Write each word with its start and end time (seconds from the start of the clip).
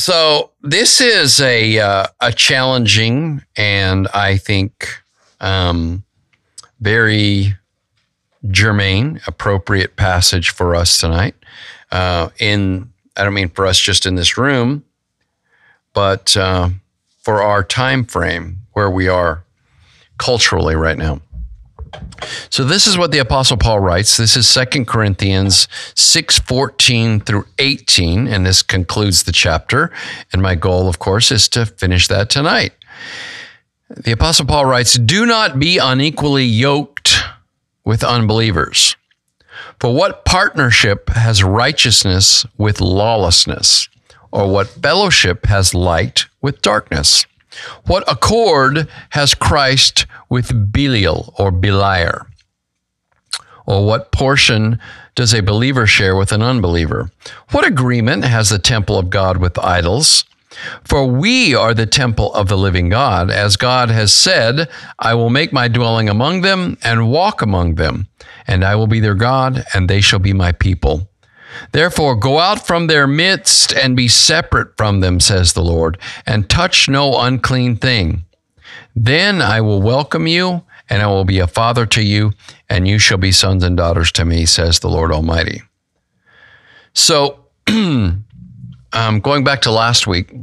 So 0.00 0.52
this 0.62 1.02
is 1.02 1.42
a 1.42 1.78
uh, 1.78 2.06
a 2.22 2.32
challenging 2.32 3.42
and 3.54 4.08
I 4.14 4.38
think 4.38 4.88
um, 5.40 6.04
very 6.80 7.54
germane, 8.50 9.20
appropriate 9.26 9.96
passage 9.96 10.48
for 10.50 10.74
us 10.74 10.98
tonight. 10.98 11.34
Uh, 11.92 12.30
in 12.38 12.90
I 13.14 13.24
don't 13.24 13.34
mean 13.34 13.50
for 13.50 13.66
us 13.66 13.78
just 13.78 14.06
in 14.06 14.14
this 14.14 14.38
room, 14.38 14.84
but 15.92 16.34
uh, 16.34 16.70
for 17.18 17.42
our 17.42 17.62
time 17.62 18.06
frame 18.06 18.60
where 18.72 18.90
we 18.90 19.06
are 19.06 19.44
culturally 20.16 20.76
right 20.76 20.96
now. 20.96 21.20
So 22.50 22.64
this 22.64 22.86
is 22.86 22.98
what 22.98 23.10
the 23.10 23.18
apostle 23.18 23.56
Paul 23.56 23.80
writes. 23.80 24.16
This 24.16 24.36
is 24.36 24.46
2 24.46 24.86
Corinthians 24.86 25.68
6:14 25.94 27.20
through 27.20 27.46
18 27.58 28.26
and 28.26 28.44
this 28.44 28.62
concludes 28.62 29.22
the 29.22 29.32
chapter 29.32 29.90
and 30.32 30.42
my 30.42 30.54
goal 30.54 30.88
of 30.88 30.98
course 30.98 31.30
is 31.32 31.48
to 31.50 31.66
finish 31.66 32.08
that 32.08 32.30
tonight. 32.30 32.72
The 33.88 34.12
apostle 34.12 34.46
Paul 34.46 34.66
writes, 34.66 34.94
"Do 34.94 35.26
not 35.26 35.58
be 35.58 35.78
unequally 35.78 36.44
yoked 36.44 37.24
with 37.84 38.04
unbelievers. 38.04 38.96
For 39.80 39.92
what 39.92 40.24
partnership 40.24 41.10
has 41.10 41.42
righteousness 41.42 42.46
with 42.56 42.80
lawlessness? 42.80 43.88
Or 44.30 44.46
what 44.46 44.68
fellowship 44.68 45.46
has 45.46 45.74
light 45.74 46.26
with 46.40 46.62
darkness?" 46.62 47.24
What 47.86 48.10
accord 48.10 48.88
has 49.10 49.34
Christ 49.34 50.06
with 50.28 50.72
Belial 50.72 51.34
or 51.38 51.50
Beliar? 51.50 52.26
Or 53.66 53.86
what 53.86 54.12
portion 54.12 54.80
does 55.14 55.34
a 55.34 55.42
believer 55.42 55.86
share 55.86 56.16
with 56.16 56.32
an 56.32 56.42
unbeliever? 56.42 57.10
What 57.50 57.66
agreement 57.66 58.24
has 58.24 58.48
the 58.48 58.58
temple 58.58 58.98
of 58.98 59.10
God 59.10 59.36
with 59.36 59.58
idols? 59.58 60.24
For 60.84 61.06
we 61.06 61.54
are 61.54 61.74
the 61.74 61.86
temple 61.86 62.34
of 62.34 62.48
the 62.48 62.58
living 62.58 62.88
God, 62.88 63.30
as 63.30 63.56
God 63.56 63.90
has 63.90 64.12
said, 64.12 64.68
I 64.98 65.14
will 65.14 65.30
make 65.30 65.52
my 65.52 65.68
dwelling 65.68 66.08
among 66.08 66.40
them 66.40 66.76
and 66.82 67.10
walk 67.10 67.42
among 67.42 67.76
them, 67.76 68.08
and 68.46 68.64
I 68.64 68.74
will 68.74 68.88
be 68.88 69.00
their 69.00 69.14
God, 69.14 69.64
and 69.74 69.88
they 69.88 70.00
shall 70.00 70.18
be 70.18 70.32
my 70.32 70.52
people. 70.52 71.09
Therefore, 71.72 72.16
go 72.16 72.38
out 72.38 72.66
from 72.66 72.86
their 72.86 73.06
midst 73.06 73.72
and 73.72 73.96
be 73.96 74.08
separate 74.08 74.76
from 74.76 75.00
them, 75.00 75.20
says 75.20 75.52
the 75.52 75.64
Lord, 75.64 75.98
and 76.26 76.48
touch 76.48 76.88
no 76.88 77.18
unclean 77.20 77.76
thing. 77.76 78.24
Then 78.94 79.40
I 79.40 79.60
will 79.60 79.82
welcome 79.82 80.26
you, 80.26 80.62
and 80.88 81.02
I 81.02 81.06
will 81.06 81.24
be 81.24 81.38
a 81.38 81.46
father 81.46 81.86
to 81.86 82.02
you, 82.02 82.32
and 82.68 82.86
you 82.86 82.98
shall 82.98 83.18
be 83.18 83.32
sons 83.32 83.62
and 83.62 83.76
daughters 83.76 84.12
to 84.12 84.24
me, 84.24 84.46
says 84.46 84.80
the 84.80 84.88
Lord 84.88 85.12
Almighty. 85.12 85.62
So, 86.92 87.44
um, 87.66 88.24
going 88.92 89.44
back 89.44 89.62
to 89.62 89.70
last 89.70 90.06
week, 90.06 90.34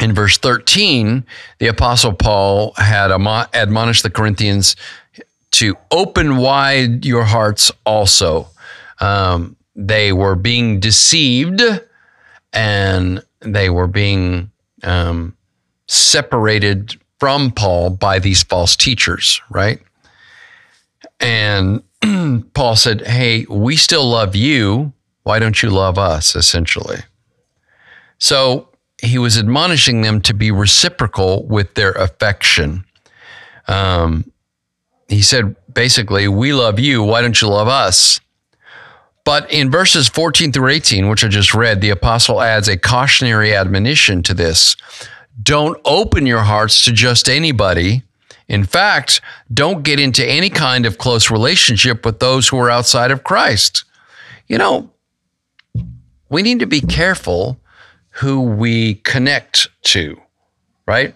in 0.00 0.14
verse 0.14 0.38
13, 0.38 1.24
the 1.58 1.66
Apostle 1.66 2.12
Paul 2.12 2.72
had 2.76 3.10
admonished 3.10 4.04
the 4.04 4.10
Corinthians 4.10 4.76
to 5.52 5.76
open 5.90 6.36
wide 6.36 7.04
your 7.04 7.24
hearts 7.24 7.72
also. 7.84 8.48
Um, 9.00 9.56
they 9.78 10.12
were 10.12 10.34
being 10.34 10.80
deceived 10.80 11.62
and 12.52 13.22
they 13.40 13.70
were 13.70 13.86
being 13.86 14.50
um, 14.82 15.36
separated 15.86 17.00
from 17.20 17.52
Paul 17.52 17.90
by 17.90 18.18
these 18.18 18.42
false 18.42 18.74
teachers, 18.74 19.40
right? 19.50 19.80
And 21.20 21.82
Paul 22.54 22.74
said, 22.74 23.06
Hey, 23.06 23.46
we 23.48 23.76
still 23.76 24.04
love 24.04 24.34
you. 24.34 24.92
Why 25.22 25.38
don't 25.38 25.62
you 25.62 25.70
love 25.70 25.96
us, 25.96 26.34
essentially? 26.34 26.98
So 28.18 28.68
he 29.00 29.18
was 29.18 29.38
admonishing 29.38 30.00
them 30.00 30.20
to 30.22 30.34
be 30.34 30.50
reciprocal 30.50 31.46
with 31.46 31.74
their 31.74 31.92
affection. 31.92 32.84
Um, 33.68 34.32
he 35.08 35.22
said, 35.22 35.54
basically, 35.72 36.26
we 36.26 36.52
love 36.52 36.80
you. 36.80 37.04
Why 37.04 37.20
don't 37.20 37.40
you 37.40 37.48
love 37.48 37.68
us? 37.68 38.18
But 39.28 39.52
in 39.52 39.70
verses 39.70 40.08
14 40.08 40.52
through 40.52 40.70
18, 40.70 41.06
which 41.06 41.22
I 41.22 41.28
just 41.28 41.52
read, 41.52 41.82
the 41.82 41.90
apostle 41.90 42.40
adds 42.40 42.66
a 42.66 42.78
cautionary 42.78 43.54
admonition 43.54 44.22
to 44.22 44.32
this. 44.32 44.74
Don't 45.42 45.78
open 45.84 46.24
your 46.24 46.44
hearts 46.44 46.82
to 46.86 46.92
just 46.92 47.28
anybody. 47.28 48.04
In 48.48 48.64
fact, 48.64 49.20
don't 49.52 49.82
get 49.82 50.00
into 50.00 50.24
any 50.26 50.48
kind 50.48 50.86
of 50.86 50.96
close 50.96 51.30
relationship 51.30 52.06
with 52.06 52.20
those 52.20 52.48
who 52.48 52.58
are 52.58 52.70
outside 52.70 53.10
of 53.10 53.22
Christ. 53.22 53.84
You 54.46 54.56
know, 54.56 54.90
we 56.30 56.40
need 56.40 56.60
to 56.60 56.66
be 56.66 56.80
careful 56.80 57.60
who 58.22 58.40
we 58.40 58.94
connect 58.94 59.68
to, 59.88 60.18
right? 60.86 61.14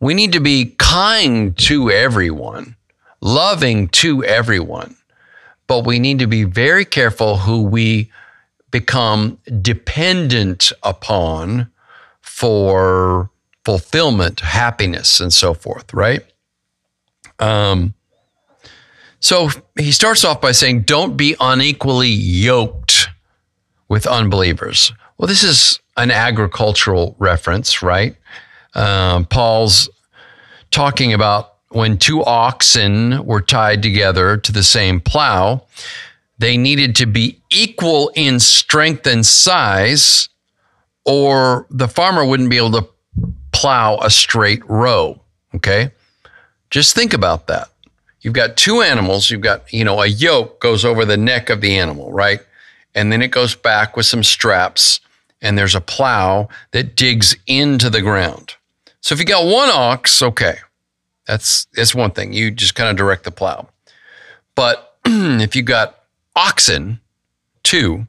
We 0.00 0.14
need 0.14 0.32
to 0.32 0.40
be 0.40 0.74
kind 0.80 1.56
to 1.58 1.88
everyone, 1.88 2.74
loving 3.20 3.86
to 3.90 4.24
everyone 4.24 4.96
but 5.66 5.86
we 5.86 5.98
need 5.98 6.18
to 6.18 6.26
be 6.26 6.44
very 6.44 6.84
careful 6.84 7.38
who 7.38 7.62
we 7.62 8.10
become 8.70 9.38
dependent 9.62 10.72
upon 10.82 11.70
for 12.20 13.30
fulfillment, 13.64 14.40
happiness, 14.40 15.20
and 15.20 15.32
so 15.32 15.54
forth, 15.54 15.92
right? 15.94 16.22
Um, 17.38 17.94
so 19.20 19.48
he 19.78 19.90
starts 19.90 20.24
off 20.24 20.40
by 20.40 20.52
saying, 20.52 20.82
Don't 20.82 21.16
be 21.16 21.34
unequally 21.40 22.08
yoked 22.08 23.08
with 23.88 24.06
unbelievers. 24.06 24.92
Well, 25.16 25.28
this 25.28 25.42
is 25.42 25.80
an 25.96 26.10
agricultural 26.10 27.16
reference, 27.18 27.82
right? 27.82 28.16
Um, 28.74 29.24
Paul's 29.24 29.88
talking 30.70 31.14
about 31.14 31.53
when 31.74 31.98
two 31.98 32.24
oxen 32.24 33.24
were 33.24 33.40
tied 33.40 33.82
together 33.82 34.36
to 34.36 34.52
the 34.52 34.62
same 34.62 35.00
plow, 35.00 35.62
they 36.38 36.56
needed 36.56 36.94
to 36.96 37.06
be 37.06 37.42
equal 37.50 38.12
in 38.14 38.38
strength 38.38 39.06
and 39.08 39.26
size, 39.26 40.28
or 41.04 41.66
the 41.70 41.88
farmer 41.88 42.24
wouldn't 42.24 42.48
be 42.48 42.56
able 42.56 42.70
to 42.70 42.88
plow 43.52 43.98
a 43.98 44.08
straight 44.08 44.64
row. 44.68 45.20
Okay. 45.54 45.90
Just 46.70 46.94
think 46.94 47.12
about 47.12 47.48
that. 47.48 47.68
You've 48.20 48.34
got 48.34 48.56
two 48.56 48.80
animals. 48.80 49.28
You've 49.30 49.40
got, 49.40 49.72
you 49.72 49.84
know, 49.84 50.00
a 50.00 50.06
yoke 50.06 50.60
goes 50.60 50.84
over 50.84 51.04
the 51.04 51.16
neck 51.16 51.50
of 51.50 51.60
the 51.60 51.76
animal, 51.76 52.12
right? 52.12 52.40
And 52.94 53.10
then 53.10 53.20
it 53.20 53.32
goes 53.32 53.56
back 53.56 53.96
with 53.96 54.06
some 54.06 54.22
straps, 54.22 55.00
and 55.42 55.58
there's 55.58 55.74
a 55.74 55.80
plow 55.80 56.48
that 56.70 56.94
digs 56.94 57.36
into 57.48 57.90
the 57.90 58.00
ground. 58.00 58.54
So 59.00 59.12
if 59.12 59.18
you 59.18 59.26
got 59.26 59.44
one 59.44 59.70
ox, 59.70 60.22
okay, 60.22 60.58
that's 61.26 61.66
that's 61.74 61.94
one 61.94 62.10
thing. 62.10 62.32
You 62.32 62.50
just 62.50 62.74
kind 62.74 62.90
of 62.90 62.96
direct 62.96 63.24
the 63.24 63.30
plow. 63.30 63.68
But 64.54 64.96
if 65.04 65.56
you 65.56 65.62
got 65.62 66.00
oxen, 66.36 67.00
two, 67.62 68.06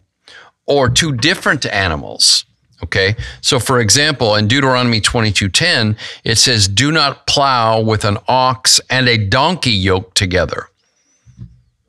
or 0.66 0.90
two 0.90 1.14
different 1.14 1.66
animals, 1.66 2.46
okay? 2.84 3.16
So 3.42 3.60
for 3.60 3.80
example, 3.80 4.36
in 4.36 4.48
Deuteronomy 4.48 5.02
22:10, 5.02 5.98
it 6.24 6.38
says, 6.38 6.68
"Do 6.68 6.92
not 6.92 7.28
plow 7.28 7.80
with 7.80 8.06
an 8.06 8.18
ox 8.28 8.80
and 8.90 9.08
a 9.08 9.18
donkey 9.18 9.72
yoked 9.72 10.18
together." 10.18 10.70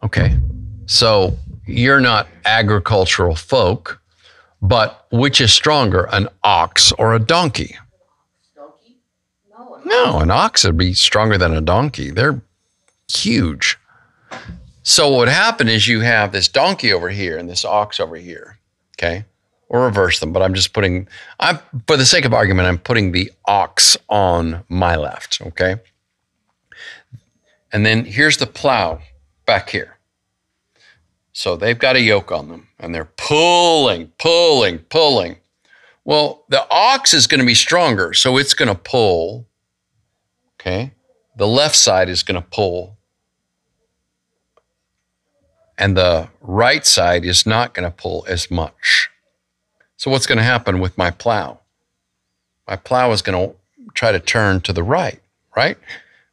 Okay. 0.03 0.38
So 0.86 1.36
you're 1.66 2.00
not 2.00 2.28
agricultural 2.44 3.34
folk, 3.34 4.00
but 4.62 5.06
which 5.10 5.41
is 5.41 5.53
stronger, 5.53 6.09
an 6.12 6.28
ox 6.44 6.92
or 6.92 7.15
a 7.15 7.19
donkey? 7.19 7.76
No, 9.86 10.19
an 10.19 10.32
ox 10.32 10.64
would 10.64 10.76
be 10.76 10.94
stronger 10.94 11.38
than 11.38 11.54
a 11.54 11.60
donkey. 11.60 12.10
They're 12.10 12.42
huge. 13.08 13.78
So 14.82 15.08
what 15.08 15.19
would 15.19 15.28
happen 15.28 15.69
is 15.69 15.86
you 15.86 16.00
have 16.00 16.32
this 16.32 16.48
donkey 16.48 16.92
over 16.92 17.08
here 17.08 17.38
and 17.38 17.48
this 17.48 17.64
ox 17.64 18.00
over 18.00 18.16
here. 18.16 18.58
Okay. 18.98 19.24
Or 19.69 19.84
reverse 19.84 20.19
them, 20.19 20.32
but 20.32 20.42
I'm 20.42 20.54
just 20.54 20.72
putting 20.72 21.06
I'm 21.38 21.60
for 21.86 21.97
the 21.97 22.04
sake 22.04 22.24
of 22.24 22.34
argument, 22.34 22.66
I'm 22.66 22.78
putting 22.78 23.12
the 23.12 23.30
ox 23.44 23.97
on 24.09 24.65
my 24.68 24.97
left. 24.97 25.41
Okay. 25.41 25.77
And 27.72 27.86
then 27.86 28.04
here's 28.04 28.39
the 28.39 28.47
plow 28.47 29.00
back 29.47 29.71
here. 29.71 29.98
So 31.32 31.54
they've 31.54 31.78
got 31.78 31.94
a 31.94 32.00
yoke 32.00 32.32
on 32.32 32.48
them 32.48 32.66
and 32.80 32.92
they're 32.92 33.04
pulling, 33.16 34.09
pulling, 34.18 34.78
pulling. 34.78 35.36
Well, 36.04 36.44
the 36.48 36.66
ox 36.72 37.15
is 37.15 37.28
going 37.28 37.41
to 37.41 37.47
be 37.47 37.54
stronger, 37.54 38.15
so 38.15 38.36
it's 38.36 38.54
going 38.54 38.68
to 38.68 38.80
pull 38.80 39.47
Okay. 40.66 40.92
The 41.36 41.47
left 41.47 41.77
side 41.77 42.09
is 42.09 42.24
going 42.24 42.41
to 42.42 42.48
pull, 42.48 42.97
and 45.78 45.97
the 45.97 46.28
right 46.41 46.84
side 46.84 47.24
is 47.24 47.47
not 47.47 47.72
going 47.72 47.89
to 47.89 47.97
pull 47.97 48.24
as 48.28 48.51
much. 48.51 49.10
So, 49.97 50.10
what's 50.10 50.27
going 50.27 50.39
to 50.39 50.45
happen 50.45 50.80
with 50.80 50.98
my 50.98 51.13
plow? 51.13 51.60
My 52.66 52.74
plow 52.74 53.13
is 53.13 53.22
going 53.22 53.51
to 53.51 53.54
try 53.95 54.10
to 54.10 54.18
turn 54.18 54.60
to 54.63 54.72
the 54.72 54.83
right, 54.83 55.21
right? 55.57 55.78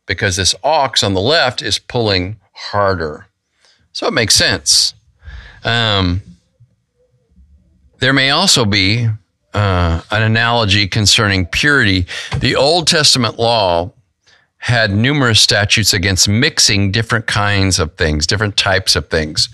Because 0.08 0.36
this 0.36 0.56
ox 0.64 1.04
on 1.04 1.14
the 1.14 1.22
left 1.22 1.62
is 1.62 1.78
pulling 1.78 2.38
harder. 2.54 3.28
So, 3.92 4.08
it 4.08 4.14
makes 4.14 4.34
sense. 4.34 4.96
Um, 5.64 6.22
there 8.00 8.14
may 8.14 8.32
also 8.32 8.66
be 8.66 9.10
uh, 9.54 10.02
an 10.10 10.24
analogy 10.24 10.88
concerning 10.88 11.46
purity. 11.46 12.08
The 12.40 12.56
Old 12.56 12.88
Testament 12.88 13.38
law 13.38 13.92
had 14.64 14.96
numerous 14.96 15.42
statutes 15.42 15.94
against 15.94 16.30
mixing 16.30 16.90
different 16.90 17.28
kinds 17.28 17.80
of 17.80 17.94
things, 17.96 18.26
different 18.26 18.56
types 18.56 18.96
of 18.96 19.10
things. 19.10 19.50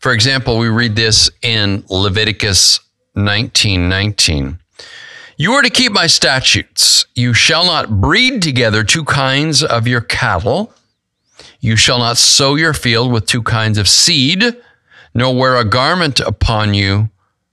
For 0.00 0.12
example, 0.12 0.58
we 0.58 0.66
read 0.66 0.96
this 0.96 1.30
in 1.42 1.84
Leviticus 1.88 2.80
19 3.14 3.88
19. 3.88 4.58
You 5.36 5.52
are 5.52 5.62
to 5.62 5.70
keep 5.70 5.92
my 5.92 6.08
statutes. 6.08 7.06
You 7.14 7.34
shall 7.34 7.66
not 7.66 8.00
breed 8.00 8.42
together 8.42 8.82
two 8.82 9.04
kinds 9.04 9.62
of 9.62 9.86
your 9.86 10.00
cattle. 10.00 10.72
You 11.60 11.76
shall 11.76 12.00
not 12.00 12.16
sow 12.16 12.56
your 12.56 12.74
field 12.74 13.12
with 13.12 13.26
two 13.26 13.44
kinds 13.44 13.78
of 13.78 13.86
seed, 13.86 14.42
nor 15.14 15.36
wear 15.36 15.54
a 15.54 15.64
garment 15.64 16.18
upon 16.18 16.74
you 16.74 17.10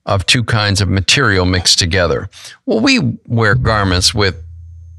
of 0.07 0.25
two 0.25 0.43
kinds 0.43 0.81
of 0.81 0.89
material 0.89 1.45
mixed 1.45 1.77
together. 1.77 2.29
Well, 2.65 2.79
we 2.79 3.19
wear 3.27 3.53
garments 3.53 4.11
with 4.15 4.43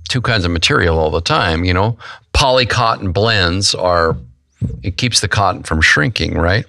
two 0.08 0.20
kinds 0.20 0.44
of 0.44 0.50
material 0.50 0.98
all 0.98 1.10
the 1.10 1.20
time, 1.20 1.64
you 1.64 1.74
know. 1.74 1.96
Poly 2.32 2.66
cotton 2.66 3.12
blends 3.12 3.74
are, 3.74 4.16
it 4.82 4.96
keeps 4.96 5.20
the 5.20 5.28
cotton 5.28 5.62
from 5.62 5.80
shrinking, 5.80 6.34
right? 6.34 6.64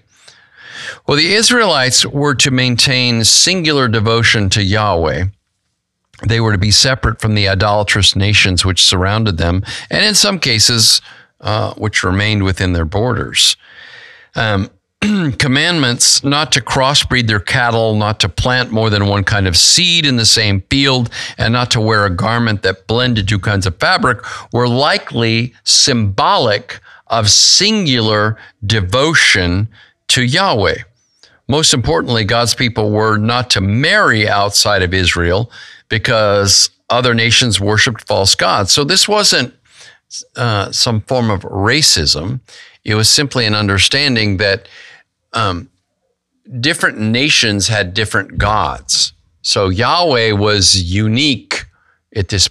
Well, 1.06 1.18
the 1.18 1.34
Israelites 1.34 2.06
were 2.06 2.36
to 2.36 2.52
maintain 2.52 3.24
singular 3.24 3.88
devotion 3.88 4.50
to 4.52 4.64
Yahweh 4.64 5.26
they 6.26 6.40
were 6.40 6.52
to 6.52 6.58
be 6.58 6.72
separate 6.72 7.22
from 7.22 7.36
the 7.36 7.48
idolatrous 7.48 8.16
nations 8.16 8.66
which 8.66 8.84
surrounded 8.84 9.38
them, 9.38 9.64
and 9.90 10.04
in 10.04 10.16
some 10.16 10.40
cases, 10.40 11.02
uh, 11.42 11.74
which 11.76 12.04
remained 12.04 12.44
within 12.44 12.74
their 12.74 12.86
borders. 12.86 13.56
Um, 14.36 14.70
commandments 15.40 16.24
not 16.24 16.52
to 16.54 16.62
crossbreed 16.62 17.28
their 17.28 17.40
cattle, 17.40 17.96
not 17.96 18.20
to 18.22 18.30
plant 18.30 18.72
more 18.72 18.90
than 18.90 19.08
one 19.08 19.24
kind 19.24 19.48
of 19.48 19.58
seed 19.58 20.06
in 20.06 20.18
the 20.18 20.26
same 20.26 20.62
field, 20.70 21.10
and 21.38 21.54
not 21.54 21.72
to 21.72 21.82
wear 21.82 22.06
a 22.06 22.10
garment 22.10 22.62
that 22.64 22.88
blended 22.88 23.28
two 23.28 23.40
kinds 23.40 23.66
of 23.66 23.78
fabric 23.78 24.20
were 24.52 24.68
likely 24.68 25.54
symbolic 25.64 26.80
of 27.08 27.30
singular 27.30 28.38
devotion 28.66 29.68
to 30.10 30.24
Yahweh. 30.24 30.78
Most 31.48 31.74
importantly, 31.74 32.26
God's 32.26 32.54
people 32.54 32.92
were 32.92 33.18
not 33.18 33.50
to 33.52 33.62
marry 33.62 34.28
outside 34.28 34.84
of 34.84 34.94
Israel 34.94 35.50
because 35.88 36.70
other 36.90 37.14
nations 37.14 37.60
worshiped 37.60 38.06
false 38.08 38.36
gods. 38.36 38.72
So 38.72 38.84
this 38.84 39.08
wasn't 39.08 39.54
uh, 40.36 40.72
some 40.72 41.02
form 41.02 41.30
of 41.30 41.42
racism. 41.44 42.42
It 42.84 42.96
was 42.96 43.10
simply 43.10 43.46
an 43.46 43.56
understanding 43.56 44.38
that 44.38 44.68
um, 45.38 45.70
different 46.60 46.98
nations 46.98 47.68
had 47.68 47.94
different 47.94 48.38
gods. 48.38 49.14
So 49.42 49.70
Yahweh 49.70 50.32
was 50.32 50.82
unique 50.92 51.66
at 52.16 52.30
this 52.30 52.50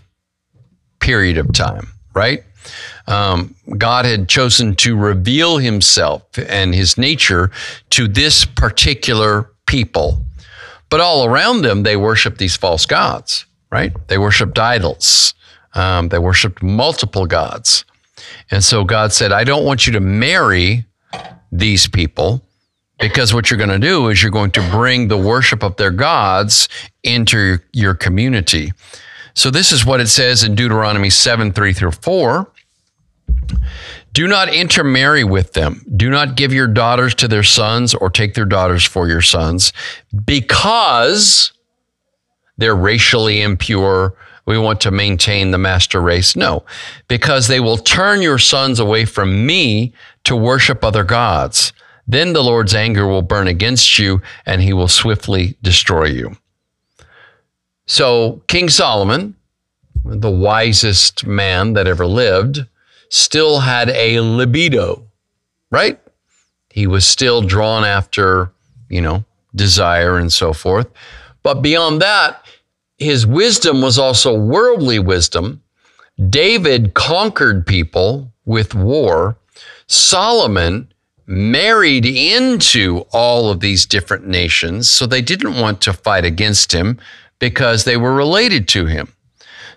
period 1.00 1.37
of 1.37 1.53
time, 1.53 1.88
right? 2.15 2.44
Um, 3.09 3.55
God 3.77 4.05
had 4.05 4.29
chosen 4.29 4.77
to 4.77 4.97
reveal 4.97 5.59
himself 5.59 6.23
and 6.49 6.75
his 6.75 6.97
nature 6.97 7.50
to 7.91 8.09
this 8.09 8.44
particular 8.44 9.50
people. 9.67 10.23
But 10.89 11.00
all 11.00 11.27
around 11.27 11.62
them, 11.62 11.82
they 11.82 11.97
worshiped 11.97 12.39
these 12.39 12.56
false 12.56 12.87
gods, 12.87 13.47
right? 13.71 13.93
They 14.06 14.19
worshiped 14.19 14.59
idols. 14.59 15.35
Um, 15.75 16.09
they 16.09 16.19
worshiped 16.19 16.62
multiple 16.62 17.27
gods. 17.27 17.85
And 18.50 18.62
so 18.62 18.85
God 18.85 19.12
said, 19.12 19.32
I 19.32 19.43
don't 19.44 19.65
want 19.65 19.87
you 19.87 19.93
to 19.94 20.00
marry 20.00 20.87
these 21.50 21.89
people 21.89 22.45
because 22.98 23.34
what 23.34 23.50
you're 23.50 23.58
going 23.58 23.70
to 23.70 23.78
do 23.78 24.08
is 24.08 24.22
you're 24.22 24.31
going 24.31 24.52
to 24.52 24.70
bring 24.70 25.08
the 25.08 25.19
worship 25.19 25.62
of 25.62 25.76
their 25.76 25.90
gods 25.90 26.69
into 27.02 27.58
your 27.72 27.94
community. 27.94 28.72
So 29.34 29.50
this 29.50 29.70
is 29.70 29.84
what 29.84 30.00
it 30.00 30.08
says 30.08 30.43
in 30.43 30.54
Deuteronomy 30.54 31.10
7 31.10 31.52
3 31.52 31.72
through 31.72 31.93
4. 31.93 32.50
Do 34.12 34.26
not 34.26 34.52
intermarry 34.52 35.25
with 35.25 35.52
them. 35.52 35.84
Do 35.94 36.08
not 36.08 36.37
give 36.37 36.52
your 36.54 36.66
daughters 36.66 37.14
to 37.16 37.28
their 37.28 37.43
sons 37.43 37.94
or 37.94 38.08
take 38.08 38.32
their 38.32 38.46
daughters 38.46 38.82
for 38.82 39.08
your 39.08 39.20
sons 39.20 39.75
because 40.25 41.52
they're 42.56 42.75
racially 42.75 43.43
impure. 43.43 44.14
We 44.46 44.56
want 44.56 44.81
to 44.82 44.90
maintain 44.90 45.50
the 45.50 45.58
master 45.58 46.00
race. 46.00 46.34
No, 46.34 46.64
because 47.08 47.48
they 47.48 47.60
will 47.60 47.76
turn 47.76 48.22
your 48.22 48.38
sons 48.38 48.78
away 48.78 49.04
from 49.04 49.44
me 49.44 49.93
to 50.25 50.34
worship 50.34 50.82
other 50.82 51.04
gods. 51.04 51.75
Then 52.06 52.32
the 52.32 52.43
Lord's 52.43 52.75
anger 52.75 53.06
will 53.06 53.23
burn 53.23 53.49
against 53.49 53.99
you 53.99 54.23
and 54.44 54.62
he 54.62 54.73
will 54.73 54.88
swiftly 54.88 55.56
destroy 55.62 56.05
you. 56.05 56.37
So, 57.87 58.43
King 58.49 58.69
Solomon, 58.69 59.37
the 60.05 60.31
wisest 60.31 61.26
man 61.26 61.73
that 61.75 61.87
ever 61.87 62.06
lived, 62.06 62.67
still 63.08 63.61
had 63.61 63.88
a 63.91 64.20
libido, 64.20 65.05
right? 65.70 66.00
He 66.70 66.87
was 66.87 67.06
still 67.06 67.43
drawn 67.43 67.85
after, 67.85 68.53
you 68.88 69.00
know, 69.00 69.25
desire 69.55 70.19
and 70.19 70.32
so 70.32 70.53
forth. 70.53 70.88
But 71.43 71.62
beyond 71.62 72.03
that, 72.03 72.44
his 72.99 73.26
wisdom 73.26 73.82
was 73.82 73.99
also 73.99 74.35
worldly 74.35 74.99
wisdom. 74.99 75.62
David 76.29 76.94
conquered 76.94 77.67
people 77.67 78.32
with 78.44 78.75
war. 78.75 79.37
Solomon 79.87 80.93
married 81.26 82.06
into 82.06 83.05
all 83.12 83.50
of 83.50 83.61
these 83.61 83.84
different 83.84 84.26
nations, 84.26 84.88
so 84.88 85.06
they 85.06 85.23
didn't 85.23 85.61
want 85.61 85.81
to 85.82 85.93
fight 85.93 86.25
against 86.25 86.73
him 86.73 86.99
because 87.38 87.84
they 87.84 87.96
were 87.96 88.14
related 88.14 88.69
to 88.69 88.87
him. 88.87 89.12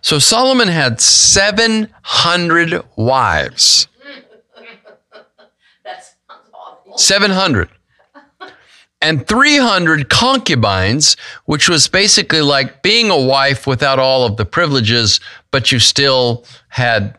So 0.02 0.20
Solomon 0.20 0.68
had 0.68 1.02
700 1.02 2.84
wives. 2.96 3.88
700. 6.96 7.70
And 9.02 9.26
300 9.28 10.10
concubines, 10.10 11.16
which 11.46 11.70
was 11.70 11.88
basically 11.88 12.42
like 12.42 12.84
being 12.84 13.10
a 13.10 13.20
wife 13.20 13.66
without 13.66 13.98
all 13.98 14.26
of 14.26 14.38
the 14.38 14.46
privileges, 14.46 15.20
but 15.52 15.72
you 15.72 15.80
still 15.80 16.46
had 16.68 17.18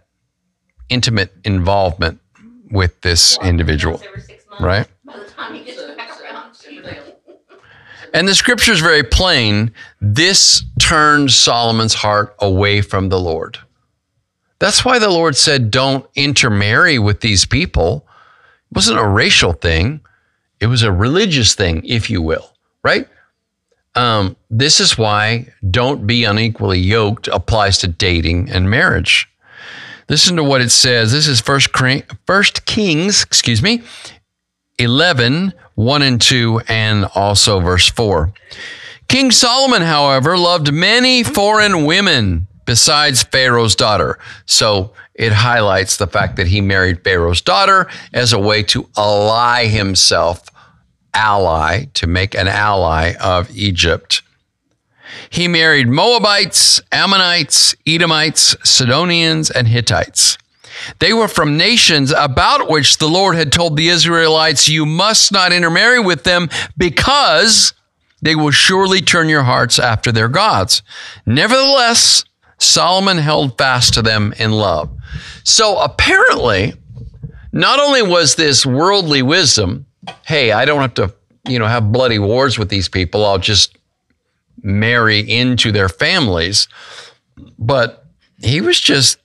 intimate 0.90 1.32
involvement 1.44 2.19
with 2.70 3.00
this 3.00 3.38
individual. 3.42 4.00
Right? 4.60 4.86
And 8.12 8.26
the 8.26 8.34
scripture 8.34 8.72
is 8.72 8.80
very 8.80 9.04
plain. 9.04 9.72
This 10.00 10.64
turned 10.80 11.30
Solomon's 11.30 11.94
heart 11.94 12.34
away 12.40 12.80
from 12.80 13.08
the 13.08 13.20
Lord. 13.20 13.58
That's 14.58 14.84
why 14.84 14.98
the 14.98 15.10
Lord 15.10 15.36
said, 15.36 15.70
don't 15.70 16.06
intermarry 16.14 16.98
with 16.98 17.20
these 17.20 17.46
people. 17.46 18.06
It 18.70 18.76
wasn't 18.76 19.00
a 19.00 19.06
racial 19.06 19.52
thing, 19.52 20.00
it 20.60 20.66
was 20.66 20.82
a 20.82 20.92
religious 20.92 21.54
thing, 21.54 21.82
if 21.84 22.10
you 22.10 22.20
will, 22.20 22.52
right? 22.84 23.08
Um, 23.94 24.36
this 24.50 24.78
is 24.78 24.98
why 24.98 25.48
don't 25.68 26.06
be 26.06 26.24
unequally 26.24 26.78
yoked 26.78 27.28
applies 27.28 27.78
to 27.78 27.88
dating 27.88 28.50
and 28.50 28.70
marriage. 28.70 29.29
Listen 30.10 30.34
to 30.34 30.42
what 30.42 30.60
it 30.60 30.72
says. 30.72 31.12
This 31.12 31.28
is 31.28 31.40
First, 31.40 31.68
First 32.26 32.66
Kings, 32.66 33.22
excuse 33.22 33.62
me, 33.62 33.84
11, 34.80 35.54
1 35.76 36.02
and 36.02 36.20
2, 36.20 36.62
and 36.66 37.04
also 37.14 37.60
verse 37.60 37.88
4. 37.88 38.32
King 39.06 39.30
Solomon, 39.30 39.82
however, 39.82 40.36
loved 40.36 40.72
many 40.72 41.22
foreign 41.22 41.84
women 41.84 42.48
besides 42.66 43.22
Pharaoh's 43.22 43.76
daughter. 43.76 44.18
So 44.46 44.94
it 45.14 45.32
highlights 45.32 45.96
the 45.96 46.08
fact 46.08 46.34
that 46.38 46.48
he 46.48 46.60
married 46.60 47.04
Pharaoh's 47.04 47.40
daughter 47.40 47.86
as 48.12 48.32
a 48.32 48.38
way 48.40 48.64
to 48.64 48.88
ally 48.96 49.66
himself, 49.66 50.48
ally, 51.14 51.84
to 51.94 52.08
make 52.08 52.34
an 52.34 52.48
ally 52.48 53.14
of 53.20 53.48
Egypt. 53.56 54.22
He 55.30 55.48
married 55.48 55.88
Moabites, 55.88 56.80
Ammonites, 56.92 57.74
Edomites, 57.86 58.56
Sidonians, 58.64 59.50
and 59.50 59.68
Hittites. 59.68 60.38
They 60.98 61.12
were 61.12 61.28
from 61.28 61.56
nations 61.56 62.12
about 62.12 62.70
which 62.70 62.98
the 62.98 63.08
Lord 63.08 63.36
had 63.36 63.52
told 63.52 63.76
the 63.76 63.88
Israelites, 63.88 64.68
You 64.68 64.86
must 64.86 65.32
not 65.32 65.52
intermarry 65.52 66.00
with 66.00 66.24
them 66.24 66.48
because 66.76 67.74
they 68.22 68.34
will 68.34 68.50
surely 68.50 69.00
turn 69.00 69.28
your 69.28 69.42
hearts 69.42 69.78
after 69.78 70.12
their 70.12 70.28
gods. 70.28 70.82
Nevertheless, 71.26 72.24
Solomon 72.58 73.18
held 73.18 73.56
fast 73.56 73.94
to 73.94 74.02
them 74.02 74.34
in 74.38 74.52
love. 74.52 74.90
So 75.44 75.78
apparently, 75.78 76.74
not 77.52 77.80
only 77.80 78.02
was 78.02 78.34
this 78.34 78.64
worldly 78.64 79.22
wisdom, 79.22 79.86
hey, 80.26 80.52
I 80.52 80.64
don't 80.64 80.80
have 80.80 80.94
to, 80.94 81.14
you 81.48 81.58
know, 81.58 81.66
have 81.66 81.92
bloody 81.92 82.18
wars 82.18 82.58
with 82.58 82.68
these 82.68 82.88
people. 82.88 83.24
I'll 83.24 83.38
just 83.38 83.76
marry 84.62 85.20
into 85.20 85.72
their 85.72 85.88
families. 85.88 86.68
But 87.58 88.04
he 88.38 88.60
was 88.60 88.80
just 88.80 89.18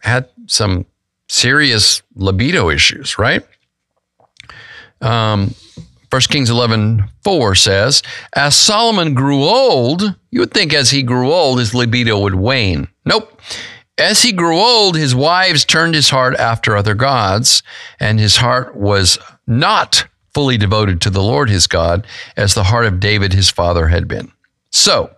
had 0.00 0.28
some 0.46 0.86
serious 1.28 2.02
libido 2.14 2.70
issues, 2.70 3.18
right? 3.18 3.46
Um, 5.00 5.54
1 6.10 6.20
Kings 6.22 6.50
11 6.50 7.04
4 7.22 7.54
says, 7.54 8.02
As 8.34 8.56
Solomon 8.56 9.14
grew 9.14 9.44
old, 9.44 10.16
you 10.30 10.40
would 10.40 10.52
think 10.52 10.74
as 10.74 10.90
he 10.90 11.02
grew 11.02 11.32
old, 11.32 11.60
his 11.60 11.74
libido 11.74 12.18
would 12.20 12.34
wane. 12.34 12.88
Nope. 13.04 13.40
As 13.96 14.22
he 14.22 14.32
grew 14.32 14.56
old, 14.56 14.96
his 14.96 15.14
wives 15.14 15.64
turned 15.64 15.94
his 15.94 16.10
heart 16.10 16.34
after 16.36 16.76
other 16.76 16.94
gods, 16.94 17.62
and 18.00 18.18
his 18.18 18.38
heart 18.38 18.74
was 18.74 19.18
not 19.46 20.06
fully 20.34 20.56
devoted 20.56 21.00
to 21.00 21.10
the 21.10 21.22
Lord 21.22 21.50
his 21.50 21.66
God, 21.66 22.06
as 22.36 22.54
the 22.54 22.64
heart 22.64 22.86
of 22.86 23.00
David 23.00 23.32
his 23.32 23.50
father 23.50 23.88
had 23.88 24.06
been. 24.08 24.32
So, 24.70 25.10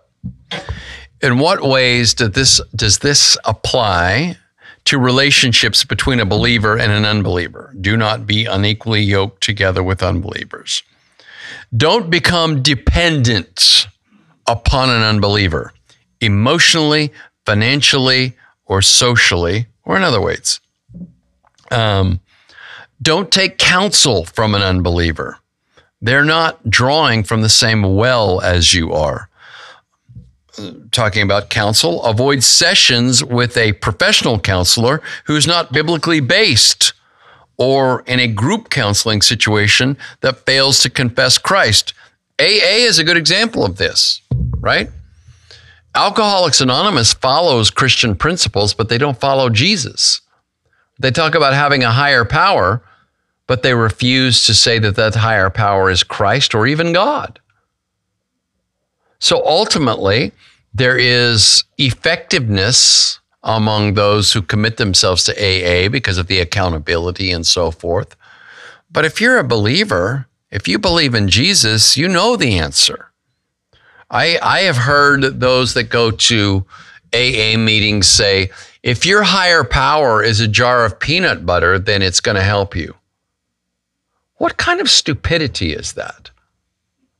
in 1.21 1.37
what 1.37 1.61
ways 1.61 2.13
does 2.13 2.31
this, 2.31 2.61
does 2.75 2.99
this 2.99 3.37
apply 3.45 4.37
to 4.85 4.97
relationships 4.97 5.83
between 5.83 6.19
a 6.19 6.25
believer 6.25 6.77
and 6.77 6.91
an 6.91 7.05
unbeliever? 7.05 7.73
Do 7.79 7.95
not 7.95 8.27
be 8.27 8.45
unequally 8.45 9.01
yoked 9.01 9.41
together 9.41 9.83
with 9.83 10.03
unbelievers. 10.03 10.83
Don't 11.75 12.09
become 12.09 12.61
dependent 12.61 13.87
upon 14.47 14.89
an 14.89 15.01
unbeliever 15.01 15.73
emotionally, 16.19 17.11
financially, 17.45 18.33
or 18.65 18.81
socially, 18.81 19.67
or 19.85 19.97
in 19.97 20.03
other 20.03 20.21
ways. 20.21 20.59
Um, 21.71 22.19
don't 23.03 23.31
take 23.31 23.57
counsel 23.57 24.25
from 24.25 24.55
an 24.55 24.61
unbeliever. 24.61 25.37
They're 26.01 26.25
not 26.25 26.69
drawing 26.69 27.23
from 27.23 27.41
the 27.41 27.49
same 27.49 27.95
well 27.95 28.41
as 28.41 28.73
you 28.73 28.93
are. 28.93 29.29
Talking 30.91 31.23
about 31.23 31.49
counsel, 31.49 32.03
avoid 32.03 32.43
sessions 32.43 33.23
with 33.23 33.57
a 33.57 33.73
professional 33.73 34.39
counselor 34.39 35.01
who's 35.25 35.47
not 35.47 35.73
biblically 35.73 36.19
based 36.19 36.93
or 37.57 38.03
in 38.07 38.19
a 38.19 38.27
group 38.27 38.69
counseling 38.69 39.21
situation 39.21 39.97
that 40.21 40.45
fails 40.45 40.79
to 40.79 40.89
confess 40.89 41.37
Christ. 41.37 41.93
AA 42.39 42.85
is 42.87 42.99
a 42.99 43.03
good 43.03 43.17
example 43.17 43.65
of 43.65 43.77
this, 43.77 44.21
right? 44.59 44.89
Alcoholics 45.95 46.61
Anonymous 46.61 47.13
follows 47.13 47.69
Christian 47.69 48.15
principles, 48.15 48.73
but 48.73 48.89
they 48.89 48.97
don't 48.97 49.19
follow 49.19 49.49
Jesus. 49.49 50.21
They 50.99 51.11
talk 51.11 51.35
about 51.35 51.53
having 51.53 51.83
a 51.83 51.91
higher 51.91 52.25
power, 52.25 52.81
but 53.47 53.63
they 53.63 53.73
refuse 53.73 54.45
to 54.45 54.53
say 54.53 54.79
that 54.79 54.95
that 54.95 55.15
higher 55.15 55.49
power 55.49 55.89
is 55.89 56.03
Christ 56.03 56.55
or 56.55 56.65
even 56.65 56.93
God. 56.93 57.39
So 59.19 59.45
ultimately, 59.45 60.31
there 60.73 60.97
is 60.97 61.63
effectiveness 61.77 63.19
among 63.43 63.93
those 63.93 64.31
who 64.31 64.41
commit 64.41 64.77
themselves 64.77 65.23
to 65.25 65.33
AA 65.33 65.89
because 65.89 66.17
of 66.17 66.27
the 66.27 66.39
accountability 66.39 67.31
and 67.31 67.45
so 67.45 67.71
forth. 67.71 68.15
But 68.91 69.05
if 69.05 69.19
you're 69.19 69.37
a 69.37 69.43
believer, 69.43 70.27
if 70.51 70.67
you 70.67 70.79
believe 70.79 71.15
in 71.15 71.27
Jesus, 71.27 71.97
you 71.97 72.07
know 72.07 72.35
the 72.35 72.57
answer. 72.57 73.11
I, 74.09 74.37
I 74.41 74.59
have 74.61 74.77
heard 74.77 75.39
those 75.39 75.73
that 75.73 75.85
go 75.85 76.11
to 76.11 76.65
AA 77.13 77.57
meetings 77.57 78.07
say, 78.07 78.51
if 78.83 79.05
your 79.05 79.23
higher 79.23 79.63
power 79.63 80.21
is 80.21 80.39
a 80.39 80.47
jar 80.47 80.85
of 80.85 80.99
peanut 80.99 81.45
butter, 81.45 81.79
then 81.79 82.01
it's 82.01 82.19
going 82.19 82.35
to 82.35 82.43
help 82.43 82.75
you. 82.75 82.93
What 84.37 84.57
kind 84.57 84.81
of 84.81 84.89
stupidity 84.89 85.73
is 85.73 85.93
that? 85.93 86.29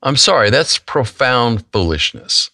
I'm 0.02 0.18
sorry, 0.18 0.50
that's 0.50 0.78
profound 0.78 1.66
foolishness. 1.72 2.50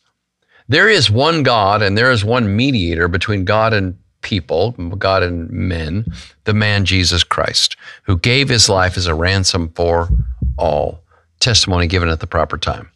There 0.68 0.88
is 0.88 1.10
one 1.10 1.42
God 1.42 1.82
and 1.82 1.98
there 1.98 2.12
is 2.12 2.24
one 2.24 2.56
mediator 2.56 3.08
between 3.08 3.44
God 3.44 3.74
and 3.74 3.98
people, 4.22 4.72
God 4.72 5.24
and 5.24 5.50
men, 5.50 6.06
the 6.44 6.54
man 6.54 6.86
Jesus 6.86 7.24
Christ, 7.24 7.76
who 8.04 8.18
gave 8.18 8.50
his 8.50 8.70
life 8.70 8.98
as 8.98 9.08
a 9.08 9.16
ransom 9.16 9.70
for 9.70 10.10
all. 10.58 11.02
Testimony 11.40 11.88
given 11.88 12.10
at 12.10 12.20
the 12.20 12.28
proper 12.28 12.58
time. 12.58 12.90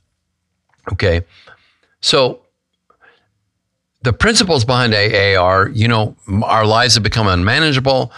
Okay. 0.91 1.21
So 2.01 2.41
the 4.03 4.13
principles 4.13 4.65
behind 4.65 4.93
AA 4.93 5.41
are, 5.41 5.69
you 5.69 5.87
know, 5.87 6.15
our 6.43 6.65
lives 6.65 6.93
have 6.95 7.03
become 7.03 7.27
unmanageable. 7.27 8.11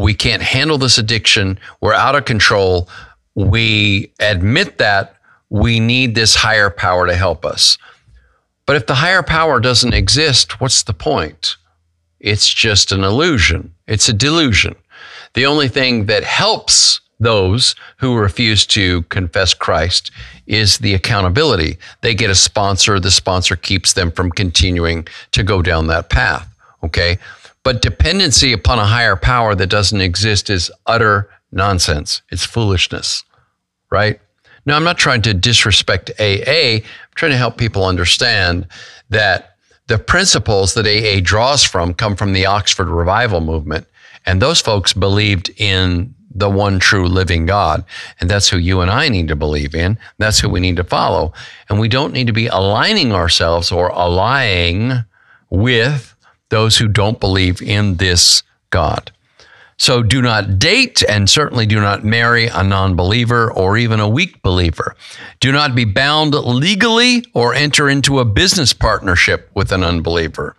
We 0.00 0.14
can't 0.14 0.42
handle 0.42 0.78
this 0.78 0.96
addiction. 0.96 1.58
We're 1.82 1.92
out 1.92 2.16
of 2.16 2.24
control. 2.24 2.88
We 3.34 4.10
admit 4.18 4.78
that 4.78 5.16
we 5.50 5.78
need 5.78 6.14
this 6.14 6.34
higher 6.34 6.70
power 6.70 7.06
to 7.06 7.14
help 7.14 7.44
us. 7.44 7.76
But 8.64 8.76
if 8.76 8.86
the 8.86 8.94
higher 8.94 9.22
power 9.22 9.60
doesn't 9.60 9.92
exist, 9.92 10.58
what's 10.58 10.84
the 10.84 10.94
point? 10.94 11.56
It's 12.18 12.48
just 12.48 12.92
an 12.92 13.04
illusion. 13.04 13.74
It's 13.86 14.08
a 14.08 14.14
delusion. 14.14 14.74
The 15.34 15.44
only 15.44 15.68
thing 15.68 16.06
that 16.06 16.24
helps 16.24 17.02
those 17.18 17.74
who 17.98 18.16
refuse 18.16 18.64
to 18.68 19.02
confess 19.02 19.52
Christ 19.52 20.10
is 20.46 20.78
the 20.78 20.94
accountability. 20.94 21.76
They 22.00 22.14
get 22.14 22.30
a 22.30 22.34
sponsor, 22.34 23.00
the 23.00 23.10
sponsor 23.10 23.54
keeps 23.54 23.92
them 23.92 24.10
from 24.10 24.30
continuing 24.30 25.06
to 25.32 25.42
go 25.42 25.60
down 25.60 25.88
that 25.88 26.08
path. 26.08 26.48
Okay. 26.82 27.18
But 27.62 27.82
dependency 27.82 28.52
upon 28.52 28.78
a 28.78 28.86
higher 28.86 29.16
power 29.16 29.54
that 29.54 29.68
doesn't 29.68 30.00
exist 30.00 30.48
is 30.48 30.70
utter 30.86 31.30
nonsense. 31.52 32.22
It's 32.30 32.44
foolishness, 32.44 33.24
right? 33.90 34.20
Now, 34.66 34.76
I'm 34.76 34.84
not 34.84 34.98
trying 34.98 35.22
to 35.22 35.34
disrespect 35.34 36.10
AA. 36.18 36.76
I'm 36.76 36.82
trying 37.14 37.32
to 37.32 37.36
help 37.36 37.56
people 37.56 37.84
understand 37.84 38.66
that 39.08 39.56
the 39.88 39.98
principles 39.98 40.74
that 40.74 40.86
AA 40.86 41.20
draws 41.20 41.64
from 41.64 41.94
come 41.94 42.16
from 42.16 42.32
the 42.32 42.46
Oxford 42.46 42.88
Revival 42.88 43.40
movement. 43.40 43.86
And 44.26 44.40
those 44.40 44.60
folks 44.60 44.92
believed 44.92 45.50
in 45.56 46.14
the 46.32 46.48
one 46.48 46.78
true 46.78 47.08
living 47.08 47.46
God. 47.46 47.84
And 48.20 48.30
that's 48.30 48.48
who 48.48 48.58
you 48.58 48.80
and 48.80 48.90
I 48.90 49.08
need 49.08 49.28
to 49.28 49.36
believe 49.36 49.74
in. 49.74 49.98
That's 50.18 50.38
who 50.38 50.48
we 50.48 50.60
need 50.60 50.76
to 50.76 50.84
follow. 50.84 51.32
And 51.68 51.80
we 51.80 51.88
don't 51.88 52.12
need 52.12 52.28
to 52.28 52.32
be 52.32 52.46
aligning 52.46 53.12
ourselves 53.12 53.72
or 53.72 53.88
allying 53.88 55.04
with 55.48 56.09
those 56.50 56.76
who 56.76 56.86
don't 56.86 57.18
believe 57.18 57.62
in 57.62 57.96
this 57.96 58.42
God. 58.70 59.10
So 59.80 60.02
do 60.02 60.20
not 60.20 60.58
date 60.58 61.02
and 61.08 61.30
certainly 61.30 61.64
do 61.64 61.80
not 61.80 62.04
marry 62.04 62.48
a 62.48 62.62
non 62.62 62.96
believer 62.96 63.50
or 63.50 63.78
even 63.78 63.98
a 63.98 64.06
weak 64.06 64.42
believer. 64.42 64.94
Do 65.40 65.52
not 65.52 65.74
be 65.74 65.86
bound 65.86 66.34
legally 66.34 67.24
or 67.32 67.54
enter 67.54 67.88
into 67.88 68.18
a 68.18 68.26
business 68.26 68.74
partnership 68.74 69.50
with 69.54 69.72
an 69.72 69.82
unbeliever. 69.82 70.54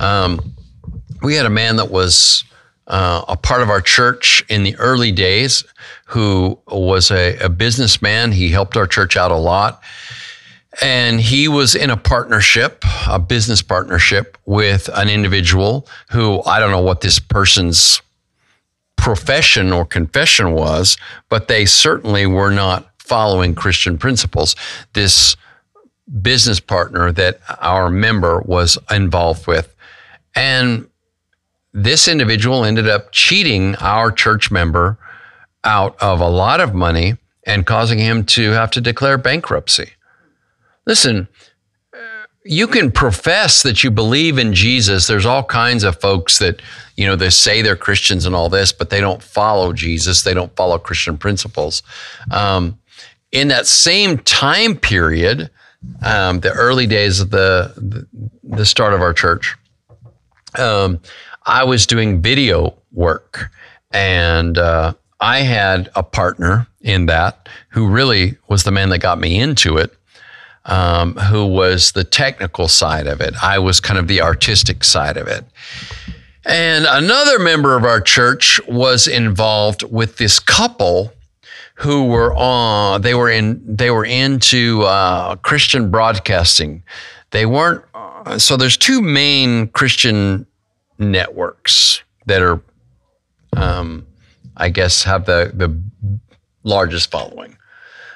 Um, 0.00 0.54
we 1.20 1.34
had 1.34 1.44
a 1.44 1.50
man 1.50 1.76
that 1.76 1.90
was 1.90 2.44
uh, 2.86 3.22
a 3.28 3.36
part 3.36 3.60
of 3.60 3.68
our 3.68 3.82
church 3.82 4.42
in 4.48 4.62
the 4.62 4.74
early 4.76 5.12
days 5.12 5.64
who 6.06 6.58
was 6.66 7.10
a, 7.10 7.36
a 7.40 7.50
businessman. 7.50 8.32
He 8.32 8.48
helped 8.48 8.78
our 8.78 8.86
church 8.86 9.18
out 9.18 9.30
a 9.30 9.36
lot. 9.36 9.82
And 10.80 11.20
he 11.20 11.48
was 11.48 11.74
in 11.74 11.90
a 11.90 11.96
partnership, 11.96 12.84
a 13.06 13.18
business 13.18 13.60
partnership 13.60 14.38
with 14.46 14.88
an 14.94 15.08
individual 15.08 15.86
who 16.10 16.42
I 16.44 16.60
don't 16.60 16.70
know 16.70 16.80
what 16.80 17.02
this 17.02 17.18
person's 17.18 18.00
profession 18.96 19.72
or 19.72 19.84
confession 19.84 20.52
was, 20.52 20.96
but 21.28 21.48
they 21.48 21.66
certainly 21.66 22.24
were 22.24 22.50
not 22.50 22.88
following 22.98 23.54
Christian 23.54 23.98
principles. 23.98 24.56
This 24.94 25.36
business 26.22 26.60
partner 26.60 27.12
that 27.12 27.40
our 27.60 27.90
member 27.90 28.40
was 28.40 28.78
involved 28.90 29.46
with. 29.46 29.74
And 30.34 30.88
this 31.72 32.08
individual 32.08 32.64
ended 32.64 32.88
up 32.88 33.12
cheating 33.12 33.76
our 33.76 34.10
church 34.10 34.50
member 34.50 34.98
out 35.64 35.96
of 36.00 36.20
a 36.20 36.28
lot 36.28 36.60
of 36.60 36.74
money 36.74 37.16
and 37.44 37.66
causing 37.66 37.98
him 37.98 38.24
to 38.24 38.50
have 38.52 38.70
to 38.72 38.80
declare 38.80 39.18
bankruptcy. 39.18 39.92
Listen, 40.86 41.28
you 42.44 42.66
can 42.66 42.90
profess 42.90 43.62
that 43.62 43.84
you 43.84 43.90
believe 43.90 44.38
in 44.38 44.52
Jesus. 44.52 45.06
There's 45.06 45.26
all 45.26 45.44
kinds 45.44 45.84
of 45.84 46.00
folks 46.00 46.38
that, 46.38 46.60
you 46.96 47.06
know, 47.06 47.16
they 47.16 47.30
say 47.30 47.62
they're 47.62 47.76
Christians 47.76 48.26
and 48.26 48.34
all 48.34 48.48
this, 48.48 48.72
but 48.72 48.90
they 48.90 49.00
don't 49.00 49.22
follow 49.22 49.72
Jesus. 49.72 50.22
They 50.22 50.34
don't 50.34 50.54
follow 50.56 50.78
Christian 50.78 51.16
principles. 51.16 51.82
Um, 52.30 52.78
in 53.30 53.48
that 53.48 53.66
same 53.66 54.18
time 54.18 54.76
period, 54.76 55.50
um, 56.04 56.40
the 56.40 56.52
early 56.52 56.86
days 56.86 57.20
of 57.20 57.30
the, 57.30 58.06
the, 58.42 58.66
start 58.66 58.92
of 58.92 59.00
our 59.00 59.12
church, 59.12 59.56
um, 60.58 61.00
I 61.44 61.64
was 61.64 61.86
doing 61.86 62.22
video 62.22 62.76
work 62.92 63.50
and 63.90 64.58
uh, 64.58 64.94
I 65.20 65.38
had 65.40 65.90
a 65.94 66.02
partner 66.02 66.66
in 66.82 67.06
that 67.06 67.48
who 67.70 67.88
really 67.88 68.36
was 68.48 68.64
the 68.64 68.70
man 68.70 68.90
that 68.90 68.98
got 68.98 69.18
me 69.18 69.40
into 69.40 69.76
it, 69.76 69.96
um, 70.64 71.14
who 71.14 71.46
was 71.46 71.92
the 71.92 72.04
technical 72.04 72.68
side 72.68 73.06
of 73.06 73.20
it. 73.20 73.34
I 73.42 73.58
was 73.58 73.80
kind 73.80 73.98
of 73.98 74.08
the 74.08 74.20
artistic 74.20 74.84
side 74.84 75.16
of 75.16 75.26
it. 75.26 75.44
And 76.44 76.86
another 76.88 77.38
member 77.38 77.76
of 77.76 77.84
our 77.84 78.00
church 78.00 78.60
was 78.68 79.06
involved 79.06 79.84
with 79.84 80.16
this 80.16 80.38
couple 80.38 81.12
who 81.76 82.06
were 82.06 82.34
on 82.34 83.00
they 83.02 83.14
were 83.14 83.30
in 83.30 83.60
they 83.64 83.90
were 83.90 84.04
into 84.04 84.82
uh, 84.82 85.36
Christian 85.36 85.90
broadcasting. 85.90 86.82
They 87.30 87.46
weren't 87.46 87.84
uh, 87.94 88.38
so 88.38 88.56
there's 88.56 88.76
two 88.76 89.00
main 89.00 89.68
Christian 89.68 90.46
networks 90.98 92.02
that 92.26 92.42
are, 92.42 92.60
um, 93.56 94.06
I 94.56 94.68
guess, 94.68 95.02
have 95.04 95.26
the, 95.26 95.50
the 95.54 95.76
largest 96.62 97.10
following. 97.10 97.56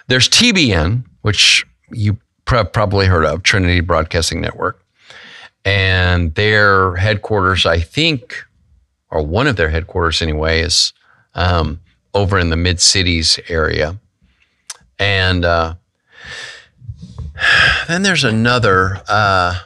There's 0.08 0.28
TBN, 0.28 1.04
which 1.22 1.66
you 1.90 2.18
probably 2.46 3.06
heard 3.06 3.24
of, 3.24 3.42
Trinity 3.42 3.80
Broadcasting 3.80 4.40
Network. 4.40 4.82
And 5.64 6.34
their 6.34 6.96
headquarters, 6.96 7.66
I 7.66 7.80
think, 7.80 8.44
or 9.10 9.22
one 9.22 9.46
of 9.46 9.56
their 9.56 9.68
headquarters 9.68 10.22
anyway, 10.22 10.60
is 10.60 10.92
um, 11.34 11.80
over 12.14 12.38
in 12.38 12.50
the 12.50 12.56
mid 12.56 12.80
cities 12.80 13.38
area. 13.48 13.98
And 14.98 15.44
uh, 15.44 15.74
then 17.88 18.02
there's 18.02 18.24
another, 18.24 19.02
uh, 19.08 19.58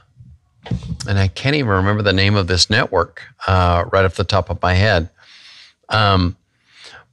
and 1.07 1.19
I 1.19 1.29
can't 1.29 1.57
even 1.57 1.71
remember 1.71 2.03
the 2.03 2.13
name 2.13 2.35
of 2.35 2.47
this 2.47 2.71
network 2.71 3.23
uh, 3.47 3.85
right 3.93 4.05
off 4.05 4.15
the 4.15 4.25
top 4.25 4.51
of 4.51 4.61
my 4.63 4.75
head. 4.75 5.11
Um, 5.89 6.37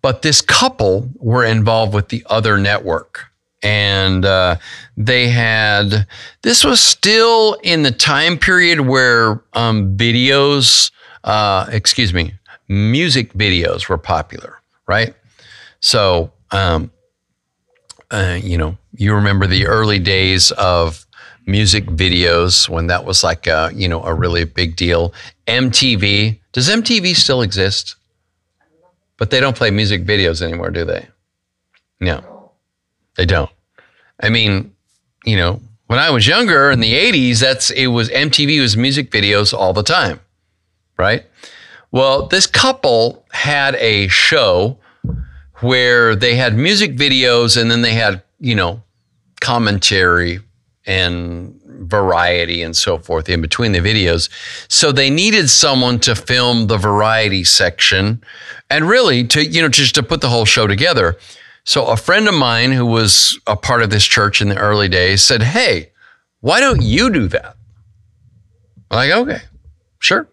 but 0.02 0.22
this 0.22 0.42
couple 0.42 1.10
were 1.16 1.44
involved 1.44 1.94
with 1.94 2.10
the 2.10 2.24
other 2.30 2.58
network. 2.58 3.27
And 3.64 4.24
uh, 4.24 4.58
they 4.96 5.30
had, 5.30 6.08
this 6.44 6.64
was 6.64 6.80
still 6.80 7.54
in 7.64 7.84
the 7.84 7.92
time 7.92 8.38
period 8.38 8.82
where 8.82 9.44
um, 9.54 9.98
videos, 9.98 10.92
uh, 11.24 11.66
excuse 11.72 12.14
me, 12.14 12.34
music 12.68 13.34
videos 13.34 13.90
were 13.90 13.98
popular, 13.98 14.62
right? 14.88 15.16
So, 15.80 16.32
um, 16.52 16.92
uh, 18.12 18.40
you 18.42 18.58
know, 18.58 18.78
you 18.96 19.14
remember 19.14 19.48
the 19.48 19.68
early 19.68 20.00
days 20.00 20.52
of 20.52 21.06
music 21.46 21.86
videos 21.86 22.70
when 22.70 22.88
that 22.88 23.06
was 23.06 23.24
like 23.24 23.48
a, 23.48 23.72
you 23.74 23.88
know, 23.88 24.04
a 24.04 24.14
really 24.14 24.44
big 24.44 24.76
deal. 24.76 25.14
MTV, 25.48 26.40
does 26.52 26.70
MTV 26.70 27.16
still 27.16 27.42
exist? 27.42 27.96
But 29.18 29.32
they 29.32 29.40
don't 29.40 29.56
play 29.56 29.72
music 29.72 30.06
videos 30.06 30.42
anymore, 30.42 30.70
do 30.70 30.86
they? 30.86 31.08
No, 32.00 32.37
they 33.18 33.26
don't. 33.26 33.50
I 34.22 34.30
mean, 34.30 34.74
you 35.26 35.36
know, 35.36 35.60
when 35.88 36.00
I 36.00 36.10
was 36.10 36.28
younger 36.28 36.72
in 36.72 36.80
the 36.80 36.94
80s, 36.94 37.40
that's 37.40 37.70
it 37.72 37.88
was 37.88 38.10
MTV 38.10 38.62
was 38.62 38.78
music 38.78 39.12
videos 39.12 39.54
all 39.54 39.74
the 39.74 39.84
time, 39.84 40.20
right? 40.98 41.26
Well, 41.92 42.28
this 42.28 42.48
couple 42.48 43.26
had 43.32 43.76
a 43.76 44.08
show 44.08 44.78
where 45.62 46.16
they 46.16 46.36
had 46.36 46.56
music 46.56 46.96
videos 46.96 47.60
and 47.60 47.72
then 47.72 47.82
they 47.82 47.94
had, 47.94 48.22
you 48.40 48.56
know, 48.56 48.84
commentary 49.42 50.40
and 50.86 51.60
variety 51.66 52.62
and 52.62 52.76
so 52.76 52.98
forth 52.98 53.30
in 53.30 53.42
between 53.42 53.72
the 53.72 53.80
videos. 53.80 54.30
So 54.68 54.92
they 54.92 55.10
needed 55.10 55.50
someone 55.50 56.00
to 56.02 56.16
film 56.16 56.68
the 56.68 56.78
variety 56.78 57.44
section 57.44 58.22
and 58.70 58.88
really 58.88 59.24
to, 59.26 59.46
you 59.46 59.62
know, 59.62 59.70
just 59.70 59.96
to 59.96 60.04
put 60.04 60.22
the 60.22 60.30
whole 60.30 60.46
show 60.46 60.68
together. 60.68 61.18
So 61.68 61.86
a 61.86 61.98
friend 61.98 62.30
of 62.30 62.34
mine 62.34 62.72
who 62.72 62.86
was 62.86 63.38
a 63.46 63.58
part 63.58 63.82
of 63.82 63.90
this 63.90 64.06
church 64.06 64.42
in 64.42 64.48
the 64.48 64.58
early 64.58 64.88
days 64.88 65.22
said, 65.22 65.44
Hey, 65.44 65.92
why 66.40 66.62
don't 66.62 66.82
you 66.82 67.10
do 67.12 67.28
that? 67.28 67.58
I'm 68.90 68.96
like, 68.96 69.12
okay, 69.12 69.42
sure. 70.00 70.30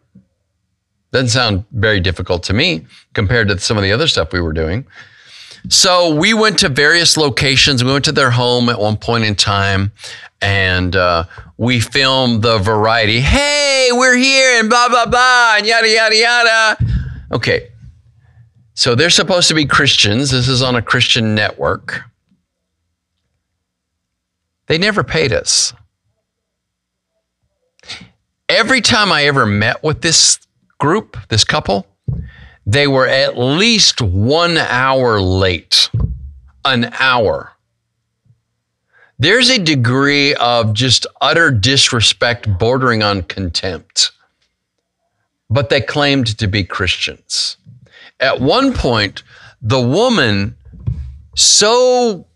Doesn't 1.11 1.31
sound 1.31 1.65
very 1.73 1.99
difficult 1.99 2.45
to 2.45 2.53
me 2.53 2.87
compared 3.15 3.49
to 3.49 3.59
some 3.59 3.77
of 3.77 3.83
the 3.83 3.91
other 3.91 4.07
stuff 4.07 4.33
we 4.33 4.41
were 4.41 4.53
doing. 4.53 4.87
So 5.69 6.15
we 6.15 6.35
went 6.35 6.61
to 6.61 6.69
various 6.69 7.17
locations. 7.17 7.83
We 7.83 7.91
went 7.91 8.05
to 8.05 8.13
their 8.13 8.31
home 8.31 8.69
at 8.69 8.79
one 8.79 8.97
point 8.97 9.25
in 9.25 9.35
time 9.35 9.91
and 10.41 10.95
uh, 10.95 11.25
we 11.57 11.81
filmed 11.81 12.43
the 12.43 12.59
variety. 12.59 13.19
Hey, 13.19 13.89
we're 13.91 14.17
here 14.17 14.61
and 14.61 14.71
blah, 14.71 14.89
blah, 14.89 15.07
blah, 15.07 15.57
and 15.57 15.67
yada, 15.67 15.89
yada, 15.89 16.17
yada. 16.17 16.77
Okay. 17.33 17.73
So 18.75 18.95
they're 18.95 19.11
supposed 19.11 19.49
to 19.49 19.55
be 19.55 19.67
Christians. 19.67 20.31
This 20.31 20.49
is 20.49 20.63
on 20.63 20.75
a 20.75 20.83
Christian 20.83 21.35
network. 21.35 22.03
They 24.67 24.79
never 24.79 25.05
paid 25.05 25.33
us. 25.33 25.73
Every 28.49 28.81
time 28.81 29.13
I 29.13 29.25
ever 29.25 29.47
met 29.47 29.83
with 29.83 30.03
this 30.03 30.39
group, 30.79 31.17
this 31.29 31.45
couple, 31.45 31.87
they 32.67 32.87
were 32.87 33.07
at 33.07 33.39
least 33.39 34.01
one 34.01 34.57
hour 34.57 35.21
late. 35.21 35.91
An 36.65 36.93
hour. 36.99 37.53
There's 39.19 39.51
a 39.51 39.59
degree 39.59 40.35
of 40.35 40.73
just 40.73 41.07
utter 41.21 41.51
disrespect 41.51 42.59
bordering 42.59 43.03
on 43.03 43.23
contempt. 43.23 44.11
But 45.49 45.69
they 45.69 45.81
claimed 45.81 46.39
to 46.39 46.49
be 46.49 46.65
Christians. 46.65 47.57
At 48.25 48.41
one 48.41 48.73
point, 48.73 49.23
the 49.61 49.81
woman 49.81 50.57
so 51.37 52.27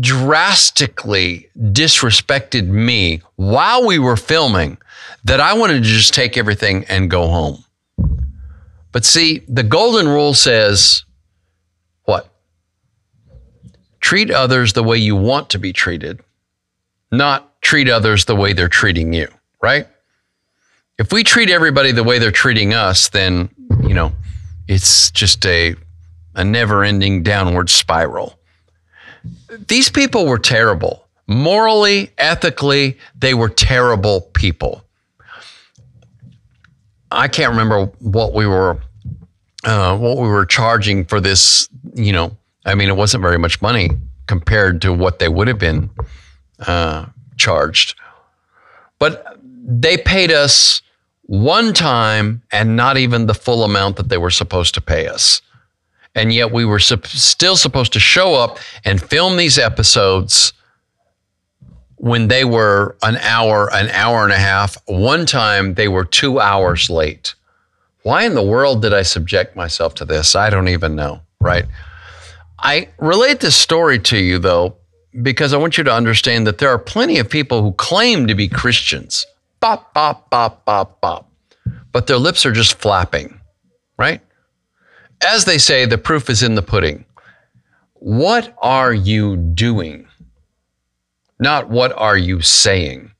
drastically 0.00 1.50
disrespected 1.58 2.66
me 2.66 3.20
while 3.36 3.86
we 3.86 3.98
were 3.98 4.16
filming 4.16 4.78
that 5.24 5.40
I 5.40 5.52
wanted 5.52 5.82
to 5.82 5.88
just 5.88 6.14
take 6.14 6.38
everything 6.38 6.86
and 6.88 7.10
go 7.10 7.26
home. 7.26 7.62
But 8.92 9.04
see, 9.04 9.42
the 9.46 9.62
golden 9.62 10.08
rule 10.08 10.32
says 10.32 11.04
what? 12.04 12.32
Treat 14.00 14.30
others 14.30 14.72
the 14.72 14.82
way 14.82 14.96
you 14.96 15.16
want 15.16 15.50
to 15.50 15.58
be 15.58 15.74
treated, 15.74 16.18
not 17.12 17.60
treat 17.60 17.90
others 17.90 18.24
the 18.24 18.36
way 18.36 18.54
they're 18.54 18.68
treating 18.68 19.12
you, 19.12 19.28
right? 19.62 19.86
If 20.98 21.12
we 21.12 21.24
treat 21.24 21.50
everybody 21.50 21.92
the 21.92 22.04
way 22.04 22.18
they're 22.18 22.30
treating 22.30 22.72
us, 22.72 23.10
then, 23.10 23.50
you 23.82 23.92
know, 23.92 24.12
it's 24.70 25.10
just 25.10 25.44
a, 25.46 25.74
a 26.36 26.44
never 26.44 26.84
ending 26.84 27.24
downward 27.24 27.68
spiral. 27.68 28.38
These 29.66 29.90
people 29.90 30.26
were 30.26 30.38
terrible. 30.38 31.08
Morally, 31.26 32.12
ethically, 32.18 32.96
they 33.18 33.34
were 33.34 33.48
terrible 33.48 34.20
people. 34.32 34.84
I 37.10 37.26
can't 37.26 37.50
remember 37.50 37.86
what 37.98 38.32
we 38.32 38.46
were 38.46 38.78
uh, 39.64 39.98
what 39.98 40.18
we 40.18 40.28
were 40.28 40.46
charging 40.46 41.04
for 41.04 41.20
this. 41.20 41.68
You 41.94 42.12
know, 42.12 42.36
I 42.64 42.76
mean, 42.76 42.88
it 42.88 42.96
wasn't 42.96 43.22
very 43.22 43.38
much 43.38 43.60
money 43.60 43.90
compared 44.28 44.82
to 44.82 44.92
what 44.92 45.18
they 45.18 45.28
would 45.28 45.48
have 45.48 45.58
been 45.58 45.90
uh, 46.64 47.06
charged, 47.36 47.98
but 49.00 49.36
they 49.42 49.96
paid 49.96 50.30
us 50.30 50.80
one 51.30 51.72
time 51.72 52.42
and 52.50 52.74
not 52.74 52.96
even 52.96 53.26
the 53.26 53.34
full 53.34 53.62
amount 53.62 53.94
that 53.94 54.08
they 54.08 54.18
were 54.18 54.32
supposed 54.32 54.74
to 54.74 54.80
pay 54.80 55.06
us. 55.06 55.40
And 56.16 56.32
yet 56.32 56.50
we 56.50 56.64
were 56.64 56.80
su- 56.80 57.00
still 57.04 57.56
supposed 57.56 57.92
to 57.92 58.00
show 58.00 58.34
up 58.34 58.58
and 58.84 59.00
film 59.00 59.36
these 59.36 59.56
episodes 59.56 60.52
when 61.98 62.26
they 62.26 62.44
were 62.44 62.96
an 63.04 63.16
hour, 63.18 63.72
an 63.72 63.90
hour 63.90 64.24
and 64.24 64.32
a 64.32 64.38
half. 64.38 64.76
One 64.86 65.24
time 65.24 65.74
they 65.74 65.86
were 65.86 66.04
two 66.04 66.40
hours 66.40 66.90
late. 66.90 67.36
Why 68.02 68.24
in 68.24 68.34
the 68.34 68.42
world 68.42 68.82
did 68.82 68.92
I 68.92 69.02
subject 69.02 69.54
myself 69.54 69.94
to 69.96 70.04
this? 70.04 70.34
I 70.34 70.50
don't 70.50 70.66
even 70.66 70.96
know, 70.96 71.20
right? 71.40 71.66
I 72.58 72.88
relate 72.98 73.38
this 73.38 73.54
story 73.54 74.00
to 74.00 74.18
you 74.18 74.40
though, 74.40 74.74
because 75.22 75.52
I 75.52 75.58
want 75.58 75.78
you 75.78 75.84
to 75.84 75.94
understand 75.94 76.48
that 76.48 76.58
there 76.58 76.70
are 76.70 76.78
plenty 76.78 77.18
of 77.20 77.30
people 77.30 77.62
who 77.62 77.70
claim 77.74 78.26
to 78.26 78.34
be 78.34 78.48
Christians. 78.48 79.26
Bop, 79.60 79.92
bop, 79.94 80.30
bop, 80.30 80.64
bop, 80.64 81.00
bop. 81.00 81.30
But 81.92 82.06
their 82.06 82.16
lips 82.16 82.46
are 82.46 82.52
just 82.52 82.74
flapping, 82.74 83.40
right? 83.98 84.20
As 85.26 85.44
they 85.44 85.58
say, 85.58 85.84
the 85.84 85.98
proof 85.98 86.30
is 86.30 86.42
in 86.42 86.54
the 86.54 86.62
pudding. 86.62 87.04
What 87.94 88.54
are 88.62 88.94
you 88.94 89.36
doing? 89.36 90.06
not 91.40 91.70
what 91.70 91.92
are 91.96 92.18
you 92.18 92.40
saying. 92.42 93.10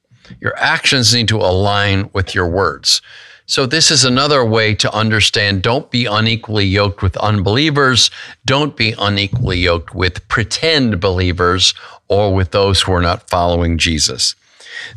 Your 0.41 0.57
actions 0.57 1.13
need 1.13 1.29
to 1.29 1.39
align 1.39 2.11
with 2.13 2.35
your 2.35 2.47
words. 2.47 3.03
So, 3.47 3.67
this 3.67 3.91
is 3.91 4.05
another 4.05 4.45
way 4.45 4.77
to 4.77 4.95
understand 4.95 5.63
don't 5.63 5.91
be 5.91 6.07
unequally 6.07 6.67
yoked 6.67 7.03
with 7.03 7.17
unbelievers. 7.17 8.09
Don't 8.45 8.77
be 8.77 8.95
unequally 8.97 9.59
yoked 9.59 9.93
with 9.93 10.29
pretend 10.29 11.01
believers 11.01 11.75
or 12.07 12.33
with 12.33 12.53
those 12.53 12.83
who 12.83 12.93
are 12.93 13.03
not 13.03 13.29
following 13.29 13.77
Jesus. 13.77 14.37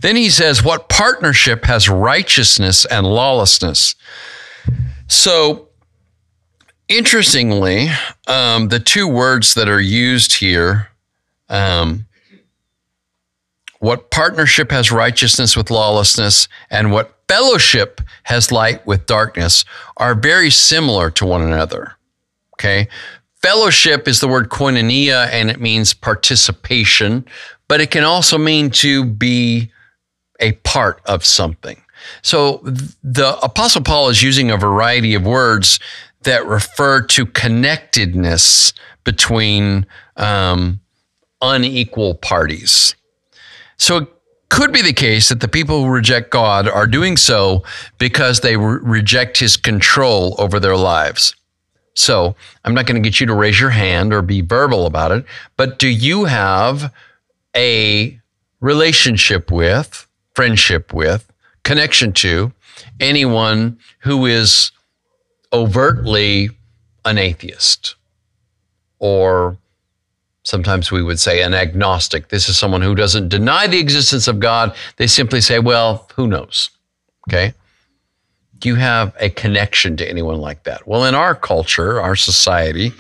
Then 0.02 0.16
he 0.16 0.30
says, 0.30 0.64
What 0.64 0.90
partnership 0.90 1.66
has 1.66 1.90
righteousness 1.90 2.86
and 2.86 3.06
lawlessness? 3.06 3.96
So, 5.08 5.70
interestingly, 6.88 7.90
um, 8.28 8.70
the 8.70 8.80
two 8.80 9.08
words 9.08 9.54
that 9.54 9.68
are 9.68 9.82
used 9.82 10.36
here 10.36 10.90
um, 11.50 12.06
what 13.84 14.12
partnership 14.12 14.72
has 14.72 14.94
righteousness 14.94 15.58
with 15.58 15.70
lawlessness, 15.70 16.48
and 16.70 16.94
what 16.94 17.20
fellowship 17.28 18.00
has 18.24 18.50
light 18.50 18.88
with 18.88 19.06
darkness 19.06 19.66
are 19.98 20.16
very 20.16 20.50
similar 20.50 21.12
to 21.12 21.26
one 21.26 21.42
another. 21.42 21.94
Okay. 22.56 22.88
Fellowship 23.42 24.08
is 24.08 24.22
the 24.22 24.28
word 24.30 24.48
koinonia 24.48 25.28
and 25.34 25.52
it 25.52 25.60
means 25.60 25.94
participation, 25.94 27.26
but 27.68 27.82
it 27.82 27.92
can 27.92 28.06
also 28.06 28.38
mean 28.38 28.70
to 28.70 29.04
be 29.04 29.70
a 30.40 30.54
part 30.64 31.02
of 31.06 31.24
something. 31.26 31.82
So 32.22 32.62
the 33.04 33.38
Apostle 33.42 33.82
Paul 33.82 34.10
is 34.10 34.22
using 34.22 34.52
a 34.52 34.58
variety 34.58 35.14
of 35.14 35.26
words 35.26 35.80
that 36.24 36.46
refer 36.46 37.02
to 37.02 37.26
connectedness 37.26 38.74
between 39.04 39.86
um, 40.18 40.80
unequal 41.42 42.16
parties. 42.16 42.96
So 43.78 43.98
it 43.98 44.08
could 44.50 44.72
be 44.72 44.82
the 44.82 44.94
case 44.94 45.30
that 45.30 45.42
the 45.42 45.48
people 45.48 45.84
who 45.84 45.90
reject 45.90 46.30
God 46.30 46.68
are 46.68 46.88
doing 46.88 47.18
so 47.18 47.64
because 47.98 48.42
they 48.42 48.56
re- 48.56 48.80
reject 48.82 49.38
his 49.38 49.58
control 49.58 50.36
over 50.38 50.60
their 50.60 50.78
lives. 50.78 51.36
So 51.96 52.36
I'm 52.64 52.74
not 52.74 52.86
going 52.86 53.02
to 53.02 53.08
get 53.08 53.20
you 53.20 53.28
to 53.28 53.34
raise 53.34 53.60
your 53.60 53.70
hand 53.70 54.14
or 54.14 54.22
be 54.22 54.42
verbal 54.42 54.86
about 54.86 55.12
it, 55.12 55.26
but 55.58 55.80
do 55.80 55.88
you 55.88 56.26
have 56.26 56.94
a 57.56 58.20
relationship 58.62 59.52
with, 59.52 60.08
friendship 60.34 60.94
with, 60.94 61.32
connection 61.64 62.14
to 62.14 62.52
anyone 63.00 63.78
who 64.00 64.26
is 64.26 64.72
overtly 65.52 66.50
an 67.06 67.18
atheist 67.18 67.96
or 69.00 69.58
sometimes 70.44 70.92
we 70.92 71.04
would 71.04 71.20
say 71.20 71.42
an 71.42 71.54
agnostic. 71.54 72.30
This 72.30 72.48
is 72.50 72.58
someone 72.58 72.82
who 72.82 72.96
doesn't 72.96 73.30
deny 73.30 73.68
the 73.68 73.80
existence 73.80 74.28
of 74.28 74.40
God. 74.40 74.76
They 74.98 75.08
simply 75.08 75.42
say, 75.42 75.60
well, 75.60 76.10
who 76.16 76.28
knows? 76.28 76.70
Okay. 77.28 77.54
Do 78.60 78.70
you 78.70 78.76
have 78.76 79.14
a 79.20 79.30
connection 79.30 79.98
to 79.98 80.10
anyone 80.10 80.40
like 80.40 80.64
that? 80.64 80.88
Well, 80.88 81.06
in 81.06 81.16
our 81.16 81.36
culture, 81.36 82.00
our 82.00 82.16
society, 82.16 82.94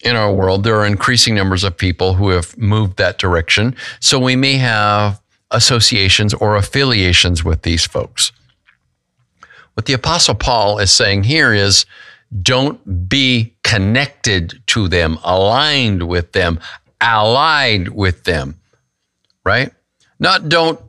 in 0.00 0.14
our 0.14 0.32
world, 0.32 0.62
there 0.64 0.76
are 0.76 0.86
increasing 0.86 1.34
numbers 1.34 1.64
of 1.64 1.76
people 1.76 2.14
who 2.14 2.28
have 2.28 2.56
moved 2.56 2.96
that 2.98 3.18
direction. 3.18 3.74
So 4.00 4.18
we 4.18 4.36
may 4.36 4.54
have 4.54 5.20
associations 5.50 6.34
or 6.34 6.56
affiliations 6.56 7.44
with 7.44 7.62
these 7.62 7.86
folks. 7.86 8.32
What 9.74 9.86
the 9.86 9.92
Apostle 9.92 10.34
Paul 10.34 10.78
is 10.78 10.90
saying 10.90 11.24
here 11.24 11.52
is 11.52 11.86
don't 12.42 13.08
be 13.08 13.54
connected 13.62 14.60
to 14.66 14.88
them, 14.88 15.18
aligned 15.24 16.08
with 16.08 16.32
them, 16.32 16.60
allied 17.00 17.88
with 17.88 18.24
them, 18.24 18.58
right? 19.44 19.72
Not 20.18 20.48
don't, 20.48 20.80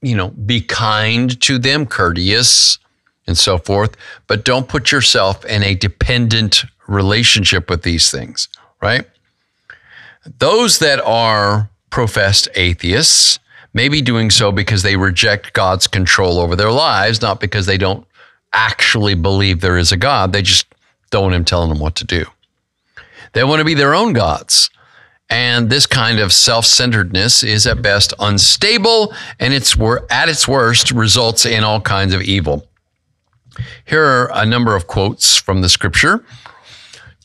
you 0.00 0.16
know, 0.16 0.28
be 0.30 0.60
kind 0.60 1.38
to 1.42 1.58
them, 1.58 1.84
courteous, 1.84 2.78
and 3.26 3.36
so 3.36 3.58
forth, 3.58 3.96
but 4.26 4.44
don't 4.44 4.68
put 4.68 4.92
yourself 4.92 5.44
in 5.44 5.62
a 5.62 5.74
dependent 5.74 6.64
relationship 6.86 7.68
with 7.68 7.82
these 7.82 8.10
things, 8.10 8.48
right? 8.80 9.04
Those 10.38 10.78
that 10.78 11.00
are 11.00 11.70
professed 11.90 12.48
atheists 12.54 13.38
may 13.76 13.90
be 13.90 14.00
doing 14.00 14.30
so 14.30 14.50
because 14.50 14.82
they 14.82 14.96
reject 14.96 15.52
God's 15.52 15.86
control 15.86 16.40
over 16.40 16.56
their 16.56 16.72
lives, 16.72 17.20
not 17.20 17.40
because 17.40 17.66
they 17.66 17.76
don't 17.76 18.06
actually 18.54 19.14
believe 19.14 19.60
there 19.60 19.76
is 19.76 19.92
a 19.92 19.98
God. 19.98 20.32
They 20.32 20.40
just 20.40 20.66
don't 21.10 21.24
want 21.24 21.34
him 21.34 21.44
telling 21.44 21.68
them 21.68 21.78
what 21.78 21.94
to 21.96 22.04
do. 22.04 22.24
They 23.34 23.44
want 23.44 23.58
to 23.60 23.66
be 23.66 23.74
their 23.74 23.94
own 23.94 24.14
gods. 24.14 24.70
And 25.28 25.68
this 25.68 25.84
kind 25.84 26.20
of 26.20 26.32
self 26.32 26.64
centeredness 26.64 27.42
is 27.42 27.66
at 27.66 27.82
best 27.82 28.14
unstable 28.18 29.12
and 29.38 29.52
it's 29.52 29.76
at 30.08 30.30
its 30.30 30.48
worst 30.48 30.90
results 30.90 31.44
in 31.44 31.62
all 31.62 31.82
kinds 31.82 32.14
of 32.14 32.22
evil. 32.22 32.66
Here 33.84 34.02
are 34.02 34.30
a 34.32 34.46
number 34.46 34.74
of 34.74 34.86
quotes 34.86 35.36
from 35.36 35.60
the 35.60 35.68
scripture. 35.68 36.24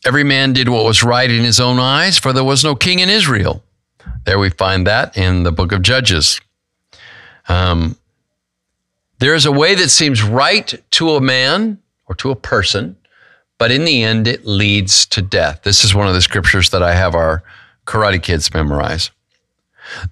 Every 0.03 0.25
man 0.25 0.51
did 0.51 0.67
what 0.67 0.83
was 0.83 1.01
right 1.01 1.29
in 1.29 1.43
his 1.43 1.61
own 1.61 1.79
eyes, 1.79 2.17
for 2.17 2.33
there 2.33 2.43
was 2.43 2.63
no 2.63 2.75
king 2.75 2.99
in 2.99 3.07
Israel. 3.07 3.63
There 4.25 4.39
we 4.39 4.49
find 4.49 4.85
that 4.87 5.17
in 5.17 5.43
the 5.43 5.51
book 5.51 5.71
of 5.71 5.81
Judges. 5.81 6.39
Um, 7.49 7.97
there 9.19 9.35
is 9.35 9.45
a 9.45 9.51
way 9.51 9.75
that 9.75 9.89
seems 9.89 10.23
right 10.23 10.73
to 10.91 11.11
a 11.11 11.21
man 11.21 11.79
or 12.07 12.15
to 12.15 12.31
a 12.31 12.35
person, 12.35 12.97
but 13.57 13.71
in 13.71 13.85
the 13.85 14.03
end, 14.03 14.27
it 14.27 14.45
leads 14.45 15.05
to 15.07 15.21
death. 15.21 15.61
This 15.63 15.83
is 15.83 15.93
one 15.93 16.07
of 16.07 16.13
the 16.13 16.21
scriptures 16.21 16.69
that 16.71 16.83
I 16.83 16.95
have 16.95 17.15
our 17.15 17.43
karate 17.85 18.21
kids 18.21 18.53
memorize. 18.53 19.11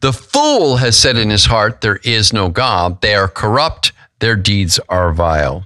The 0.02 0.13
fool 0.13 0.78
has 0.78 0.98
said 0.98 1.17
in 1.17 1.30
his 1.30 1.45
heart, 1.45 1.82
There 1.82 2.00
is 2.04 2.34
no 2.34 2.50
God. 2.50 3.02
They 3.02 3.15
are 3.15 3.28
corrupt, 3.28 3.91
their 4.19 4.36
deeds 4.36 4.80
are 4.89 5.13
vile. 5.13 5.65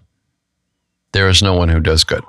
There 1.12 1.30
is 1.30 1.42
no 1.42 1.54
one 1.54 1.70
who 1.70 1.80
does 1.80 2.04
good. 2.04 2.24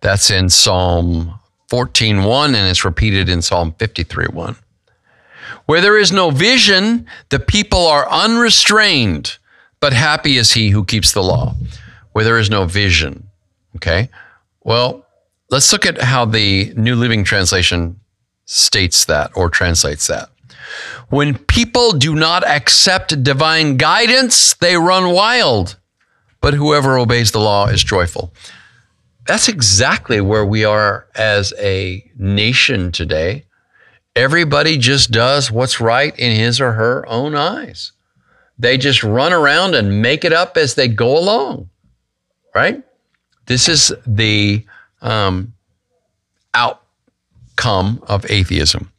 That's 0.00 0.30
in 0.30 0.48
Psalm 0.50 1.38
14:1 1.70 2.54
and 2.54 2.68
it's 2.68 2.84
repeated 2.84 3.28
in 3.28 3.42
Psalm 3.42 3.72
53:1. 3.78 4.56
Where 5.68 5.82
there 5.82 5.98
is 5.98 6.10
no 6.10 6.30
vision, 6.30 7.04
the 7.28 7.38
people 7.38 7.86
are 7.86 8.08
unrestrained, 8.08 9.36
but 9.80 9.92
happy 9.92 10.38
is 10.38 10.52
he 10.52 10.70
who 10.70 10.82
keeps 10.82 11.12
the 11.12 11.22
law. 11.22 11.54
Where 12.12 12.24
there 12.24 12.38
is 12.38 12.48
no 12.48 12.64
vision, 12.64 13.28
okay? 13.76 14.08
Well, 14.62 15.04
let's 15.50 15.70
look 15.70 15.84
at 15.84 16.00
how 16.00 16.24
the 16.24 16.72
New 16.74 16.94
Living 16.94 17.22
Translation 17.22 18.00
states 18.46 19.04
that 19.04 19.30
or 19.34 19.50
translates 19.50 20.06
that. 20.06 20.30
When 21.10 21.36
people 21.36 21.92
do 21.92 22.14
not 22.14 22.46
accept 22.46 23.22
divine 23.22 23.76
guidance, 23.76 24.54
they 24.54 24.76
run 24.76 25.12
wild, 25.12 25.76
but 26.40 26.54
whoever 26.54 26.96
obeys 26.96 27.32
the 27.32 27.40
law 27.40 27.66
is 27.66 27.84
joyful 27.84 28.32
that's 29.28 29.46
exactly 29.46 30.22
where 30.22 30.46
we 30.46 30.64
are 30.64 31.06
as 31.14 31.52
a 31.58 32.10
nation 32.16 32.90
today. 32.90 33.44
Everybody 34.18 34.78
just 34.78 35.12
does 35.12 35.48
what's 35.48 35.80
right 35.80 36.18
in 36.18 36.34
his 36.34 36.60
or 36.60 36.72
her 36.72 37.06
own 37.08 37.36
eyes. 37.36 37.92
They 38.58 38.76
just 38.76 39.04
run 39.04 39.32
around 39.32 39.76
and 39.76 40.02
make 40.02 40.24
it 40.24 40.32
up 40.32 40.56
as 40.56 40.74
they 40.74 40.88
go 40.88 41.16
along, 41.16 41.70
right? 42.52 42.82
This 43.46 43.68
is 43.68 43.94
the 44.04 44.66
um, 45.00 45.54
outcome 46.52 48.02
of 48.08 48.28
atheism. 48.28 48.90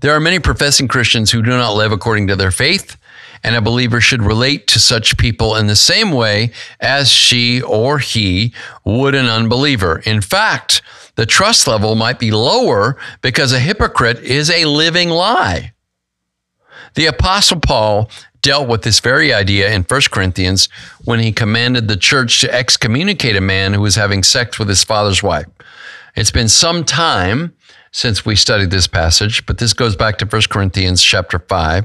There 0.00 0.16
are 0.16 0.20
many 0.20 0.38
professing 0.38 0.88
Christians 0.88 1.30
who 1.30 1.42
do 1.42 1.50
not 1.50 1.74
live 1.74 1.92
according 1.92 2.28
to 2.28 2.36
their 2.36 2.50
faith 2.50 2.96
and 3.44 3.54
a 3.54 3.60
believer 3.60 4.00
should 4.00 4.22
relate 4.22 4.66
to 4.68 4.78
such 4.78 5.18
people 5.18 5.56
in 5.56 5.66
the 5.66 5.76
same 5.76 6.10
way 6.10 6.52
as 6.80 7.10
she 7.10 7.60
or 7.60 7.98
he 7.98 8.54
would 8.82 9.14
an 9.14 9.26
unbeliever. 9.26 9.98
In 10.06 10.22
fact, 10.22 10.80
the 11.20 11.26
trust 11.26 11.66
level 11.66 11.96
might 11.96 12.18
be 12.18 12.30
lower 12.30 12.96
because 13.20 13.52
a 13.52 13.58
hypocrite 13.58 14.20
is 14.20 14.48
a 14.48 14.64
living 14.64 15.10
lie. 15.10 15.74
The 16.94 17.04
Apostle 17.04 17.60
Paul 17.60 18.08
dealt 18.40 18.68
with 18.68 18.84
this 18.84 19.00
very 19.00 19.30
idea 19.30 19.70
in 19.70 19.82
1 19.82 20.00
Corinthians 20.10 20.70
when 21.04 21.20
he 21.20 21.30
commanded 21.30 21.88
the 21.88 21.98
church 21.98 22.40
to 22.40 22.50
excommunicate 22.50 23.36
a 23.36 23.42
man 23.42 23.74
who 23.74 23.82
was 23.82 23.96
having 23.96 24.22
sex 24.22 24.58
with 24.58 24.70
his 24.70 24.82
father's 24.82 25.22
wife. 25.22 25.44
It's 26.16 26.30
been 26.30 26.48
some 26.48 26.84
time 26.84 27.54
since 27.92 28.24
we 28.24 28.34
studied 28.34 28.70
this 28.70 28.86
passage, 28.86 29.44
but 29.44 29.58
this 29.58 29.74
goes 29.74 29.96
back 29.96 30.16
to 30.20 30.24
1 30.24 30.42
Corinthians 30.48 31.02
chapter 31.02 31.38
5. 31.38 31.84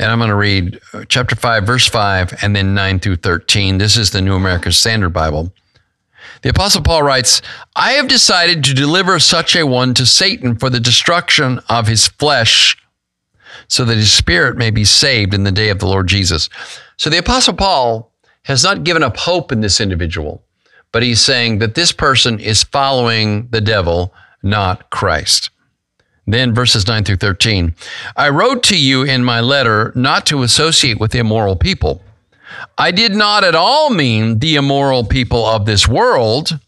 And 0.00 0.10
I'm 0.10 0.18
going 0.18 0.28
to 0.28 0.34
read 0.34 0.80
chapter 1.06 1.36
5, 1.36 1.64
verse 1.64 1.86
5, 1.86 2.34
and 2.42 2.56
then 2.56 2.74
9 2.74 2.98
through 2.98 3.16
13. 3.18 3.78
This 3.78 3.96
is 3.96 4.10
the 4.10 4.20
New 4.20 4.34
American 4.34 4.72
Standard 4.72 5.10
Bible. 5.10 5.52
The 6.42 6.50
Apostle 6.50 6.82
Paul 6.82 7.04
writes, 7.04 7.40
I 7.76 7.92
have 7.92 8.08
decided 8.08 8.64
to 8.64 8.74
deliver 8.74 9.18
such 9.18 9.54
a 9.54 9.66
one 9.66 9.94
to 9.94 10.04
Satan 10.04 10.56
for 10.56 10.68
the 10.68 10.80
destruction 10.80 11.60
of 11.68 11.86
his 11.86 12.08
flesh, 12.08 12.76
so 13.68 13.84
that 13.84 13.96
his 13.96 14.12
spirit 14.12 14.56
may 14.56 14.70
be 14.70 14.84
saved 14.84 15.34
in 15.34 15.44
the 15.44 15.52
day 15.52 15.68
of 15.68 15.78
the 15.78 15.86
Lord 15.86 16.08
Jesus. 16.08 16.48
So 16.96 17.08
the 17.10 17.18
Apostle 17.18 17.54
Paul 17.54 18.12
has 18.44 18.64
not 18.64 18.84
given 18.84 19.04
up 19.04 19.16
hope 19.16 19.52
in 19.52 19.60
this 19.60 19.80
individual, 19.80 20.42
but 20.90 21.04
he's 21.04 21.20
saying 21.20 21.58
that 21.58 21.76
this 21.76 21.92
person 21.92 22.40
is 22.40 22.64
following 22.64 23.48
the 23.50 23.60
devil 23.60 24.12
not 24.42 24.90
Christ. 24.90 25.50
Then 26.26 26.54
verses 26.54 26.86
9 26.86 27.04
through 27.04 27.16
13. 27.16 27.74
I 28.16 28.28
wrote 28.28 28.62
to 28.64 28.78
you 28.78 29.02
in 29.02 29.24
my 29.24 29.40
letter 29.40 29.92
not 29.94 30.26
to 30.26 30.42
associate 30.42 30.98
with 30.98 31.14
immoral 31.14 31.56
people. 31.56 32.02
I 32.78 32.90
did 32.90 33.14
not 33.14 33.44
at 33.44 33.54
all 33.54 33.90
mean 33.90 34.38
the 34.38 34.56
immoral 34.56 35.04
people 35.04 35.44
of 35.44 35.66
this 35.66 35.86
world, 35.86 36.58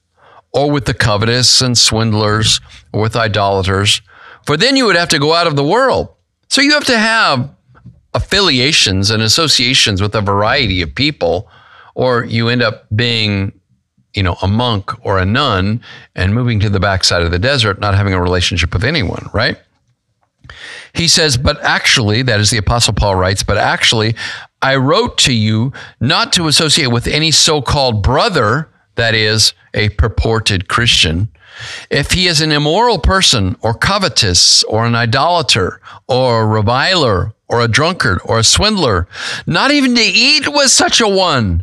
or 0.52 0.70
with 0.70 0.84
the 0.84 0.94
covetous 0.94 1.60
and 1.60 1.76
swindlers, 1.76 2.60
or 2.92 3.02
with 3.02 3.16
idolaters, 3.16 4.00
for 4.46 4.56
then 4.56 4.76
you 4.76 4.86
would 4.86 4.96
have 4.96 5.08
to 5.08 5.18
go 5.18 5.32
out 5.34 5.46
of 5.46 5.56
the 5.56 5.64
world. 5.64 6.08
So 6.48 6.60
you 6.60 6.72
have 6.72 6.84
to 6.84 6.98
have 6.98 7.50
affiliations 8.12 9.10
and 9.10 9.22
associations 9.22 10.00
with 10.00 10.14
a 10.14 10.20
variety 10.20 10.82
of 10.82 10.94
people, 10.94 11.48
or 11.94 12.24
you 12.24 12.48
end 12.48 12.62
up 12.62 12.86
being 12.94 13.52
you 14.14 14.22
know, 14.22 14.36
a 14.42 14.48
monk 14.48 14.92
or 15.04 15.18
a 15.18 15.26
nun 15.26 15.82
and 16.14 16.34
moving 16.34 16.60
to 16.60 16.70
the 16.70 16.80
backside 16.80 17.22
of 17.22 17.32
the 17.32 17.38
desert, 17.38 17.80
not 17.80 17.94
having 17.94 18.14
a 18.14 18.22
relationship 18.22 18.72
with 18.72 18.84
anyone, 18.84 19.28
right? 19.34 19.58
He 20.94 21.08
says, 21.08 21.36
but 21.36 21.60
actually, 21.62 22.22
that 22.22 22.38
is 22.38 22.50
the 22.50 22.58
Apostle 22.58 22.94
Paul 22.94 23.16
writes, 23.16 23.42
but 23.42 23.58
actually, 23.58 24.14
I 24.64 24.76
wrote 24.76 25.18
to 25.18 25.34
you 25.34 25.74
not 26.00 26.32
to 26.32 26.48
associate 26.48 26.86
with 26.86 27.06
any 27.06 27.30
so 27.32 27.60
called 27.60 28.02
brother, 28.02 28.70
that 28.94 29.14
is, 29.14 29.52
a 29.74 29.90
purported 29.90 30.68
Christian, 30.68 31.28
if 31.90 32.12
he 32.12 32.28
is 32.28 32.40
an 32.40 32.50
immoral 32.50 32.98
person 32.98 33.58
or 33.60 33.74
covetous 33.74 34.64
or 34.64 34.86
an 34.86 34.94
idolater 34.94 35.82
or 36.08 36.40
a 36.40 36.46
reviler 36.46 37.34
or 37.46 37.60
a 37.60 37.68
drunkard 37.68 38.20
or 38.24 38.38
a 38.38 38.42
swindler, 38.44 39.06
not 39.46 39.70
even 39.70 39.94
to 39.96 40.00
eat 40.00 40.48
with 40.48 40.70
such 40.70 40.98
a 40.98 41.08
one. 41.08 41.62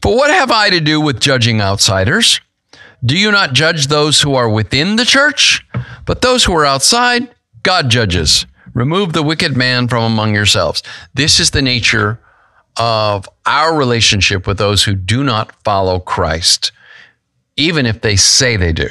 For 0.00 0.14
what 0.14 0.30
have 0.30 0.52
I 0.52 0.70
to 0.70 0.78
do 0.78 1.00
with 1.00 1.18
judging 1.18 1.60
outsiders? 1.60 2.40
Do 3.04 3.18
you 3.18 3.32
not 3.32 3.54
judge 3.54 3.88
those 3.88 4.20
who 4.20 4.36
are 4.36 4.48
within 4.48 4.94
the 4.94 5.04
church? 5.04 5.66
But 6.06 6.22
those 6.22 6.44
who 6.44 6.56
are 6.56 6.64
outside, 6.64 7.34
God 7.64 7.90
judges. 7.90 8.46
Remove 8.74 9.12
the 9.12 9.22
wicked 9.22 9.56
man 9.56 9.88
from 9.88 10.04
among 10.04 10.34
yourselves. 10.34 10.82
This 11.14 11.40
is 11.40 11.50
the 11.50 11.62
nature 11.62 12.20
of 12.76 13.28
our 13.46 13.76
relationship 13.76 14.46
with 14.46 14.58
those 14.58 14.84
who 14.84 14.94
do 14.94 15.24
not 15.24 15.54
follow 15.64 15.98
Christ, 15.98 16.72
even 17.56 17.84
if 17.84 18.00
they 18.00 18.16
say 18.16 18.56
they 18.56 18.72
do. 18.72 18.88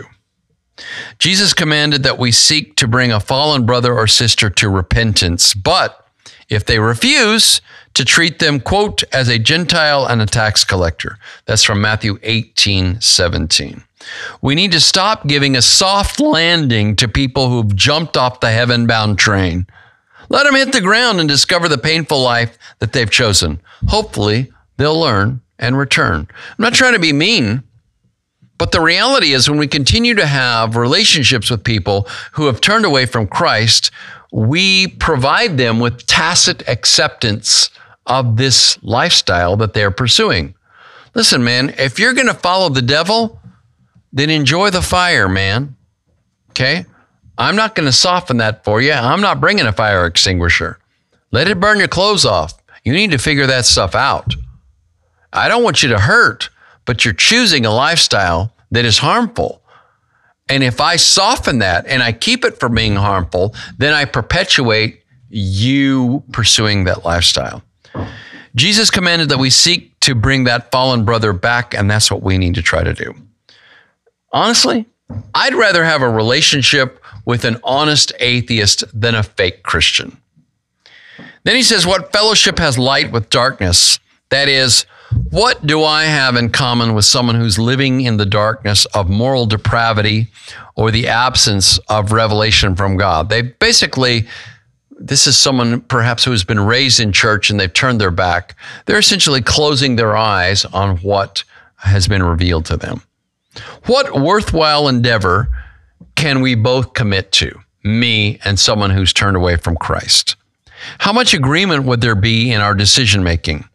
Jesus 1.18 1.54
commanded 1.54 2.04
that 2.04 2.18
we 2.18 2.32
seek 2.32 2.76
to 2.78 2.88
bring 2.88 3.12
a 3.12 3.20
fallen 3.20 3.66
brother 3.66 3.94
or 3.94 4.08
sister 4.08 4.50
to 4.50 4.70
repentance, 4.70 5.54
but 5.54 6.06
if 6.50 6.66
they 6.66 6.80
refuse, 6.80 7.62
to 7.94 8.06
treat 8.06 8.40
them, 8.40 8.60
quote, 8.60 9.04
as 9.12 9.28
a 9.28 9.40
Gentile 9.40 10.06
and 10.06 10.22
a 10.22 10.26
tax 10.26 10.64
collector. 10.64 11.18
That's 11.46 11.64
from 11.64 11.82
Matthew 11.82 12.18
18, 12.24 13.02
17. 13.02 13.84
We 14.42 14.56
need 14.56 14.72
to 14.72 14.80
stop 14.80 15.28
giving 15.28 15.56
a 15.56 15.62
soft 15.62 16.20
landing 16.20 16.96
to 16.98 17.08
people 17.08 17.50
who've 17.50 17.76
jumped 17.76 18.18
off 18.18 18.40
the 18.40 18.52
heaven 18.52 18.88
bound 18.88 19.20
train. 19.20 19.68
Let 20.30 20.46
them 20.46 20.56
hit 20.56 20.72
the 20.72 20.82
ground 20.82 21.20
and 21.20 21.28
discover 21.28 21.68
the 21.68 21.78
painful 21.78 22.22
life 22.22 22.58
that 22.80 22.94
they've 22.94 23.10
chosen. 23.10 23.60
Hopefully, 23.88 24.52
they'll 24.78 25.00
learn 25.00 25.42
and 25.58 25.78
return. 25.78 26.28
I'm 26.32 26.56
not 26.64 26.74
trying 26.74 26.94
to 26.94 27.00
be 27.00 27.14
mean, 27.14 27.64
but 28.58 28.72
the 28.72 28.82
reality 28.82 29.34
is 29.34 29.50
when 29.50 29.58
we 29.58 29.68
continue 29.68 30.16
to 30.16 30.26
have 30.26 30.76
relationships 30.76 31.50
with 31.50 31.64
people 31.64 32.08
who 32.34 32.46
have 32.46 32.62
turned 32.62 32.86
away 32.86 33.06
from 33.06 33.28
Christ, 33.28 33.90
we 34.32 34.88
provide 34.88 35.58
them 35.58 35.80
with 35.80 36.06
tacit 36.06 36.68
acceptance 36.68 37.70
of 38.06 38.38
this 38.38 38.82
lifestyle 38.84 39.58
that 39.58 39.74
they're 39.74 39.92
pursuing. 39.92 40.56
Listen, 41.16 41.44
man, 41.44 41.74
if 41.78 42.00
you're 42.00 42.14
going 42.14 42.28
to 42.28 42.34
follow 42.34 42.70
the 42.70 42.82
devil, 42.82 43.40
then 44.12 44.30
enjoy 44.30 44.70
the 44.70 44.82
fire, 44.82 45.28
man. 45.28 45.76
Okay? 46.52 46.86
I'm 47.38 47.56
not 47.56 47.76
going 47.76 47.86
to 47.86 47.94
soften 47.94 48.38
that 48.38 48.64
for 48.64 48.82
you. 48.82 48.92
I'm 48.92 49.22
not 49.22 49.40
bringing 49.40 49.66
a 49.66 49.72
fire 49.72 50.06
extinguisher. 50.06 50.80
Let 51.32 51.48
it 51.48 51.60
burn 51.60 51.80
your 51.80 51.88
clothes 51.88 52.26
off. 52.26 52.54
You 52.84 52.94
need 52.94 53.12
to 53.12 53.18
figure 53.18 53.48
that 53.48 53.66
stuff 53.66 53.96
out. 53.96 54.36
I 55.32 55.48
don't 55.48 55.64
want 55.64 55.84
you 55.84 55.90
to 55.90 56.00
hurt, 56.00 56.50
but 56.86 57.06
you're 57.06 57.14
choosing 57.14 57.66
a 57.66 57.72
lifestyle 57.72 58.54
that 58.72 58.84
is 58.84 58.98
harmful. 58.98 59.62
And 60.50 60.64
if 60.64 60.82
I 60.82 60.96
soften 60.96 61.60
that 61.60 61.86
and 61.86 62.02
I 62.02 62.12
keep 62.12 62.44
it 62.44 62.60
from 62.60 62.74
being 62.76 62.96
harmful, 62.96 63.54
then 63.78 63.94
I 63.94 64.06
perpetuate 64.06 65.04
you 65.30 66.24
pursuing 66.32 66.86
that 66.86 67.06
lifestyle. 67.06 67.62
Jesus 68.56 68.90
commanded 68.90 69.30
that 69.30 69.38
we 69.38 69.52
seek 69.52 69.98
to 70.02 70.16
bring 70.16 70.46
that 70.46 70.72
fallen 70.72 71.06
brother 71.06 71.34
back, 71.34 71.76
and 71.76 71.90
that's 71.90 72.10
what 72.10 72.24
we 72.24 72.38
need 72.40 72.56
to 72.56 72.64
try 72.64 72.84
to 72.84 72.94
do. 72.94 73.14
Honestly, 74.32 74.86
I'd 75.34 75.56
rather 75.56 75.84
have 75.84 76.02
a 76.02 76.10
relationship 76.10 77.04
with 77.26 77.46
an 77.46 77.58
honest 77.64 78.12
atheist 78.20 78.84
than 78.94 79.16
a 79.16 79.24
fake 79.24 79.64
Christian. 79.64 80.18
Then 81.44 81.56
he 81.56 81.64
says, 81.64 81.86
What 81.86 82.12
fellowship 82.12 82.60
has 82.60 82.78
light 82.78 83.12
with 83.12 83.30
darkness? 83.30 84.00
That 84.30 84.48
is, 84.48 84.86
what 85.32 85.66
do 85.66 85.84
I 85.84 86.04
have 86.04 86.36
in 86.36 86.50
common 86.52 86.94
with 86.94 87.06
someone 87.06 87.36
who's 87.36 87.58
living 87.58 88.02
in 88.02 88.18
the 88.18 88.26
darkness 88.26 88.86
of 88.88 89.10
moral 89.10 89.48
depravity 89.48 90.28
or 90.76 90.92
the 90.92 91.08
absence 91.08 91.80
of 91.90 92.12
revelation 92.12 92.76
from 92.76 92.98
God? 92.98 93.30
They 93.30 93.42
basically, 93.42 94.28
this 94.92 95.26
is 95.26 95.38
someone 95.38 95.82
perhaps 95.82 96.24
who 96.24 96.32
has 96.32 96.44
been 96.44 96.60
raised 96.60 97.00
in 97.00 97.12
church 97.12 97.50
and 97.50 97.60
they've 97.60 97.74
turned 97.74 98.00
their 98.00 98.12
back. 98.12 98.56
They're 98.86 99.00
essentially 99.00 99.42
closing 99.42 99.96
their 99.96 100.16
eyes 100.16 100.66
on 100.66 100.98
what 100.98 101.44
has 101.78 102.08
been 102.08 102.22
revealed 102.22 102.66
to 102.66 102.78
them. 102.78 103.02
What 103.86 104.20
worthwhile 104.20 104.88
endeavor 104.88 105.50
can 106.16 106.42
we 106.42 106.56
both 106.56 106.94
commit 106.94 107.32
to, 107.34 107.60
me 107.84 108.40
and 108.44 108.60
someone 108.60 108.90
who's 108.90 109.14
turned 109.14 109.38
away 109.38 109.58
from 109.58 109.78
Christ? 109.78 110.36
How 111.00 111.14
much 111.14 111.34
agreement 111.34 111.86
would 111.86 112.02
there 112.02 112.16
be 112.16 112.52
in 112.52 112.62
our 112.62 112.74
decision 112.74 113.24
making? 113.24 113.68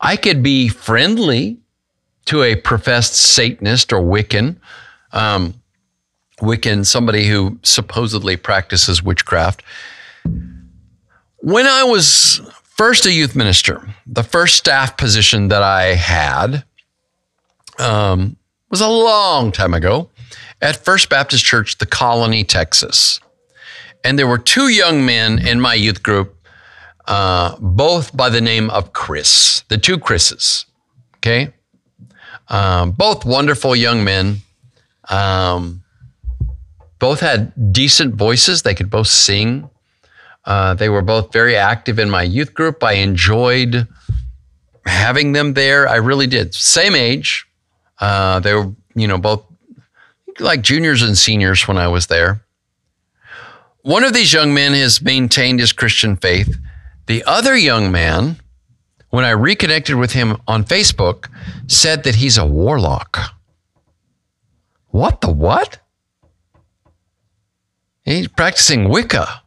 I 0.00 0.16
could 0.16 0.42
be 0.42 0.68
friendly 0.68 1.58
to 2.26 2.42
a 2.42 2.56
professed 2.56 3.14
Satanist 3.14 3.92
or 3.92 4.00
Wiccan, 4.00 4.56
um, 5.12 5.54
Wiccan, 6.40 6.84
somebody 6.84 7.26
who 7.26 7.58
supposedly 7.62 8.36
practices 8.36 9.02
witchcraft. 9.02 9.62
When 11.38 11.66
I 11.66 11.84
was 11.84 12.40
first 12.62 13.06
a 13.06 13.12
youth 13.12 13.34
minister, 13.34 13.88
the 14.06 14.22
first 14.22 14.56
staff 14.56 14.96
position 14.96 15.48
that 15.48 15.62
I 15.62 15.94
had 15.94 16.64
um, 17.78 18.36
was 18.70 18.80
a 18.80 18.88
long 18.88 19.52
time 19.52 19.74
ago 19.74 20.10
at 20.60 20.84
First 20.84 21.08
Baptist 21.08 21.44
Church, 21.44 21.78
the 21.78 21.86
Colony, 21.86 22.44
Texas. 22.44 23.20
And 24.04 24.18
there 24.18 24.26
were 24.26 24.38
two 24.38 24.68
young 24.68 25.04
men 25.04 25.38
in 25.38 25.60
my 25.60 25.74
youth 25.74 26.02
group, 26.02 26.36
uh, 27.06 27.56
both 27.60 28.16
by 28.16 28.28
the 28.28 28.40
name 28.40 28.70
of 28.70 28.92
Chris, 28.92 29.64
the 29.68 29.78
two 29.78 29.98
Chris's. 29.98 30.66
Okay. 31.16 31.52
Um, 32.48 32.92
both 32.92 33.24
wonderful 33.24 33.74
young 33.74 34.04
men. 34.04 34.38
Um, 35.08 35.82
both 36.98 37.20
had 37.20 37.72
decent 37.72 38.14
voices. 38.14 38.62
They 38.62 38.74
could 38.74 38.90
both 38.90 39.08
sing. 39.08 39.68
Uh, 40.44 40.74
they 40.74 40.88
were 40.88 41.02
both 41.02 41.32
very 41.32 41.56
active 41.56 41.98
in 41.98 42.08
my 42.08 42.22
youth 42.22 42.54
group. 42.54 42.82
I 42.82 42.94
enjoyed 42.94 43.88
having 44.86 45.32
them 45.32 45.54
there. 45.54 45.88
I 45.88 45.96
really 45.96 46.28
did. 46.28 46.54
Same 46.54 46.94
age. 46.94 47.45
Uh, 48.00 48.40
they 48.40 48.54
were, 48.54 48.72
you 48.94 49.08
know, 49.08 49.18
both 49.18 49.44
like 50.38 50.62
juniors 50.62 51.02
and 51.02 51.16
seniors 51.16 51.66
when 51.66 51.78
I 51.78 51.88
was 51.88 52.06
there. 52.06 52.42
One 53.82 54.04
of 54.04 54.12
these 54.12 54.32
young 54.32 54.52
men 54.52 54.72
has 54.74 55.00
maintained 55.00 55.60
his 55.60 55.72
Christian 55.72 56.16
faith. 56.16 56.56
The 57.06 57.22
other 57.24 57.56
young 57.56 57.92
man, 57.92 58.36
when 59.10 59.24
I 59.24 59.30
reconnected 59.30 59.94
with 59.94 60.12
him 60.12 60.40
on 60.48 60.64
Facebook, 60.64 61.28
said 61.68 62.02
that 62.04 62.16
he's 62.16 62.36
a 62.36 62.44
warlock. 62.44 63.18
What 64.88 65.20
the 65.20 65.30
what? 65.30 65.78
He's 68.04 68.28
practicing 68.28 68.88
Wicca. 68.88 69.42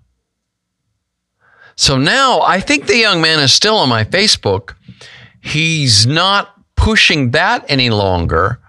So 1.75 1.97
now 1.97 2.41
I 2.41 2.59
think 2.59 2.87
the 2.87 2.97
young 2.97 3.21
man 3.21 3.39
is 3.39 3.53
still 3.53 3.77
on 3.77 3.89
my 3.89 4.03
Facebook. 4.03 4.73
He's 5.41 6.05
not 6.05 6.58
pushing 6.89 7.29
that 7.29 7.63
any 7.69 7.91
longer, 7.91 8.59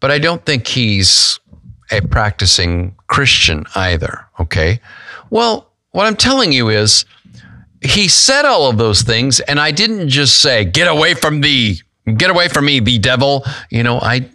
but 0.00 0.10
I 0.10 0.18
don't 0.18 0.44
think 0.44 0.66
he's 0.66 1.38
a 1.92 2.00
practicing 2.00 2.96
Christian 3.06 3.64
either. 3.76 4.26
Okay. 4.40 4.80
Well, 5.30 5.70
what 5.92 6.08
I'm 6.08 6.16
telling 6.16 6.50
you 6.50 6.68
is 6.68 7.04
he 7.80 8.08
said 8.08 8.44
all 8.44 8.68
of 8.68 8.76
those 8.76 9.02
things, 9.02 9.38
and 9.38 9.60
I 9.60 9.70
didn't 9.70 10.08
just 10.08 10.42
say, 10.42 10.64
get 10.64 10.88
away 10.88 11.14
from 11.14 11.42
thee, 11.42 11.80
get 12.16 12.28
away 12.28 12.48
from 12.48 12.64
me, 12.64 12.80
the 12.80 12.98
devil. 12.98 13.44
You 13.70 13.84
know, 13.84 14.00
I, 14.00 14.28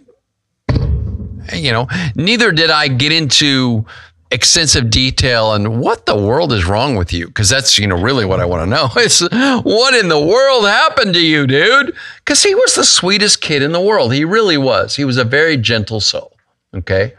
you 1.52 1.72
know, 1.72 1.88
neither 2.14 2.52
did 2.52 2.70
I 2.70 2.88
get 2.88 3.12
into 3.12 3.84
extensive 4.30 4.90
detail 4.90 5.52
and 5.52 5.80
what 5.80 6.06
the 6.06 6.16
world 6.16 6.52
is 6.52 6.66
wrong 6.66 6.96
with 6.96 7.12
you 7.12 7.28
because 7.28 7.48
that's 7.48 7.78
you 7.78 7.86
know 7.86 8.00
really 8.00 8.24
what 8.24 8.40
i 8.40 8.44
want 8.44 8.60
to 8.60 8.66
know 8.66 8.88
is 9.00 9.20
what 9.62 9.94
in 9.94 10.08
the 10.08 10.20
world 10.20 10.64
happened 10.64 11.14
to 11.14 11.24
you 11.24 11.46
dude 11.46 11.94
because 12.16 12.42
he 12.42 12.54
was 12.54 12.74
the 12.74 12.84
sweetest 12.84 13.40
kid 13.40 13.62
in 13.62 13.70
the 13.70 13.80
world 13.80 14.12
he 14.12 14.24
really 14.24 14.58
was 14.58 14.96
he 14.96 15.04
was 15.04 15.16
a 15.16 15.24
very 15.24 15.56
gentle 15.56 16.00
soul 16.00 16.36
okay 16.74 17.12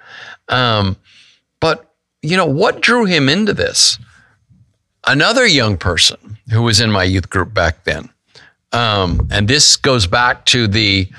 um, 0.50 0.98
but, 1.60 1.94
you 2.22 2.38
know, 2.38 2.46
what 2.46 2.82
drew 2.82 3.06
him 3.06 3.30
into 3.30 3.54
this? 3.54 3.98
Another 5.06 5.46
young 5.46 5.78
person 5.78 6.38
who 6.52 6.64
was 6.64 6.80
in 6.80 6.92
my 6.92 7.04
youth 7.04 7.30
group 7.30 7.54
back 7.54 7.84
then. 7.84 8.10
Um, 8.74 9.28
and 9.32 9.48
this 9.48 9.76
goes 9.76 10.08
back 10.08 10.46
to 10.48 10.68
the 10.68 11.10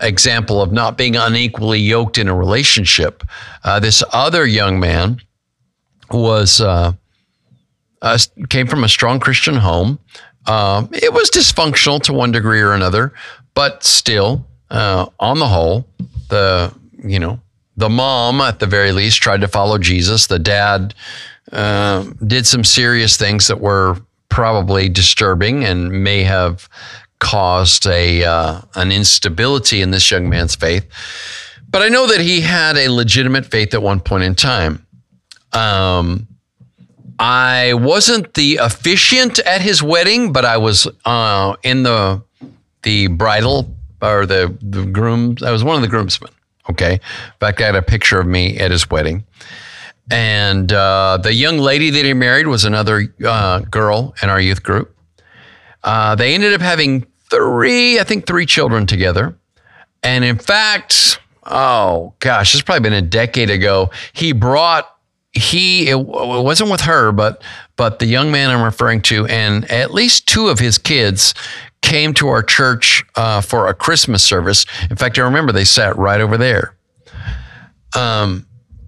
example 0.00 0.60
of 0.62 0.72
not 0.72 0.98
being 0.98 1.16
unequally 1.16 1.80
yoked 1.80 2.18
in 2.18 2.28
a 2.28 2.34
relationship. 2.34 3.24
Uh, 3.64 3.80
this 3.80 4.04
other 4.12 4.46
young 4.46 4.78
man 4.78 5.20
was 6.10 6.60
uh, 6.60 6.92
uh, 8.02 8.18
came 8.48 8.66
from 8.66 8.84
a 8.84 8.88
strong 8.88 9.20
Christian 9.20 9.56
home. 9.56 9.98
Um, 10.46 10.88
it 10.92 11.12
was 11.12 11.30
dysfunctional 11.30 12.02
to 12.02 12.12
one 12.12 12.32
degree 12.32 12.60
or 12.60 12.72
another, 12.72 13.12
but 13.54 13.84
still, 13.84 14.46
uh, 14.70 15.06
on 15.20 15.38
the 15.38 15.48
whole, 15.48 15.86
the 16.28 16.72
you 17.04 17.18
know 17.18 17.40
the 17.76 17.88
mom, 17.88 18.40
at 18.40 18.58
the 18.58 18.66
very 18.66 18.92
least, 18.92 19.22
tried 19.22 19.40
to 19.42 19.48
follow 19.48 19.78
Jesus. 19.78 20.26
The 20.26 20.38
dad 20.38 20.94
uh, 21.52 22.04
did 22.26 22.46
some 22.46 22.64
serious 22.64 23.16
things 23.16 23.46
that 23.48 23.60
were 23.60 23.96
probably 24.28 24.88
disturbing 24.88 25.64
and 25.64 26.04
may 26.04 26.22
have 26.22 26.68
caused 27.18 27.86
a 27.86 28.24
uh, 28.24 28.60
an 28.74 28.92
instability 28.92 29.80
in 29.82 29.90
this 29.90 30.10
young 30.10 30.28
man's 30.28 30.54
faith. 30.54 30.86
But 31.70 31.82
I 31.82 31.88
know 31.88 32.06
that 32.06 32.20
he 32.20 32.40
had 32.40 32.76
a 32.76 32.88
legitimate 32.88 33.46
faith 33.46 33.74
at 33.74 33.82
one 33.82 34.00
point 34.00 34.24
in 34.24 34.34
time. 34.34 34.86
Um, 35.52 36.28
I 37.18 37.74
wasn't 37.74 38.34
the 38.34 38.56
officiant 38.56 39.38
at 39.40 39.60
his 39.60 39.82
wedding, 39.82 40.32
but 40.32 40.44
I 40.44 40.56
was 40.56 40.86
uh, 41.04 41.56
in 41.62 41.82
the 41.82 42.22
the 42.82 43.08
bridal 43.08 43.74
or 44.00 44.26
the 44.26 44.56
the 44.62 44.84
groom. 44.86 45.36
I 45.44 45.50
was 45.50 45.64
one 45.64 45.76
of 45.76 45.82
the 45.82 45.88
groomsmen. 45.88 46.30
Okay. 46.70 46.94
In 46.94 47.38
fact, 47.40 47.60
I 47.60 47.66
had 47.66 47.74
a 47.74 47.82
picture 47.82 48.20
of 48.20 48.26
me 48.26 48.58
at 48.58 48.70
his 48.70 48.88
wedding. 48.90 49.24
And 50.10 50.72
uh, 50.72 51.18
the 51.22 51.34
young 51.34 51.58
lady 51.58 51.90
that 51.90 52.04
he 52.04 52.14
married 52.14 52.46
was 52.46 52.64
another 52.64 53.14
uh, 53.24 53.60
girl 53.60 54.14
in 54.22 54.30
our 54.30 54.40
youth 54.40 54.62
group. 54.62 54.94
Uh, 55.82 56.14
they 56.14 56.34
ended 56.34 56.54
up 56.54 56.60
having 56.60 57.06
three, 57.30 57.98
I 57.98 58.04
think, 58.04 58.26
three 58.26 58.46
children 58.46 58.86
together. 58.86 59.36
And 60.02 60.24
in 60.24 60.38
fact, 60.38 61.20
oh 61.44 62.14
gosh, 62.20 62.54
it's 62.54 62.62
probably 62.62 62.88
been 62.88 62.92
a 62.92 63.02
decade 63.02 63.50
ago. 63.50 63.90
He 64.12 64.32
brought 64.32 64.88
he 65.32 65.88
it, 65.88 65.98
wasn't 65.98 66.70
with 66.70 66.82
her, 66.82 67.12
but 67.12 67.42
but 67.76 67.98
the 67.98 68.06
young 68.06 68.30
man 68.30 68.50
I'm 68.50 68.62
referring 68.62 69.02
to, 69.02 69.26
and 69.26 69.70
at 69.70 69.92
least 69.92 70.26
two 70.26 70.48
of 70.48 70.58
his 70.58 70.78
kids 70.78 71.34
came 71.82 72.12
to 72.14 72.28
our 72.28 72.42
church 72.42 73.04
uh, 73.14 73.40
for 73.40 73.68
a 73.68 73.74
Christmas 73.74 74.24
service. 74.24 74.66
In 74.90 74.96
fact, 74.96 75.18
I 75.18 75.22
remember 75.22 75.52
they 75.52 75.64
sat 75.64 75.96
right 75.96 76.20
over 76.20 76.36
there. 76.36 76.74
Um, 77.96 78.46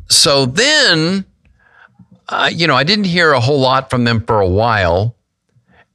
so 0.09 0.46
then, 0.46 1.24
uh, 2.29 2.50
you 2.53 2.66
know, 2.66 2.74
I 2.74 2.85
didn't 2.85 3.05
hear 3.05 3.33
a 3.33 3.40
whole 3.40 3.61
lot 3.61 3.90
from 3.90 4.05
them 4.05 4.24
for 4.26 4.40
a 4.40 4.48
while, 4.48 5.14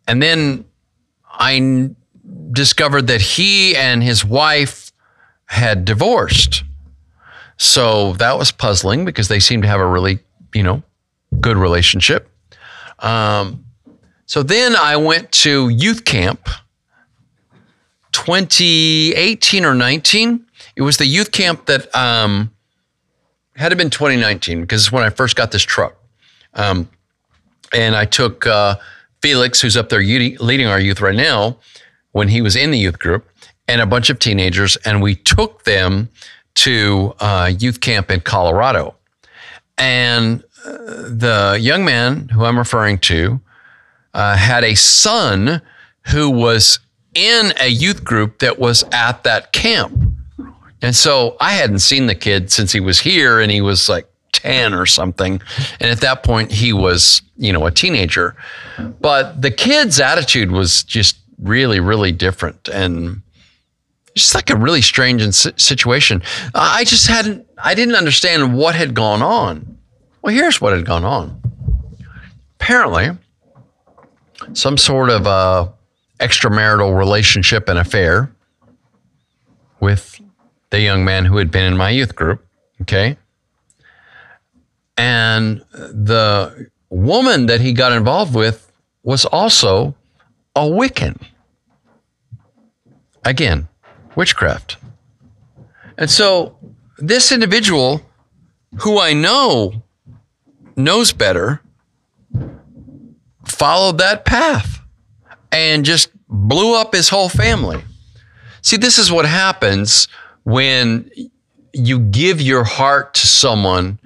and 0.08 0.22
then 0.22 0.66
I 1.30 1.90
discovered 2.52 3.08
that 3.08 3.22
he 3.22 3.76
and 3.76 4.02
his 4.02 4.24
wife 4.24 4.92
had 5.48 5.86
divorced. 5.86 6.64
So 7.58 8.14
that 8.14 8.38
was 8.38 8.52
puzzling 8.52 9.06
because 9.06 9.28
they 9.28 9.40
seemed 9.40 9.64
to 9.64 9.70
have 9.70 9.80
a 9.80 9.88
really, 9.88 10.20
you 10.56 10.64
know, 10.64 10.82
good 11.40 11.58
relationship. 11.58 12.30
Um, 13.00 13.66
so 14.26 14.42
then 14.42 14.76
I 14.76 14.96
went 14.96 15.32
to 15.34 15.70
youth 15.70 16.06
camp 16.06 16.50
2018 18.14 19.66
or 19.66 19.76
19. 19.76 20.46
It 20.76 20.82
was 20.82 20.98
the 20.98 21.06
youth 21.06 21.32
camp 21.32 21.66
that 21.66 21.94
um, 21.96 22.52
had 23.56 23.72
it 23.72 23.76
been 23.76 23.90
2019 23.90 24.62
because 24.62 24.84
it's 24.84 24.92
when 24.92 25.04
I 25.04 25.10
first 25.10 25.36
got 25.36 25.52
this 25.52 25.64
truck. 25.64 25.96
Um, 26.54 26.90
and 27.74 27.96
I 27.96 28.06
took 28.06 28.48
uh, 28.48 28.78
Felix, 29.22 29.60
who's 29.62 29.76
up 29.76 29.90
there 29.90 30.00
leading 30.02 30.68
our 30.68 30.80
youth 30.80 31.02
right 31.02 31.16
now, 31.16 31.58
when 32.14 32.30
he 32.30 32.42
was 32.42 32.56
in 32.56 32.72
the 32.72 32.80
youth 32.80 33.00
group, 33.00 33.30
and 33.68 33.82
a 33.82 33.86
bunch 33.86 34.10
of 34.10 34.20
teenagers, 34.20 34.78
and 34.78 35.02
we 35.02 35.16
took 35.16 35.64
them 35.64 36.10
to 36.56 37.14
uh, 37.20 37.52
youth 37.60 37.82
camp 37.82 38.10
in 38.10 38.22
Colorado. 38.22 38.96
And 39.78 40.44
uh, 40.66 40.72
the 41.10 41.58
young 41.60 41.86
man 41.86 42.30
who 42.30 42.46
I'm 42.46 42.58
referring 42.58 43.00
to 43.00 43.40
uh, 44.14 44.38
had 44.38 44.64
a 44.64 44.76
son 44.76 45.62
who 46.08 46.30
was 46.30 46.80
in 47.14 47.54
a 47.60 47.68
youth 47.68 48.04
group 48.04 48.40
that 48.40 48.60
was 48.60 48.84
at 48.92 49.24
that 49.24 49.52
camp. 49.52 49.98
And 50.82 50.96
so 50.96 51.36
I 51.40 51.54
hadn't 51.54 51.80
seen 51.80 52.06
the 52.06 52.16
kid 52.16 52.52
since 52.52 52.72
he 52.72 52.80
was 52.80 53.00
here 53.00 53.40
and 53.40 53.52
he 53.52 53.62
was 53.62 53.90
like 53.90 54.08
10 54.34 54.74
or 54.74 54.86
something. 54.86 55.42
And 55.80 55.90
at 55.90 56.02
that 56.02 56.24
point, 56.24 56.52
he 56.52 56.74
was, 56.74 57.22
you 57.38 57.52
know, 57.52 57.66
a 57.66 57.72
teenager. 57.72 58.36
But 59.02 59.42
the 59.42 59.52
kid's 59.52 60.00
attitude 60.00 60.52
was 60.52 60.84
just 60.84 61.18
really, 61.40 61.80
really 61.80 62.12
different. 62.12 62.70
And 62.70 63.22
just 64.16 64.36
like 64.36 64.50
a 64.50 64.56
really 64.56 64.82
strange 64.82 65.24
situation. 65.34 66.22
I 66.54 66.84
just 66.86 67.08
hadn't, 67.08 67.45
I 67.58 67.74
didn't 67.74 67.96
understand 67.96 68.58
what 68.58 68.76
had 68.76 68.94
gone 68.94 69.22
on. 69.22 69.78
Well, 70.22 70.34
here's 70.34 70.60
what 70.60 70.74
had 70.74 70.86
gone 70.86 71.04
on. 71.04 71.42
Apparently, 72.60 73.12
some 74.54 74.78
sort 74.78 75.10
of 75.10 75.28
uh, 75.28 75.70
extramarital 76.20 76.98
relationship 76.98 77.70
and 77.70 77.80
affair 77.80 78.32
with 79.80 80.20
the 80.70 80.82
young 80.82 81.06
man 81.06 81.26
who 81.26 81.38
had 81.38 81.52
been 81.52 81.64
in 81.64 81.78
my 81.78 81.90
youth 81.90 82.16
group. 82.16 82.46
Okay. 82.82 83.18
And 84.98 85.64
the 85.72 86.70
woman 86.90 87.46
that 87.48 87.62
he 87.62 87.74
got 87.74 87.92
involved 87.92 88.34
with 88.34 88.72
was 89.04 89.26
also 89.26 89.96
a 90.56 90.62
Wiccan. 90.62 91.22
Again, 93.24 93.68
witchcraft. 94.16 94.78
And 95.98 96.10
so 96.10 96.58
this 96.98 97.32
individual 97.32 98.02
who 98.80 99.00
I 99.00 99.14
know 99.14 99.84
knows 100.76 101.14
better 101.14 101.62
followed 103.46 103.98
that 104.00 104.26
path 104.26 104.82
and 105.52 105.86
just 105.86 106.10
blew 106.28 106.76
up 106.76 106.94
his 106.94 107.10
whole 107.10 107.30
family. 107.30 107.84
See, 108.62 108.78
this 108.78 108.98
is 108.98 109.12
what 109.12 109.26
happens 109.26 110.08
when 110.44 111.10
you 111.74 112.00
give 112.00 112.42
your 112.42 112.64
heart 112.64 113.14
to 113.16 113.28
someone 113.28 114.00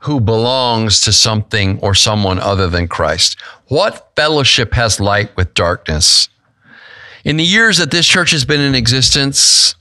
who 0.00 0.20
belongs 0.20 1.00
to 1.00 1.12
something 1.12 1.78
or 1.80 1.94
someone 1.94 2.38
other 2.38 2.68
than 2.68 2.88
Christ. 2.88 3.40
What 3.68 4.12
fellowship 4.16 4.74
has 4.74 5.00
light 5.00 5.36
with 5.36 5.54
darkness? 5.54 6.28
In 7.24 7.36
the 7.36 7.44
years 7.44 7.78
that 7.78 7.92
this 7.92 8.06
church 8.06 8.32
has 8.32 8.44
been 8.44 8.60
in 8.60 8.74
existence, 8.74 9.76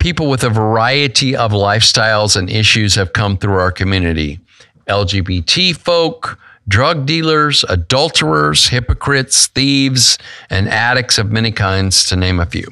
people 0.00 0.28
with 0.28 0.42
a 0.42 0.50
variety 0.50 1.36
of 1.36 1.52
lifestyles 1.52 2.36
and 2.36 2.50
issues 2.50 2.96
have 2.96 3.12
come 3.12 3.36
through 3.36 3.54
our 3.54 3.70
community. 3.70 4.40
LGBT 4.88 5.76
folk, 5.76 6.38
drug 6.66 7.06
dealers, 7.06 7.64
adulterers, 7.68 8.68
hypocrites, 8.68 9.46
thieves, 9.48 10.18
and 10.48 10.68
addicts 10.68 11.18
of 11.18 11.30
many 11.30 11.52
kinds, 11.52 12.06
to 12.06 12.16
name 12.16 12.40
a 12.40 12.46
few. 12.46 12.66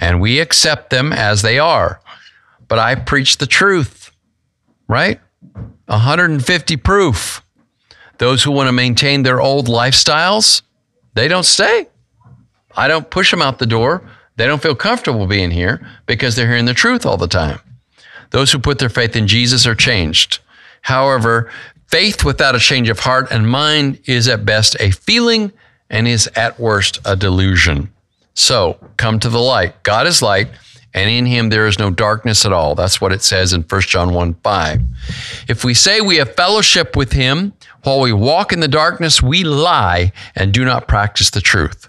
And 0.00 0.20
we 0.20 0.40
accept 0.40 0.90
them 0.90 1.12
as 1.12 1.40
they 1.40 1.58
are. 1.58 2.00
But 2.68 2.78
I 2.78 2.96
preach 2.96 3.38
the 3.38 3.46
truth, 3.46 4.10
right? 4.88 5.20
150 5.86 6.76
proof. 6.78 7.42
Those 8.18 8.42
who 8.42 8.50
want 8.50 8.68
to 8.68 8.72
maintain 8.72 9.22
their 9.22 9.40
old 9.40 9.68
lifestyles, 9.68 10.62
they 11.14 11.28
don't 11.28 11.44
stay. 11.44 11.86
I 12.76 12.88
don't 12.88 13.08
push 13.08 13.30
them 13.30 13.40
out 13.40 13.58
the 13.58 13.66
door. 13.66 14.02
They 14.36 14.46
don't 14.46 14.62
feel 14.62 14.74
comfortable 14.74 15.26
being 15.26 15.50
here 15.50 15.86
because 16.06 16.36
they're 16.36 16.48
hearing 16.48 16.66
the 16.66 16.74
truth 16.74 17.06
all 17.06 17.16
the 17.16 17.26
time. 17.26 17.60
Those 18.30 18.52
who 18.52 18.58
put 18.58 18.78
their 18.78 18.88
faith 18.88 19.16
in 19.16 19.26
Jesus 19.26 19.66
are 19.66 19.74
changed. 19.74 20.40
However, 20.82 21.50
Faith 21.88 22.24
without 22.24 22.56
a 22.56 22.60
change 22.60 22.88
of 22.88 23.00
heart 23.00 23.28
and 23.30 23.48
mind 23.48 24.00
is 24.06 24.26
at 24.26 24.44
best 24.44 24.76
a 24.80 24.90
feeling 24.90 25.52
and 25.88 26.08
is 26.08 26.28
at 26.34 26.58
worst 26.58 26.98
a 27.04 27.14
delusion. 27.14 27.92
So 28.34 28.78
come 28.96 29.20
to 29.20 29.28
the 29.28 29.38
light. 29.38 29.82
God 29.84 30.06
is 30.06 30.20
light, 30.20 30.48
and 30.92 31.08
in 31.08 31.26
him 31.26 31.48
there 31.48 31.66
is 31.66 31.78
no 31.78 31.90
darkness 31.90 32.44
at 32.44 32.52
all. 32.52 32.74
That's 32.74 33.00
what 33.00 33.12
it 33.12 33.22
says 33.22 33.52
in 33.52 33.62
1 33.62 33.80
John 33.82 34.12
1 34.12 34.34
5. 34.34 34.80
If 35.48 35.64
we 35.64 35.74
say 35.74 36.00
we 36.00 36.16
have 36.16 36.34
fellowship 36.34 36.96
with 36.96 37.12
him 37.12 37.52
while 37.84 38.00
we 38.00 38.12
walk 38.12 38.52
in 38.52 38.58
the 38.58 38.68
darkness, 38.68 39.22
we 39.22 39.44
lie 39.44 40.12
and 40.34 40.52
do 40.52 40.64
not 40.64 40.88
practice 40.88 41.30
the 41.30 41.40
truth. 41.40 41.88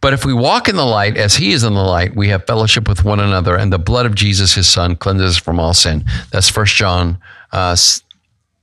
But 0.00 0.12
if 0.12 0.24
we 0.24 0.32
walk 0.32 0.68
in 0.68 0.76
the 0.76 0.84
light 0.84 1.16
as 1.16 1.36
he 1.36 1.52
is 1.52 1.64
in 1.64 1.74
the 1.74 1.82
light, 1.82 2.14
we 2.14 2.28
have 2.28 2.46
fellowship 2.46 2.88
with 2.88 3.04
one 3.04 3.20
another, 3.20 3.56
and 3.56 3.72
the 3.72 3.78
blood 3.78 4.06
of 4.06 4.14
Jesus, 4.14 4.54
his 4.54 4.68
son, 4.68 4.96
cleanses 4.96 5.36
us 5.36 5.42
from 5.42 5.58
all 5.58 5.74
sin. 5.74 6.04
That's 6.30 6.54
1 6.54 6.66
John 6.66 7.18
uh, 7.52 7.76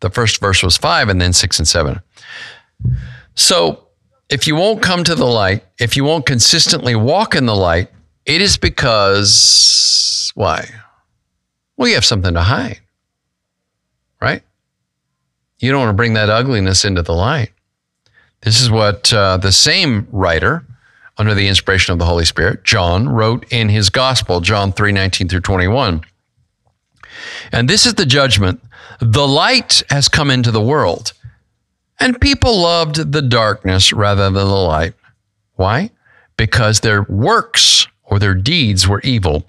the 0.01 0.09
first 0.09 0.39
verse 0.39 0.61
was 0.61 0.77
five 0.77 1.07
and 1.09 1.21
then 1.21 1.31
six 1.31 1.57
and 1.59 1.67
seven. 1.67 2.01
So 3.35 3.87
if 4.29 4.45
you 4.47 4.55
won't 4.55 4.81
come 4.81 5.03
to 5.03 5.15
the 5.15 5.25
light, 5.25 5.63
if 5.79 5.95
you 5.95 6.03
won't 6.03 6.25
consistently 6.25 6.95
walk 6.95 7.35
in 7.35 7.45
the 7.45 7.55
light, 7.55 7.89
it 8.25 8.41
is 8.41 8.57
because 8.57 10.31
why? 10.35 10.67
Well, 11.77 11.87
you 11.87 11.95
have 11.95 12.05
something 12.05 12.33
to 12.33 12.41
hide, 12.41 12.79
right? 14.21 14.43
You 15.59 15.71
don't 15.71 15.81
want 15.81 15.89
to 15.89 15.97
bring 15.97 16.13
that 16.13 16.29
ugliness 16.29 16.83
into 16.83 17.01
the 17.01 17.13
light. 17.13 17.51
This 18.41 18.59
is 18.59 18.71
what 18.71 19.13
uh, 19.13 19.37
the 19.37 19.51
same 19.51 20.07
writer, 20.11 20.65
under 21.17 21.33
the 21.33 21.47
inspiration 21.47 21.93
of 21.93 21.99
the 21.99 22.05
Holy 22.05 22.25
Spirit, 22.25 22.63
John, 22.63 23.09
wrote 23.09 23.45
in 23.51 23.69
his 23.69 23.89
gospel, 23.89 24.41
John 24.41 24.71
3 24.71 24.91
19 24.91 25.27
through 25.27 25.41
21. 25.41 26.01
And 27.51 27.69
this 27.69 27.85
is 27.85 27.95
the 27.95 28.05
judgment 28.05 28.61
the 28.99 29.27
light 29.27 29.83
has 29.89 30.07
come 30.07 30.29
into 30.29 30.51
the 30.51 30.61
world, 30.61 31.13
and 31.99 32.21
people 32.21 32.61
loved 32.61 33.11
the 33.11 33.21
darkness 33.21 33.91
rather 33.91 34.23
than 34.23 34.33
the 34.33 34.45
light. 34.45 34.93
Why? 35.55 35.91
Because 36.37 36.79
their 36.79 37.03
works 37.03 37.87
or 38.03 38.19
their 38.19 38.35
deeds 38.35 38.87
were 38.87 39.01
evil. 39.01 39.45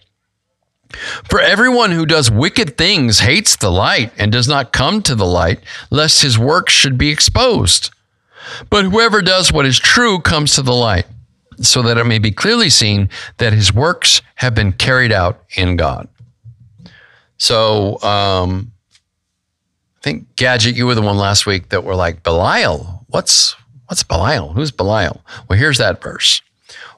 For 1.25 1.41
everyone 1.41 1.91
who 1.93 2.07
does 2.07 2.31
wicked 2.31 2.77
things 2.77 3.21
hates 3.21 3.57
the 3.57 3.71
light 3.71 4.13
and 4.19 4.31
does 4.31 4.49
not 4.49 4.73
come 4.73 5.03
to 5.03 5.15
the 5.15 5.27
light, 5.27 5.61
lest 5.91 6.23
his 6.23 6.39
works 6.39 6.73
should 6.73 6.99
be 6.99 7.11
exposed. 7.11 7.91
But 8.69 8.87
whoever 8.87 9.23
does 9.23 9.53
what 9.53 9.67
is 9.67 9.79
true 9.79 10.19
comes 10.19 10.55
to 10.55 10.63
the 10.63 10.75
light, 10.75 11.07
so 11.63 11.83
that 11.83 11.99
it 11.99 12.05
may 12.05 12.19
be 12.19 12.31
clearly 12.31 12.71
seen 12.71 13.09
that 13.39 13.53
his 13.53 13.73
works 13.73 14.23
have 14.37 14.55
been 14.55 14.73
carried 14.73 15.13
out 15.13 15.43
in 15.57 15.77
God. 15.77 16.09
So, 17.39 18.01
um, 18.03 18.73
I 19.97 20.03
think 20.03 20.35
Gadget, 20.37 20.77
you 20.77 20.87
were 20.87 20.95
the 20.95 21.03
one 21.03 21.17
last 21.17 21.47
week 21.47 21.69
that 21.69 21.85
were 21.85 21.95
like 21.95 22.23
Belial. 22.23 23.05
What's 23.09 23.55
what's 23.87 24.03
Belial? 24.03 24.53
Who's 24.53 24.71
Belial? 24.71 25.25
Well, 25.49 25.59
here's 25.59 25.79
that 25.79 26.03
verse. 26.03 26.43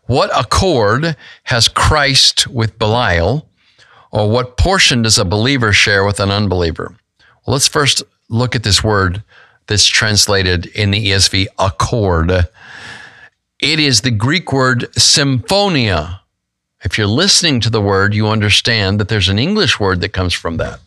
What 0.07 0.31
accord 0.39 1.17
has 1.45 1.69
Christ 1.69 2.47
with 2.49 2.79
Belial, 2.79 3.49
or 4.11 4.31
what 4.31 4.57
portion 4.57 5.03
does 5.03 5.19
a 5.19 5.25
believer 5.25 5.73
share 5.73 6.05
with 6.05 6.21
an 6.21 6.31
unbeliever? 6.31 6.95
Well, 7.47 7.55
let's 7.55 7.69
first 7.69 8.03
look 8.29 8.55
at 8.55 8.63
this 8.63 8.83
word 8.85 9.23
that's 9.67 9.87
translated 9.87 10.67
in 10.67 10.91
the 10.91 11.09
ESV 11.09 11.47
accord. 11.59 12.31
It 13.65 13.81
is 13.81 14.03
the 14.03 14.11
Greek 14.11 14.53
word 14.53 14.95
symphonia. 14.95 16.21
If 16.83 16.99
you're 16.99 17.07
listening 17.07 17.61
to 17.61 17.71
the 17.71 17.81
word, 17.81 18.13
you 18.13 18.29
understand 18.29 19.01
that 19.01 19.09
there's 19.09 19.31
an 19.31 19.39
English 19.39 19.81
word 19.81 20.03
that 20.03 20.11
comes 20.11 20.35
from 20.35 20.59
that. 20.59 20.81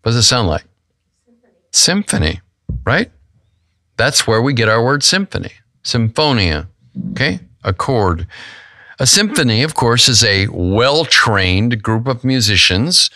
What 0.00 0.12
does 0.12 0.16
it 0.16 0.22
sound 0.22 0.48
like? 0.48 0.64
Symphony, 1.70 2.40
right? 2.86 3.10
That's 3.98 4.26
where 4.26 4.40
we 4.40 4.54
get 4.54 4.70
our 4.70 4.82
word 4.82 5.02
symphony, 5.02 5.52
symphonia, 5.82 6.68
okay? 7.10 7.40
Accord. 7.62 8.26
A 8.98 9.06
symphony, 9.06 9.62
of 9.62 9.74
course, 9.74 10.08
is 10.08 10.24
a 10.24 10.46
well 10.46 11.04
trained 11.04 11.82
group 11.82 12.06
of 12.06 12.24
musicians 12.24 13.10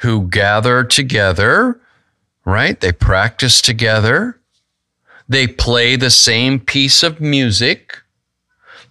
who 0.00 0.28
gather 0.28 0.84
together, 0.84 1.80
right? 2.44 2.78
They 2.78 2.92
practice 2.92 3.62
together. 3.62 4.38
They 5.30 5.46
play 5.46 5.94
the 5.94 6.10
same 6.10 6.58
piece 6.58 7.04
of 7.04 7.20
music. 7.20 7.96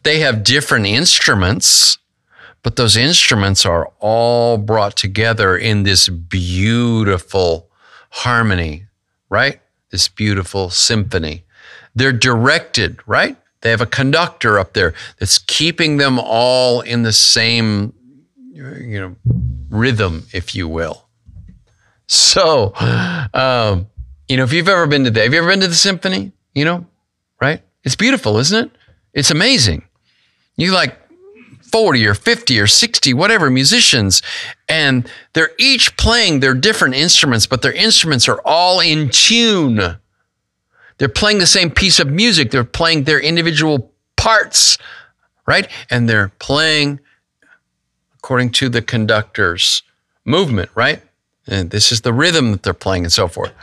They 0.03 0.19
have 0.19 0.41
different 0.45 0.85
instruments, 0.85 1.97
but 2.63 2.77
those 2.77 2.95
instruments 2.95 3.65
are 3.65 3.91
all 3.99 4.57
brought 4.57 4.95
together 4.95 5.57
in 5.57 5.83
this 5.83 6.07
beautiful 6.07 7.69
harmony, 8.09 8.85
right? 9.29 9.59
This 9.91 10.07
beautiful 10.07 10.69
symphony. 10.69 11.43
They're 11.93 12.13
directed, 12.13 12.99
right? 13.05 13.35
They 13.59 13.71
have 13.71 13.81
a 13.81 13.85
conductor 13.85 14.57
up 14.57 14.71
there 14.71 14.93
that's 15.19 15.39
keeping 15.39 15.97
them 15.97 16.17
all 16.17 16.79
in 16.79 17.03
the 17.03 17.11
same, 17.11 17.93
you 18.53 19.01
know, 19.01 19.15
rhythm, 19.69 20.25
if 20.31 20.55
you 20.55 20.69
will. 20.69 21.05
So, 22.07 22.73
um, 23.33 23.87
you 24.29 24.37
know, 24.37 24.43
if 24.43 24.53
you've 24.53 24.69
ever 24.69 24.87
been 24.87 25.03
to 25.03 25.11
the, 25.11 25.23
have 25.23 25.33
you 25.33 25.39
ever 25.39 25.49
been 25.49 25.59
to 25.61 25.67
the 25.67 25.75
symphony? 25.75 26.31
You 26.53 26.63
know, 26.63 26.85
right? 27.41 27.61
It's 27.83 27.95
beautiful, 27.95 28.37
isn't 28.37 28.65
it? 28.65 28.71
It's 29.13 29.31
amazing. 29.31 29.83
You 30.55 30.71
like 30.71 30.95
40 31.71 32.05
or 32.05 32.13
50 32.13 32.59
or 32.59 32.67
60, 32.67 33.13
whatever 33.13 33.49
musicians, 33.49 34.21
and 34.67 35.09
they're 35.33 35.51
each 35.57 35.97
playing 35.97 36.39
their 36.39 36.53
different 36.53 36.95
instruments, 36.95 37.47
but 37.47 37.61
their 37.61 37.73
instruments 37.73 38.27
are 38.27 38.39
all 38.45 38.79
in 38.79 39.09
tune. 39.09 39.97
They're 40.97 41.09
playing 41.09 41.39
the 41.39 41.47
same 41.47 41.71
piece 41.71 41.99
of 41.99 42.07
music, 42.09 42.51
they're 42.51 42.63
playing 42.63 43.05
their 43.05 43.19
individual 43.19 43.91
parts, 44.15 44.77
right? 45.47 45.67
And 45.89 46.07
they're 46.07 46.31
playing 46.39 46.99
according 48.15 48.51
to 48.51 48.69
the 48.69 48.81
conductor's 48.81 49.81
movement, 50.25 50.69
right? 50.75 51.01
And 51.47 51.71
this 51.71 51.91
is 51.91 52.01
the 52.01 52.13
rhythm 52.13 52.51
that 52.51 52.63
they're 52.63 52.73
playing 52.73 53.05
and 53.05 53.13
so 53.13 53.27
forth. 53.27 53.53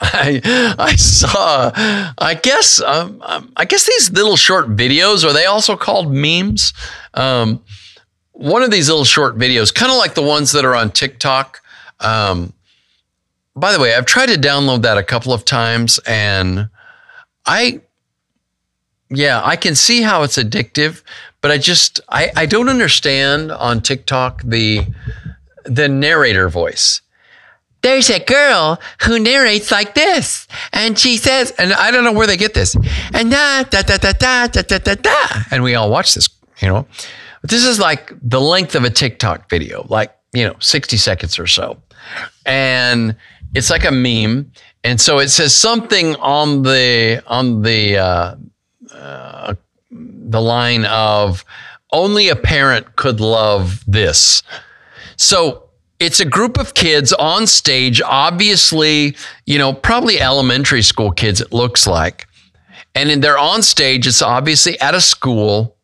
I 0.00 0.74
I 0.78 0.96
saw. 0.96 1.70
I 2.18 2.34
guess 2.42 2.80
um, 2.80 3.22
um, 3.24 3.52
I 3.56 3.64
guess 3.64 3.86
these 3.86 4.12
little 4.12 4.36
short 4.36 4.68
videos 4.76 5.24
are 5.24 5.32
they 5.32 5.46
also 5.46 5.76
called 5.76 6.12
memes? 6.12 6.72
Um, 7.14 7.62
one 8.32 8.62
of 8.62 8.70
these 8.70 8.88
little 8.88 9.04
short 9.04 9.38
videos, 9.38 9.72
kind 9.72 9.92
of 9.92 9.98
like 9.98 10.14
the 10.14 10.22
ones 10.22 10.52
that 10.52 10.64
are 10.64 10.74
on 10.74 10.90
TikTok. 10.90 11.62
Um, 12.00 12.52
by 13.56 13.72
the 13.72 13.78
way, 13.78 13.94
I've 13.94 14.06
tried 14.06 14.26
to 14.26 14.34
download 14.34 14.82
that 14.82 14.98
a 14.98 15.04
couple 15.04 15.32
of 15.32 15.44
times, 15.44 16.00
and 16.06 16.68
I, 17.46 17.80
yeah, 19.10 19.40
I 19.44 19.54
can 19.54 19.76
see 19.76 20.02
how 20.02 20.24
it's 20.24 20.36
addictive, 20.36 21.02
but 21.40 21.52
I 21.52 21.58
just 21.58 22.00
I 22.08 22.30
I 22.36 22.46
don't 22.46 22.68
understand 22.68 23.52
on 23.52 23.80
TikTok 23.80 24.42
the 24.42 24.86
the 25.64 25.88
narrator 25.88 26.48
voice 26.48 27.00
there's 27.84 28.08
a 28.08 28.18
girl 28.18 28.80
who 29.02 29.18
narrates 29.18 29.70
like 29.70 29.94
this. 29.94 30.48
And 30.72 30.98
she 30.98 31.18
says, 31.18 31.50
and 31.58 31.74
I 31.74 31.90
don't 31.90 32.02
know 32.02 32.12
where 32.12 32.26
they 32.26 32.38
get 32.38 32.54
this. 32.54 32.74
And 33.12 33.30
da, 33.30 33.62
da, 33.64 33.82
da, 33.82 33.98
da, 33.98 34.12
da, 34.12 34.46
da, 34.46 34.62
da, 34.62 34.78
da, 34.78 34.94
da. 34.94 35.16
And 35.50 35.62
we 35.62 35.74
all 35.74 35.90
watch 35.90 36.14
this, 36.14 36.30
you 36.62 36.68
know. 36.68 36.86
But 37.42 37.50
this 37.50 37.62
is 37.62 37.78
like 37.78 38.14
the 38.22 38.40
length 38.40 38.74
of 38.74 38.84
a 38.84 38.90
TikTok 38.90 39.50
video, 39.50 39.86
like, 39.90 40.16
you 40.32 40.44
know, 40.44 40.56
60 40.60 40.96
seconds 40.96 41.38
or 41.38 41.46
so. 41.46 41.76
And 42.46 43.16
it's 43.54 43.68
like 43.68 43.84
a 43.84 43.92
meme. 43.92 44.50
And 44.82 44.98
so 44.98 45.18
it 45.18 45.28
says 45.28 45.54
something 45.54 46.16
on 46.16 46.62
the, 46.62 47.22
on 47.26 47.60
the, 47.60 47.98
uh, 47.98 48.36
uh, 48.94 49.54
the 49.90 50.40
line 50.40 50.86
of 50.86 51.44
only 51.92 52.30
a 52.30 52.36
parent 52.36 52.96
could 52.96 53.20
love 53.20 53.84
this. 53.86 54.42
So 55.16 55.64
it's 56.00 56.20
a 56.20 56.24
group 56.24 56.58
of 56.58 56.74
kids 56.74 57.12
on 57.12 57.46
stage, 57.46 58.02
obviously, 58.02 59.16
you 59.46 59.58
know, 59.58 59.72
probably 59.72 60.20
elementary 60.20 60.82
school 60.82 61.10
kids, 61.10 61.40
it 61.40 61.52
looks 61.52 61.86
like. 61.86 62.26
And 62.94 63.22
they're 63.22 63.38
on 63.38 63.62
stage, 63.62 64.06
it's 64.06 64.22
obviously 64.22 64.78
at 64.80 64.94
a 64.94 65.00
school. 65.00 65.76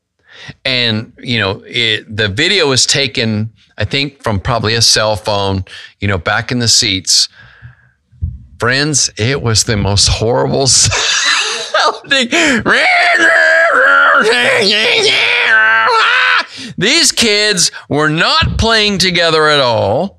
And, 0.64 1.12
you 1.18 1.38
know, 1.38 1.62
it, 1.66 2.14
the 2.14 2.28
video 2.28 2.70
is 2.72 2.86
taken, 2.86 3.52
I 3.78 3.84
think, 3.84 4.22
from 4.22 4.40
probably 4.40 4.74
a 4.74 4.82
cell 4.82 5.16
phone, 5.16 5.64
you 6.00 6.08
know, 6.08 6.18
back 6.18 6.50
in 6.50 6.58
the 6.58 6.68
seats. 6.68 7.28
Friends, 8.58 9.11
it 9.16 9.42
was 9.42 9.64
the 9.64 9.76
most 9.76 10.08
horrible 10.08 10.66
sounding. 10.66 12.28
These 16.81 17.12
kids 17.12 17.70
were 17.91 18.09
not 18.09 18.57
playing 18.57 18.97
together 18.99 19.49
at 19.49 19.61
all. 19.61 20.18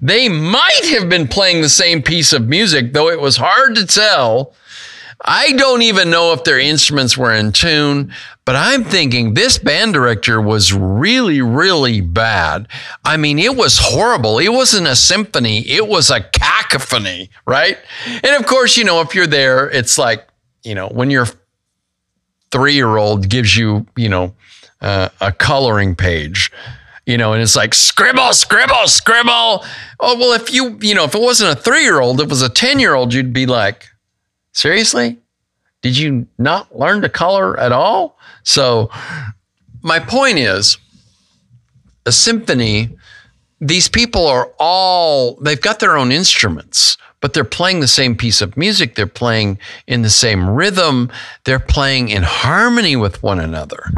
They 0.00 0.26
might 0.30 0.86
have 0.86 1.10
been 1.10 1.28
playing 1.28 1.60
the 1.60 1.68
same 1.68 2.00
piece 2.00 2.32
of 2.32 2.48
music, 2.48 2.94
though 2.94 3.10
it 3.10 3.20
was 3.20 3.36
hard 3.36 3.74
to 3.74 3.86
tell. 3.86 4.54
I 5.20 5.52
don't 5.52 5.82
even 5.82 6.08
know 6.08 6.32
if 6.32 6.42
their 6.44 6.58
instruments 6.58 7.18
were 7.18 7.34
in 7.34 7.52
tune, 7.52 8.14
but 8.46 8.56
I'm 8.56 8.82
thinking 8.82 9.34
this 9.34 9.58
band 9.58 9.92
director 9.92 10.40
was 10.40 10.72
really, 10.72 11.42
really 11.42 12.00
bad. 12.00 12.66
I 13.04 13.18
mean, 13.18 13.38
it 13.38 13.54
was 13.54 13.78
horrible. 13.78 14.38
It 14.38 14.48
wasn't 14.48 14.86
a 14.86 14.96
symphony, 14.96 15.68
it 15.68 15.86
was 15.86 16.08
a 16.08 16.22
cacophony, 16.22 17.28
right? 17.46 17.76
And 18.06 18.34
of 18.36 18.46
course, 18.46 18.78
you 18.78 18.84
know, 18.84 19.02
if 19.02 19.14
you're 19.14 19.26
there, 19.26 19.68
it's 19.68 19.98
like, 19.98 20.26
you 20.62 20.74
know, 20.74 20.88
when 20.88 21.10
your 21.10 21.26
three 22.50 22.72
year 22.72 22.96
old 22.96 23.28
gives 23.28 23.54
you, 23.54 23.86
you 23.96 24.08
know, 24.08 24.34
uh, 24.80 25.08
a 25.20 25.32
coloring 25.32 25.94
page, 25.94 26.52
you 27.06 27.16
know, 27.16 27.32
and 27.32 27.42
it's 27.42 27.56
like 27.56 27.74
scribble, 27.74 28.32
scribble, 28.32 28.86
scribble. 28.86 29.64
Oh, 30.00 30.18
well, 30.18 30.32
if 30.32 30.52
you, 30.52 30.78
you 30.80 30.94
know, 30.94 31.04
if 31.04 31.14
it 31.14 31.20
wasn't 31.20 31.56
a 31.58 31.60
three 31.60 31.82
year 31.82 32.00
old, 32.00 32.20
it 32.20 32.28
was 32.28 32.42
a 32.42 32.48
10 32.48 32.78
year 32.78 32.94
old, 32.94 33.14
you'd 33.14 33.32
be 33.32 33.46
like, 33.46 33.86
seriously? 34.52 35.18
Did 35.80 35.96
you 35.96 36.26
not 36.38 36.76
learn 36.76 37.02
to 37.02 37.08
color 37.08 37.58
at 37.58 37.72
all? 37.72 38.18
So, 38.42 38.90
my 39.80 40.00
point 40.00 40.38
is 40.38 40.76
a 42.04 42.10
symphony, 42.10 42.96
these 43.60 43.88
people 43.88 44.26
are 44.26 44.52
all, 44.58 45.36
they've 45.36 45.60
got 45.60 45.78
their 45.78 45.96
own 45.96 46.10
instruments 46.10 46.96
but 47.20 47.34
they're 47.34 47.44
playing 47.44 47.80
the 47.80 47.88
same 47.88 48.16
piece 48.16 48.40
of 48.40 48.56
music. 48.56 48.94
They're 48.94 49.06
playing 49.06 49.58
in 49.86 50.02
the 50.02 50.10
same 50.10 50.48
rhythm. 50.48 51.10
They're 51.44 51.58
playing 51.58 52.10
in 52.10 52.22
harmony 52.22 52.96
with 52.96 53.22
one 53.22 53.40
another. 53.40 53.90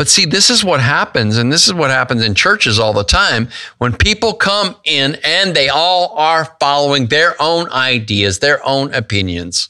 But 0.00 0.08
see, 0.08 0.24
this 0.24 0.48
is 0.48 0.64
what 0.64 0.80
happens, 0.80 1.36
and 1.36 1.52
this 1.52 1.66
is 1.66 1.74
what 1.74 1.90
happens 1.90 2.24
in 2.24 2.34
churches 2.34 2.78
all 2.78 2.94
the 2.94 3.04
time. 3.04 3.50
When 3.76 3.94
people 3.94 4.32
come 4.32 4.76
in 4.82 5.18
and 5.22 5.54
they 5.54 5.68
all 5.68 6.16
are 6.16 6.56
following 6.58 7.08
their 7.08 7.34
own 7.38 7.68
ideas, 7.70 8.38
their 8.38 8.66
own 8.66 8.94
opinions, 8.94 9.68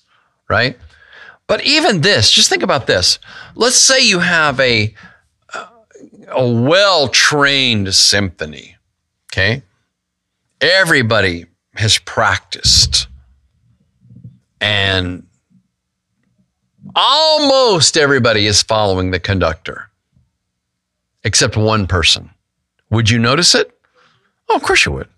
right? 0.49 0.79
But 1.49 1.65
even 1.65 2.03
this, 2.03 2.31
just 2.31 2.49
think 2.49 2.63
about 2.63 2.87
this. 2.87 3.19
Let's 3.57 3.75
say 3.75 4.07
you 4.07 4.21
have 4.21 4.61
a, 4.61 4.95
uh, 5.53 5.67
a 6.29 6.49
well 6.49 7.09
trained 7.09 7.93
symphony, 7.93 8.77
okay? 9.33 9.65
Everybody 10.61 11.47
has 11.75 11.99
practiced. 11.99 13.09
And 14.61 15.27
almost 16.95 17.97
everybody 17.97 18.47
is 18.47 18.63
following 18.63 19.11
the 19.11 19.19
conductor 19.19 19.90
except 21.25 21.57
one 21.57 21.87
person. 21.87 22.31
Would 22.91 23.11
you 23.11 23.19
notice 23.19 23.55
it? 23.55 23.71
Oh, 24.49 24.57
of 24.57 24.63
course 24.63 24.85
you 24.85 24.93
would. 24.93 25.09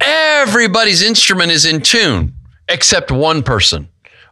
Everybody's 0.00 1.02
instrument 1.02 1.52
is 1.52 1.64
in 1.64 1.80
tune 1.80 2.34
except 2.68 3.10
one 3.10 3.42
person 3.42 3.88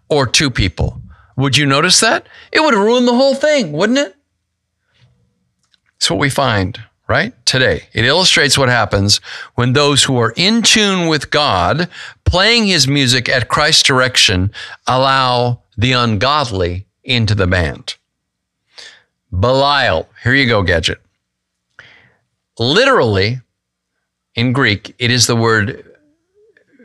or 0.09 0.27
two 0.27 0.51
people. 0.51 1.01
Would 1.37 1.57
you 1.57 1.67
notice 1.67 2.01
that? 2.01 2.27
It 2.51 2.61
would 2.61 2.75
ruin 2.75 3.07
the 3.07 3.15
whole 3.15 3.35
thing, 3.35 3.73
wouldn't 3.73 3.99
it? 3.99 4.15
It's 5.97 6.11
what 6.11 6.19
we 6.19 6.31
find, 6.31 6.81
right? 7.09 7.33
Today. 7.47 7.85
It 7.93 8.05
illustrates 8.05 8.59
what 8.59 8.69
happens 8.69 9.21
when 9.55 9.73
those 9.73 10.05
who 10.05 10.19
are 10.19 10.35
in 10.37 10.63
tune 10.63 11.09
with 11.09 11.31
God, 11.31 11.89
playing 12.25 12.67
his 12.67 12.89
music 12.89 13.29
at 13.29 13.49
Christ's 13.49 13.85
direction, 13.85 14.51
allow 14.87 15.63
the 15.77 15.93
ungodly 15.93 16.87
into 17.05 17.35
the 17.35 17.47
band. 17.47 17.97
Belial. 19.33 20.09
Here 20.23 20.35
you 20.35 20.47
go, 20.47 20.63
gadget. 20.63 21.01
Literally, 22.59 23.41
in 24.35 24.53
Greek, 24.53 24.95
it 24.99 25.11
is 25.11 25.27
the 25.27 25.37
word 25.37 25.85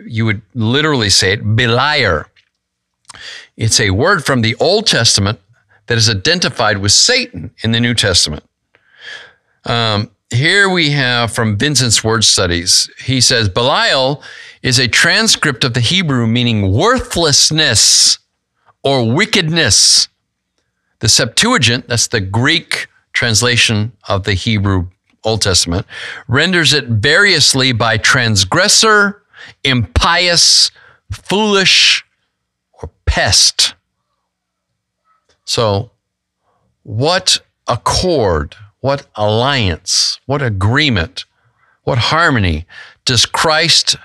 you 0.05 0.25
would 0.25 0.41
literally 0.53 1.09
say 1.09 1.33
it, 1.33 1.43
Beliar. 1.43 2.25
It's 3.55 3.79
a 3.79 3.89
word 3.89 4.25
from 4.25 4.41
the 4.41 4.55
Old 4.55 4.87
Testament 4.87 5.39
that 5.87 5.97
is 5.97 6.09
identified 6.09 6.77
with 6.77 6.91
Satan 6.91 7.51
in 7.63 7.71
the 7.71 7.79
New 7.79 7.93
Testament. 7.93 8.43
Um, 9.65 10.11
here 10.29 10.69
we 10.69 10.91
have 10.91 11.31
from 11.31 11.57
Vincent's 11.57 12.03
Word 12.03 12.23
Studies. 12.23 12.89
He 13.03 13.21
says 13.21 13.49
Belial 13.49 14.21
is 14.61 14.79
a 14.79 14.87
transcript 14.87 15.63
of 15.63 15.73
the 15.73 15.79
Hebrew 15.79 16.27
meaning 16.27 16.71
worthlessness 16.71 18.19
or 18.83 19.11
wickedness. 19.13 20.09
The 20.99 21.09
Septuagint, 21.09 21.87
that's 21.87 22.07
the 22.07 22.21
Greek 22.21 22.87
translation 23.13 23.91
of 24.07 24.23
the 24.23 24.33
Hebrew 24.33 24.87
Old 25.23 25.41
Testament, 25.41 25.85
renders 26.27 26.73
it 26.73 26.85
variously 26.85 27.71
by 27.71 27.97
transgressor, 27.97 29.21
impious, 29.63 30.71
foolish, 31.11 32.05
or 32.73 32.89
pest. 33.05 33.75
So, 35.45 35.91
what 36.83 37.39
accord, 37.67 38.55
what 38.79 39.07
alliance, 39.15 40.19
what 40.25 40.41
agreement, 40.41 41.25
what 41.83 41.97
harmony 41.97 42.65
does 43.05 43.25
Christ 43.25 43.95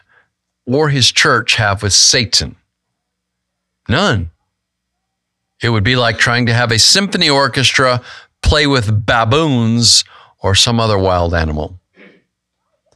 or 0.66 0.88
his 0.88 1.10
church 1.10 1.56
have 1.56 1.82
with 1.82 1.92
Satan? 1.92 2.56
None. 3.88 4.30
It 5.62 5.70
would 5.70 5.84
be 5.84 5.96
like 5.96 6.18
trying 6.18 6.46
to 6.46 6.54
have 6.54 6.72
a 6.72 6.78
symphony 6.78 7.30
orchestra 7.30 8.02
play 8.42 8.66
with 8.66 9.06
baboons 9.06 10.04
or 10.40 10.54
some 10.54 10.80
other 10.80 10.98
wild 10.98 11.34
animal. 11.34 11.78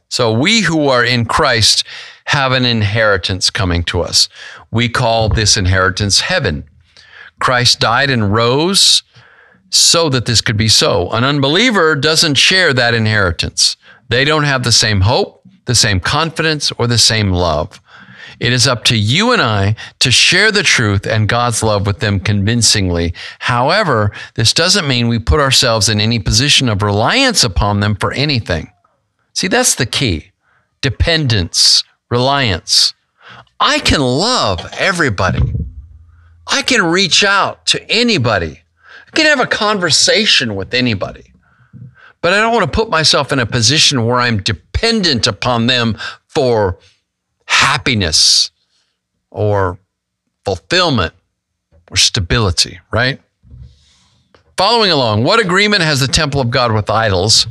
So 0.09 0.31
we 0.31 0.61
who 0.61 0.87
are 0.87 1.03
in 1.03 1.25
Christ 1.25 1.83
have 2.25 2.51
an 2.51 2.65
inheritance 2.65 3.49
coming 3.49 3.83
to 3.83 4.01
us. 4.01 4.27
We 4.69 4.89
call 4.89 5.29
this 5.29 5.55
inheritance 5.57 6.21
heaven. 6.21 6.65
Christ 7.39 7.79
died 7.79 8.09
and 8.09 8.33
rose 8.33 9.03
so 9.69 10.09
that 10.09 10.25
this 10.25 10.41
could 10.41 10.57
be 10.57 10.69
so. 10.69 11.09
An 11.11 11.23
unbeliever 11.23 11.95
doesn't 11.95 12.35
share 12.35 12.73
that 12.73 12.93
inheritance. 12.93 13.77
They 14.09 14.25
don't 14.25 14.43
have 14.43 14.63
the 14.63 14.71
same 14.71 15.01
hope, 15.01 15.43
the 15.65 15.75
same 15.75 15.99
confidence, 15.99 16.71
or 16.77 16.87
the 16.87 16.97
same 16.97 17.31
love. 17.31 17.81
It 18.39 18.53
is 18.53 18.67
up 18.67 18.83
to 18.85 18.97
you 18.97 19.31
and 19.31 19.41
I 19.41 19.75
to 19.99 20.11
share 20.11 20.51
the 20.51 20.63
truth 20.63 21.07
and 21.07 21.27
God's 21.27 21.63
love 21.63 21.87
with 21.87 21.99
them 21.99 22.19
convincingly. 22.19 23.13
However, 23.39 24.11
this 24.35 24.53
doesn't 24.53 24.87
mean 24.87 25.07
we 25.07 25.19
put 25.19 25.39
ourselves 25.39 25.89
in 25.89 25.99
any 25.99 26.19
position 26.19 26.69
of 26.69 26.83
reliance 26.83 27.43
upon 27.43 27.79
them 27.79 27.95
for 27.95 28.11
anything. 28.11 28.71
See, 29.33 29.47
that's 29.47 29.75
the 29.75 29.85
key 29.85 30.31
dependence, 30.81 31.83
reliance. 32.09 32.93
I 33.59 33.79
can 33.79 34.01
love 34.01 34.69
everybody. 34.77 35.53
I 36.45 36.61
can 36.61 36.83
reach 36.83 37.23
out 37.23 37.65
to 37.67 37.91
anybody. 37.91 38.61
I 39.07 39.11
can 39.15 39.25
have 39.25 39.39
a 39.39 39.47
conversation 39.47 40.55
with 40.55 40.73
anybody. 40.73 41.33
But 42.21 42.33
I 42.33 42.41
don't 42.41 42.53
want 42.53 42.65
to 42.65 42.75
put 42.75 42.89
myself 42.89 43.31
in 43.31 43.39
a 43.39 43.45
position 43.45 44.05
where 44.05 44.19
I'm 44.19 44.41
dependent 44.41 45.27
upon 45.27 45.67
them 45.67 45.97
for 46.27 46.77
happiness 47.47 48.51
or 49.31 49.79
fulfillment 50.45 51.13
or 51.89 51.97
stability, 51.97 52.79
right? 52.91 53.19
Following 54.57 54.91
along, 54.91 55.23
what 55.23 55.39
agreement 55.39 55.83
has 55.83 55.99
the 55.99 56.07
temple 56.07 56.41
of 56.41 56.49
God 56.49 56.71
with 56.71 56.89
idols? 56.89 57.47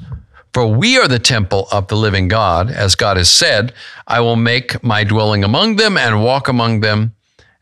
For 0.53 0.67
we 0.67 0.99
are 0.99 1.07
the 1.07 1.19
temple 1.19 1.69
of 1.71 1.89
the 1.89 1.97
living 1.97 2.29
God, 2.29 2.71
as 2.71 2.95
God 2.95 3.19
has 3.19 3.31
said, 3.31 3.75
I 4.07 4.21
will 4.21 4.37
make 4.37 4.83
my 4.83 5.05
dwelling 5.05 5.45
among 5.45 5.77
them 5.77 5.99
and 5.99 6.25
walk 6.25 6.49
among 6.49 6.81
them, 6.81 7.15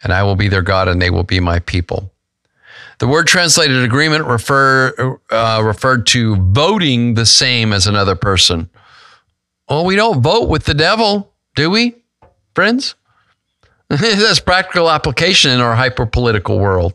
and 0.03 0.12
I 0.12 0.22
will 0.22 0.37
be 0.37 0.49
their 0.49 0.62
God, 0.62 0.87
and 0.87 1.03
they 1.03 1.11
will 1.11 1.24
be 1.24 1.41
my 1.41 1.59
people. 1.59 2.12
The 3.01 3.09
word 3.09 3.26
translated 3.26 3.82
agreement 3.82 4.24
refer, 4.26 5.18
uh, 5.28 5.62
referred 5.64 6.07
to 6.09 6.37
voting 6.37 7.14
the 7.14 7.26
same 7.26 7.72
as 7.72 7.89
another 7.89 8.14
person. 8.14 8.70
Well, 9.68 9.85
we 9.85 9.97
don't 9.97 10.22
vote 10.22 10.49
with 10.49 10.64
the 10.64 10.74
devil, 10.74 11.32
do 11.57 11.70
we? 11.70 11.97
Friends? 12.55 12.95
That's 13.89 14.41
practical 14.41 14.91
application 14.91 15.51
in 15.51 15.61
our 15.61 15.75
hyper 15.75 16.07
political 16.07 16.59
world. 16.59 16.95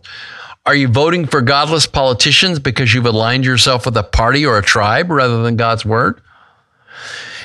Are 0.66 0.76
you 0.76 0.88
voting 0.88 1.26
for 1.26 1.42
godless 1.42 1.86
politicians 1.88 2.60
because 2.60 2.94
you've 2.94 3.06
aligned 3.06 3.46
yourself 3.46 3.86
with 3.86 3.98
a 3.98 4.04
party 4.04 4.46
or 4.46 4.58
a 4.58 4.64
tribe 4.64 5.10
rather 5.10 5.42
than 5.42 5.56
God's 5.56 5.86
word? 5.86 6.22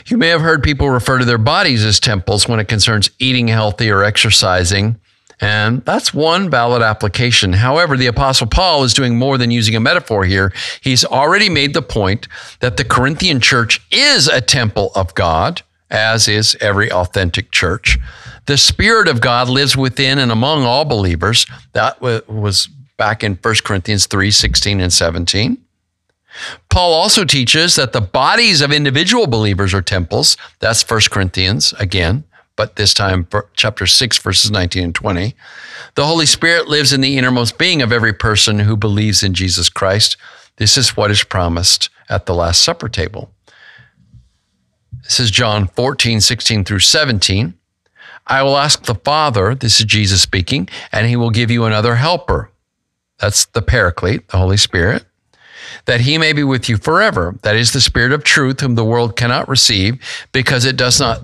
You 0.06 0.18
may 0.18 0.28
have 0.28 0.40
heard 0.40 0.62
people 0.62 0.90
refer 0.90 1.18
to 1.18 1.24
their 1.24 1.38
bodies 1.38 1.84
as 1.84 1.98
temples 1.98 2.46
when 2.46 2.60
it 2.60 2.68
concerns 2.68 3.10
eating 3.18 3.48
healthy 3.48 3.90
or 3.90 4.04
exercising. 4.04 5.00
And 5.40 5.84
that's 5.84 6.14
one 6.14 6.50
valid 6.50 6.82
application. 6.82 7.54
However, 7.54 7.96
the 7.96 8.06
Apostle 8.06 8.46
Paul 8.46 8.84
is 8.84 8.94
doing 8.94 9.18
more 9.18 9.38
than 9.38 9.50
using 9.50 9.74
a 9.74 9.80
metaphor 9.80 10.24
here. 10.24 10.52
He's 10.80 11.04
already 11.04 11.48
made 11.48 11.74
the 11.74 11.82
point 11.82 12.28
that 12.60 12.76
the 12.76 12.84
Corinthian 12.84 13.40
church 13.40 13.80
is 13.90 14.28
a 14.28 14.40
temple 14.40 14.92
of 14.94 15.14
God 15.14 15.62
as 15.90 16.28
is 16.28 16.56
every 16.60 16.90
authentic 16.90 17.50
church. 17.50 17.98
The 18.46 18.58
Spirit 18.58 19.08
of 19.08 19.20
God 19.20 19.48
lives 19.48 19.76
within 19.76 20.18
and 20.18 20.30
among 20.30 20.64
all 20.64 20.84
believers. 20.84 21.46
That 21.72 22.00
was 22.00 22.68
back 22.96 23.24
in 23.24 23.36
1 23.36 23.54
Corinthians 23.64 24.06
3 24.06 24.30
16 24.30 24.80
and 24.80 24.92
17. 24.92 25.58
Paul 26.68 26.92
also 26.92 27.24
teaches 27.24 27.76
that 27.76 27.92
the 27.92 28.00
bodies 28.00 28.60
of 28.60 28.72
individual 28.72 29.26
believers 29.26 29.72
are 29.72 29.82
temples. 29.82 30.36
That's 30.58 30.88
1 30.88 31.00
Corinthians 31.10 31.72
again, 31.74 32.24
but 32.56 32.76
this 32.76 32.92
time 32.92 33.28
chapter 33.54 33.86
6, 33.86 34.18
verses 34.18 34.50
19 34.50 34.84
and 34.84 34.94
20. 34.94 35.34
The 35.94 36.06
Holy 36.06 36.26
Spirit 36.26 36.66
lives 36.66 36.92
in 36.92 37.00
the 37.00 37.16
innermost 37.16 37.56
being 37.56 37.82
of 37.82 37.92
every 37.92 38.12
person 38.12 38.60
who 38.60 38.76
believes 38.76 39.22
in 39.22 39.34
Jesus 39.34 39.68
Christ. 39.68 40.16
This 40.56 40.76
is 40.76 40.96
what 40.96 41.10
is 41.10 41.22
promised 41.22 41.88
at 42.08 42.26
the 42.26 42.34
Last 42.34 42.62
Supper 42.62 42.88
table. 42.88 43.30
This 45.04 45.20
is 45.20 45.30
John 45.30 45.68
14, 45.68 46.20
16 46.20 46.64
through 46.64 46.78
17. 46.80 47.54
I 48.26 48.42
will 48.42 48.56
ask 48.56 48.84
the 48.84 48.94
Father, 48.94 49.54
this 49.54 49.78
is 49.78 49.86
Jesus 49.86 50.22
speaking, 50.22 50.68
and 50.90 51.06
he 51.06 51.14
will 51.14 51.30
give 51.30 51.50
you 51.50 51.64
another 51.64 51.96
helper. 51.96 52.50
That's 53.18 53.44
the 53.44 53.60
Paraclete, 53.60 54.28
the 54.28 54.38
Holy 54.38 54.56
Spirit, 54.56 55.04
that 55.84 56.00
he 56.00 56.16
may 56.16 56.32
be 56.32 56.42
with 56.42 56.68
you 56.70 56.78
forever. 56.78 57.36
That 57.42 57.54
is 57.54 57.72
the 57.72 57.82
Spirit 57.82 58.12
of 58.12 58.24
truth, 58.24 58.60
whom 58.60 58.76
the 58.76 58.84
world 58.84 59.14
cannot 59.14 59.48
receive 59.48 60.02
because 60.32 60.64
it 60.64 60.76
does 60.76 60.98
not 60.98 61.22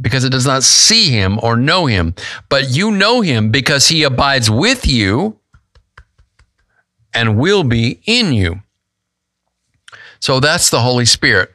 because 0.00 0.22
it 0.22 0.30
does 0.30 0.46
not 0.46 0.62
see 0.62 1.10
him 1.10 1.40
or 1.42 1.56
know 1.56 1.86
him, 1.86 2.14
but 2.48 2.70
you 2.70 2.92
know 2.92 3.20
him 3.20 3.50
because 3.50 3.88
he 3.88 4.04
abides 4.04 4.48
with 4.48 4.86
you 4.86 5.40
and 7.12 7.36
will 7.36 7.64
be 7.64 8.00
in 8.06 8.32
you. 8.32 8.62
So 10.20 10.38
that's 10.38 10.70
the 10.70 10.78
Holy 10.78 11.04
Spirit. 11.04 11.52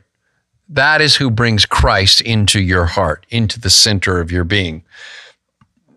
That 0.73 1.01
is 1.01 1.17
who 1.17 1.29
brings 1.29 1.67
Christ 1.67 2.19
into 2.21 2.59
your 2.59 2.85
heart, 2.85 3.27
into 3.29 3.59
the 3.59 3.69
center 3.69 4.19
of 4.19 4.31
your 4.31 4.43
being. 4.43 4.83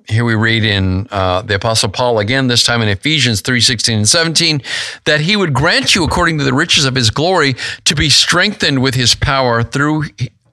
Here 0.06 0.24
we 0.24 0.34
read 0.34 0.64
in 0.64 1.08
uh, 1.10 1.40
the 1.42 1.54
Apostle 1.54 1.88
Paul 1.88 2.18
again, 2.18 2.48
this 2.48 2.62
time 2.62 2.82
in 2.82 2.88
Ephesians 2.88 3.40
3 3.40 3.58
16 3.60 3.96
and 3.96 4.08
17, 4.08 4.62
that 5.04 5.20
he 5.20 5.34
would 5.34 5.54
grant 5.54 5.94
you, 5.94 6.04
according 6.04 6.36
to 6.38 6.44
the 6.44 6.52
riches 6.52 6.84
of 6.84 6.94
his 6.94 7.08
glory, 7.08 7.56
to 7.84 7.94
be 7.94 8.10
strengthened 8.10 8.82
with 8.82 8.94
his 8.94 9.14
power 9.14 9.62
through, 9.62 10.04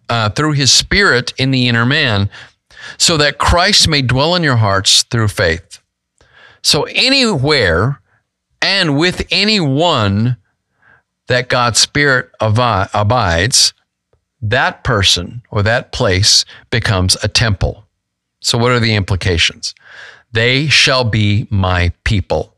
uh, 0.07 0.30
through 0.30 0.53
his 0.53 0.71
spirit 0.71 1.34
in 1.38 1.51
the 1.51 1.67
inner 1.67 1.86
man, 1.86 2.30
so 2.97 3.17
that 3.17 3.38
Christ 3.38 3.89
may 3.89 4.01
dwell 4.01 4.36
in 4.36 4.41
your 4.43 4.55
hearts 4.55 5.03
through 5.03 5.28
faith. 5.28 5.82
So, 6.61 6.84
anywhere 6.84 7.99
and 8.61 8.97
with 8.97 9.28
anyone 9.32 10.38
that 11.28 11.49
God's 11.49 11.80
Spirit 11.80 12.32
abides, 12.39 13.74
that 14.44 14.84
person 14.84 15.41
or 15.50 15.64
that 15.64 15.94
place 15.94 16.44
becomes 16.70 17.16
a 17.24 17.28
temple. 17.28 17.88
So, 18.41 18.58
what 18.58 18.72
are 18.72 18.80
the 18.80 18.94
implications? 18.94 19.74
They 20.34 20.68
shall 20.68 21.06
be 21.06 21.48
my 21.50 21.94
people. 22.04 22.54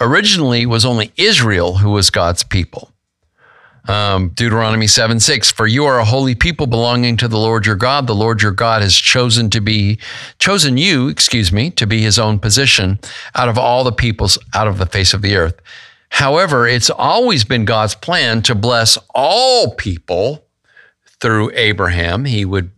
Originally, 0.00 0.64
was 0.64 0.84
only 0.84 1.12
Israel 1.16 1.78
who 1.78 1.90
was 1.90 2.10
God's 2.10 2.42
people. 2.42 2.92
Um, 3.86 4.30
Deuteronomy 4.30 4.86
7 4.86 5.20
6, 5.20 5.50
for 5.52 5.66
you 5.66 5.84
are 5.84 5.98
a 5.98 6.04
holy 6.04 6.34
people 6.34 6.66
belonging 6.66 7.16
to 7.18 7.28
the 7.28 7.38
Lord 7.38 7.66
your 7.66 7.76
God. 7.76 8.06
The 8.06 8.14
Lord 8.14 8.42
your 8.42 8.52
God 8.52 8.82
has 8.82 8.94
chosen 8.96 9.50
to 9.50 9.60
be, 9.60 9.98
chosen 10.38 10.76
you, 10.76 11.08
excuse 11.08 11.52
me, 11.52 11.70
to 11.72 11.86
be 11.86 12.00
his 12.02 12.18
own 12.18 12.38
position 12.38 12.98
out 13.34 13.48
of 13.48 13.58
all 13.58 13.84
the 13.84 13.92
peoples 13.92 14.38
out 14.54 14.68
of 14.68 14.78
the 14.78 14.86
face 14.86 15.12
of 15.12 15.22
the 15.22 15.36
earth. 15.36 15.60
However, 16.10 16.66
it's 16.66 16.90
always 16.90 17.44
been 17.44 17.64
God's 17.64 17.94
plan 17.94 18.42
to 18.42 18.54
bless 18.54 18.96
all 19.14 19.74
people 19.74 20.47
through 21.20 21.50
Abraham. 21.54 22.24
He 22.26 22.44
would 22.44 22.70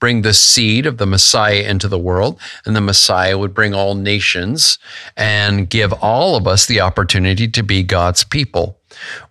bring 0.00 0.22
the 0.22 0.34
seed 0.34 0.86
of 0.86 0.98
the 0.98 1.06
Messiah 1.06 1.62
into 1.62 1.88
the 1.88 1.98
world, 1.98 2.38
and 2.64 2.76
the 2.76 2.80
Messiah 2.80 3.36
would 3.38 3.54
bring 3.54 3.74
all 3.74 3.94
nations 3.96 4.78
and 5.16 5.68
give 5.70 5.92
all 5.94 6.36
of 6.36 6.46
us 6.46 6.66
the 6.66 6.80
opportunity 6.80 7.48
to 7.48 7.62
be 7.62 7.82
God's 7.82 8.24
people. 8.24 8.78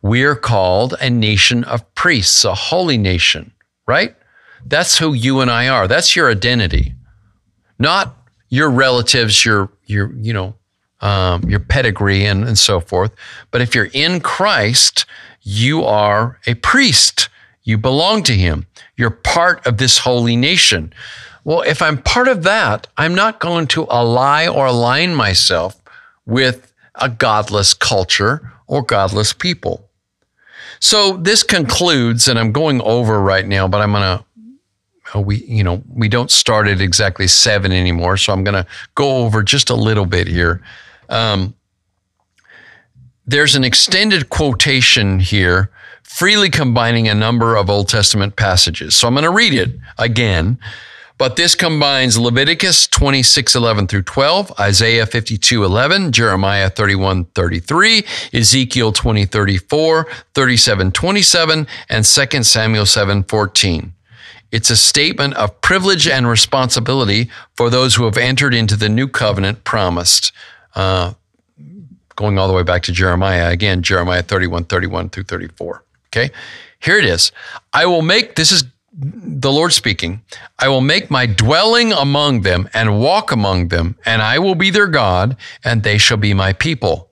We're 0.02 0.36
called 0.36 0.96
a 1.02 1.10
nation 1.10 1.64
of 1.66 1.84
priests, 1.96 2.44
a 2.46 2.56
holy 2.56 2.98
nation, 2.98 3.52
right? 3.88 4.16
That's 4.66 4.98
who 4.98 5.14
you 5.14 5.40
and 5.42 5.50
I 5.52 5.70
are. 5.70 5.88
That's 5.88 6.16
your 6.16 6.30
identity. 6.32 6.94
not 7.80 8.16
your 8.50 8.70
relatives, 8.70 9.46
your 9.46 9.72
your 9.86 10.14
you 10.16 10.34
know 10.34 10.56
um, 11.02 11.44
your 11.50 11.60
pedigree 11.60 12.26
and, 12.26 12.44
and 12.46 12.58
so 12.58 12.80
forth. 12.80 13.12
But 13.52 13.62
if 13.62 13.76
you're 13.76 13.90
in 13.94 14.20
Christ, 14.22 15.06
you 15.42 15.84
are 15.84 16.40
a 16.48 16.56
priest. 16.56 17.30
You 17.68 17.78
belong 17.78 18.24
to 18.24 18.34
Him. 18.34 18.66
You're 18.96 19.12
part 19.12 19.68
of 19.68 19.78
this 19.78 19.98
holy 19.98 20.38
nation. 20.38 20.94
Well, 21.44 21.64
if 21.64 21.82
I'm 21.82 22.02
part 22.02 22.30
of 22.30 22.44
that, 22.44 22.88
I'm 22.96 23.14
not 23.14 23.42
going 23.42 23.68
to 23.68 23.86
ally 23.90 24.48
or 24.48 24.68
align 24.68 25.14
myself 25.14 25.76
with 26.26 26.72
a 26.96 27.10
godless 27.10 27.74
culture 27.74 28.54
or 28.68 28.84
godless 28.84 29.34
people. 29.34 29.90
So 30.80 31.18
this 31.18 31.44
concludes, 31.44 32.30
and 32.30 32.40
I'm 32.40 32.54
going 32.54 32.80
over 32.80 33.20
right 33.20 33.46
now, 33.46 33.68
but 33.68 33.82
I'm 33.82 33.92
going 33.92 34.18
to 34.18 34.26
uh, 35.14 35.20
we 35.20 35.38
you 35.44 35.64
know 35.64 35.84
we 35.94 36.08
don't 36.08 36.32
start 36.32 36.68
at 36.68 36.80
exactly 36.82 37.28
seven 37.28 37.72
anymore 37.72 38.18
so 38.18 38.34
i'm 38.34 38.44
going 38.44 38.62
to 38.62 38.68
go 38.96 39.20
over 39.20 39.42
just 39.42 39.70
a 39.70 39.74
little 39.74 40.06
bit 40.06 40.28
here 40.28 40.62
um, 41.08 41.56
there's 43.26 43.56
an 43.56 43.64
extended 43.64 44.30
quotation 44.30 45.18
here 45.22 45.72
freely 46.08 46.50
combining 46.50 47.08
a 47.08 47.14
number 47.14 47.56
of 47.56 47.70
old 47.70 47.88
testament 47.88 48.36
passages 48.36 48.96
so 48.96 49.08
i'm 49.08 49.14
going 49.14 49.24
to 49.24 49.30
read 49.30 49.54
it 49.54 49.76
again 49.98 50.58
but 51.18 51.36
this 51.36 51.56
combines 51.56 52.16
Leviticus 52.18 52.86
26, 52.86 53.56
11 53.56 53.88
through 53.88 54.04
12, 54.04 54.54
Isaiah 54.60 55.08
52, 55.08 55.64
11, 55.64 56.12
Jeremiah 56.12 56.70
31, 56.70 57.26
33, 57.26 58.06
Ezekiel 58.34 58.92
20, 58.92 59.26
34, 59.26 60.08
37, 60.36 60.92
27, 60.92 61.68
and 61.90 62.06
2 62.06 62.44
Samuel 62.44 62.86
7, 62.86 63.24
14. 63.24 63.94
It's 64.52 64.70
a 64.70 64.78
statement 64.78 65.34
of 65.34 65.60
privilege 65.62 66.08
and 66.08 66.28
responsibility 66.28 67.30
for 67.56 67.70
those 67.72 67.96
who 67.96 68.06
have 68.06 68.18
entered 68.18 68.54
into 68.54 68.76
the 68.76 68.88
new 68.88 69.08
covenant 69.08 69.64
promised. 69.64 70.32
Uh, 70.76 71.14
going 72.16 72.38
all 72.38 72.48
the 72.48 72.54
way 72.54 72.64
back 72.64 72.84
to 72.84 72.92
Jeremiah, 72.92 73.50
again, 73.50 73.82
Jeremiah 73.82 74.22
31, 74.22 74.66
31 74.66 75.10
through 75.10 75.24
34. 75.24 75.84
Okay, 76.08 76.32
here 76.80 76.98
it 76.98 77.06
is. 77.06 77.32
I 77.74 77.86
will 77.86 78.02
make, 78.02 78.36
this 78.36 78.52
is 78.52 78.64
the 79.00 79.52
Lord 79.52 79.74
speaking, 79.74 80.22
I 80.58 80.70
will 80.70 80.82
make 80.82 81.12
my 81.12 81.26
dwelling 81.26 81.92
among 81.94 82.42
them 82.42 82.70
and 82.74 83.00
walk 83.00 83.32
among 83.32 83.68
them, 83.68 83.98
and 84.06 84.22
I 84.22 84.40
will 84.40 84.56
be 84.56 84.70
their 84.70 84.88
God, 84.88 85.38
and 85.64 85.84
they 85.84 85.98
shall 85.98 86.18
be 86.18 86.34
my 86.34 86.54
people. 86.54 87.10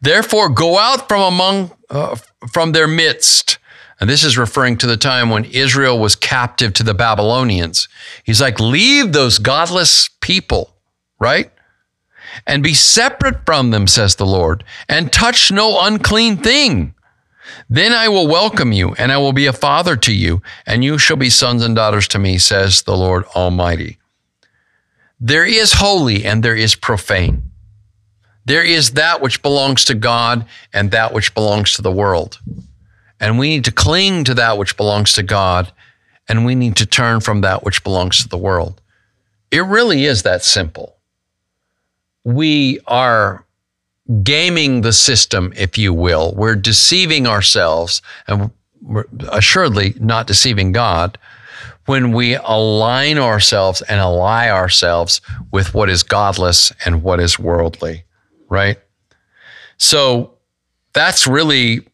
Therefore, 0.00 0.48
go 0.48 0.78
out 0.78 1.08
from 1.08 1.22
among, 1.22 1.70
uh, 1.88 2.16
from 2.50 2.72
their 2.72 2.88
midst 2.88 3.58
and 4.00 4.10
this 4.10 4.24
is 4.24 4.36
referring 4.36 4.76
to 4.78 4.86
the 4.86 4.96
time 4.96 5.30
when 5.30 5.44
Israel 5.44 5.98
was 5.98 6.16
captive 6.16 6.72
to 6.74 6.82
the 6.82 6.94
Babylonians. 6.94 7.88
He's 8.24 8.40
like, 8.40 8.58
leave 8.58 9.12
those 9.12 9.38
godless 9.38 10.08
people, 10.20 10.74
right? 11.18 11.50
And 12.46 12.62
be 12.62 12.74
separate 12.74 13.46
from 13.46 13.70
them, 13.70 13.86
says 13.86 14.16
the 14.16 14.26
Lord, 14.26 14.64
and 14.88 15.12
touch 15.12 15.52
no 15.52 15.80
unclean 15.80 16.38
thing. 16.38 16.93
Then 17.74 17.92
I 17.92 18.06
will 18.08 18.28
welcome 18.28 18.70
you, 18.70 18.94
and 18.98 19.10
I 19.10 19.18
will 19.18 19.32
be 19.32 19.46
a 19.46 19.52
father 19.52 19.96
to 19.96 20.14
you, 20.14 20.42
and 20.64 20.84
you 20.84 20.96
shall 20.96 21.16
be 21.16 21.28
sons 21.28 21.64
and 21.64 21.74
daughters 21.74 22.06
to 22.06 22.20
me, 22.20 22.38
says 22.38 22.82
the 22.82 22.96
Lord 22.96 23.24
Almighty. 23.34 23.98
There 25.18 25.44
is 25.44 25.72
holy 25.72 26.24
and 26.24 26.44
there 26.44 26.54
is 26.54 26.76
profane. 26.76 27.50
There 28.44 28.62
is 28.62 28.92
that 28.92 29.20
which 29.20 29.42
belongs 29.42 29.84
to 29.86 29.96
God 29.96 30.46
and 30.72 30.92
that 30.92 31.12
which 31.12 31.34
belongs 31.34 31.72
to 31.72 31.82
the 31.82 31.90
world. 31.90 32.38
And 33.18 33.40
we 33.40 33.48
need 33.48 33.64
to 33.64 33.72
cling 33.72 34.22
to 34.22 34.34
that 34.34 34.56
which 34.56 34.76
belongs 34.76 35.12
to 35.14 35.24
God, 35.24 35.72
and 36.28 36.46
we 36.46 36.54
need 36.54 36.76
to 36.76 36.86
turn 36.86 37.18
from 37.18 37.40
that 37.40 37.64
which 37.64 37.82
belongs 37.82 38.22
to 38.22 38.28
the 38.28 38.38
world. 38.38 38.80
It 39.50 39.64
really 39.64 40.04
is 40.04 40.22
that 40.22 40.44
simple. 40.44 40.94
We 42.22 42.78
are 42.86 43.43
gaming 44.22 44.82
the 44.82 44.92
system, 44.92 45.52
if 45.56 45.78
you 45.78 45.92
will. 45.92 46.34
We're 46.34 46.56
deceiving 46.56 47.26
ourselves, 47.26 48.02
and 48.26 48.50
we're 48.82 49.06
assuredly 49.30 49.94
not 49.98 50.26
deceiving 50.26 50.72
God 50.72 51.18
when 51.86 52.12
we 52.12 52.34
align 52.36 53.18
ourselves 53.18 53.82
and 53.82 54.00
ally 54.00 54.48
ourselves 54.48 55.20
with 55.52 55.74
what 55.74 55.90
is 55.90 56.02
godless 56.02 56.72
and 56.84 57.02
what 57.02 57.20
is 57.20 57.38
worldly, 57.38 58.04
right? 58.48 58.78
So 59.76 60.34
that's 60.94 61.26
really 61.26 61.86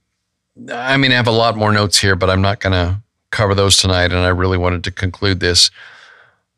I 0.72 0.96
mean, 0.96 1.12
I 1.12 1.14
have 1.14 1.26
a 1.26 1.32
lot 1.32 1.56
more 1.56 1.72
notes 1.72 1.98
here, 1.98 2.16
but 2.16 2.28
I'm 2.28 2.42
not 2.42 2.60
going 2.60 2.72
to 2.72 3.00
cover 3.30 3.54
those 3.54 3.76
tonight. 3.76 4.12
And 4.12 4.20
I 4.20 4.28
really 4.28 4.58
wanted 4.58 4.84
to 4.84 4.90
conclude 4.90 5.40
this. 5.40 5.70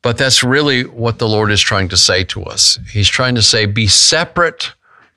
But 0.03 0.19
that's 0.19 0.43
really 0.43 0.85
what 0.85 1.19
the 1.19 1.29
Lord 1.29 1.53
is 1.53 1.61
trying 1.61 1.89
to 1.91 1.97
say 1.97 2.25
to 2.25 2.43
us. 2.43 2.79
He's 2.91 3.09
trying 3.09 3.37
to 3.37 3.43
say, 3.43 3.67
be 3.67 3.87
separate 3.87 4.73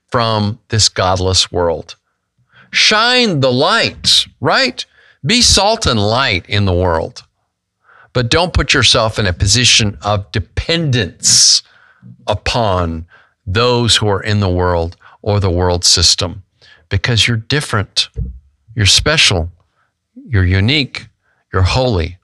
from 0.10 0.60
this 0.70 0.90
godless 0.90 1.52
world. 1.52 1.96
Shine 2.72 3.40
the 3.40 3.52
lights, 3.52 4.28
right? 4.40 4.86
Be 5.26 5.42
salt 5.42 5.86
and 5.86 6.00
light 6.00 6.46
in 6.48 6.66
the 6.66 6.74
world. 6.74 7.24
But 8.14 8.30
don't 8.30 8.54
put 8.54 8.74
yourself 8.74 9.20
in 9.20 9.26
a 9.26 9.34
position 9.34 9.98
of 10.02 10.32
dependence 10.32 11.64
upon 12.28 13.08
those 13.46 13.98
who 13.98 14.08
are 14.08 14.22
in 14.22 14.40
the 14.40 14.50
world 14.50 14.96
or 15.22 15.40
the 15.40 15.50
world 15.50 15.84
system 15.84 16.44
because 16.90 17.28
you're 17.28 17.38
different. 17.38 18.10
You're 18.76 18.86
special. 18.86 19.52
You're 20.28 20.46
unique. 20.46 21.08
You're 21.52 21.64
holy. 21.64 22.18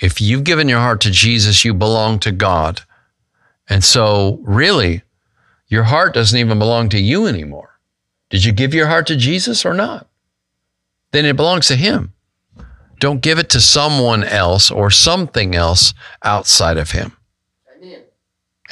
If 0.00 0.20
you've 0.20 0.44
given 0.44 0.68
your 0.68 0.80
heart 0.80 1.00
to 1.02 1.10
Jesus, 1.10 1.64
you 1.64 1.74
belong 1.74 2.18
to 2.20 2.32
God. 2.32 2.82
And 3.68 3.84
so, 3.84 4.40
really, 4.42 5.02
your 5.70 5.84
heart 5.84 6.12
doesn't 6.12 6.38
even 6.38 6.58
belong 6.58 6.90
to 6.90 7.00
you 7.00 7.26
anymore. 7.26 7.78
Did 8.28 8.44
you 8.44 8.52
give 8.52 8.74
your 8.74 8.88
heart 8.88 9.06
to 9.06 9.16
Jesus 9.16 9.64
or 9.64 9.72
not? 9.72 10.06
Then 11.12 11.24
it 11.24 11.36
belongs 11.36 11.66
to 11.68 11.76
Him. 11.76 12.12
Don't 12.98 13.22
give 13.22 13.38
it 13.38 13.48
to 13.50 13.60
someone 13.60 14.24
else 14.24 14.70
or 14.70 14.90
something 14.90 15.54
else 15.54 15.94
outside 16.22 16.76
of 16.76 16.90
Him. 16.90 17.16
Amen. 17.76 18.02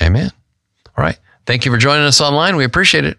Amen. 0.03 0.31
All 0.97 1.05
right. 1.05 1.19
Thank 1.47 1.65
you 1.65 1.73
for 1.73 1.79
joining 1.79 2.05
us 2.05 2.21
online. 2.21 2.57
We 2.57 2.65
appreciate 2.65 3.05
it. 3.05 3.19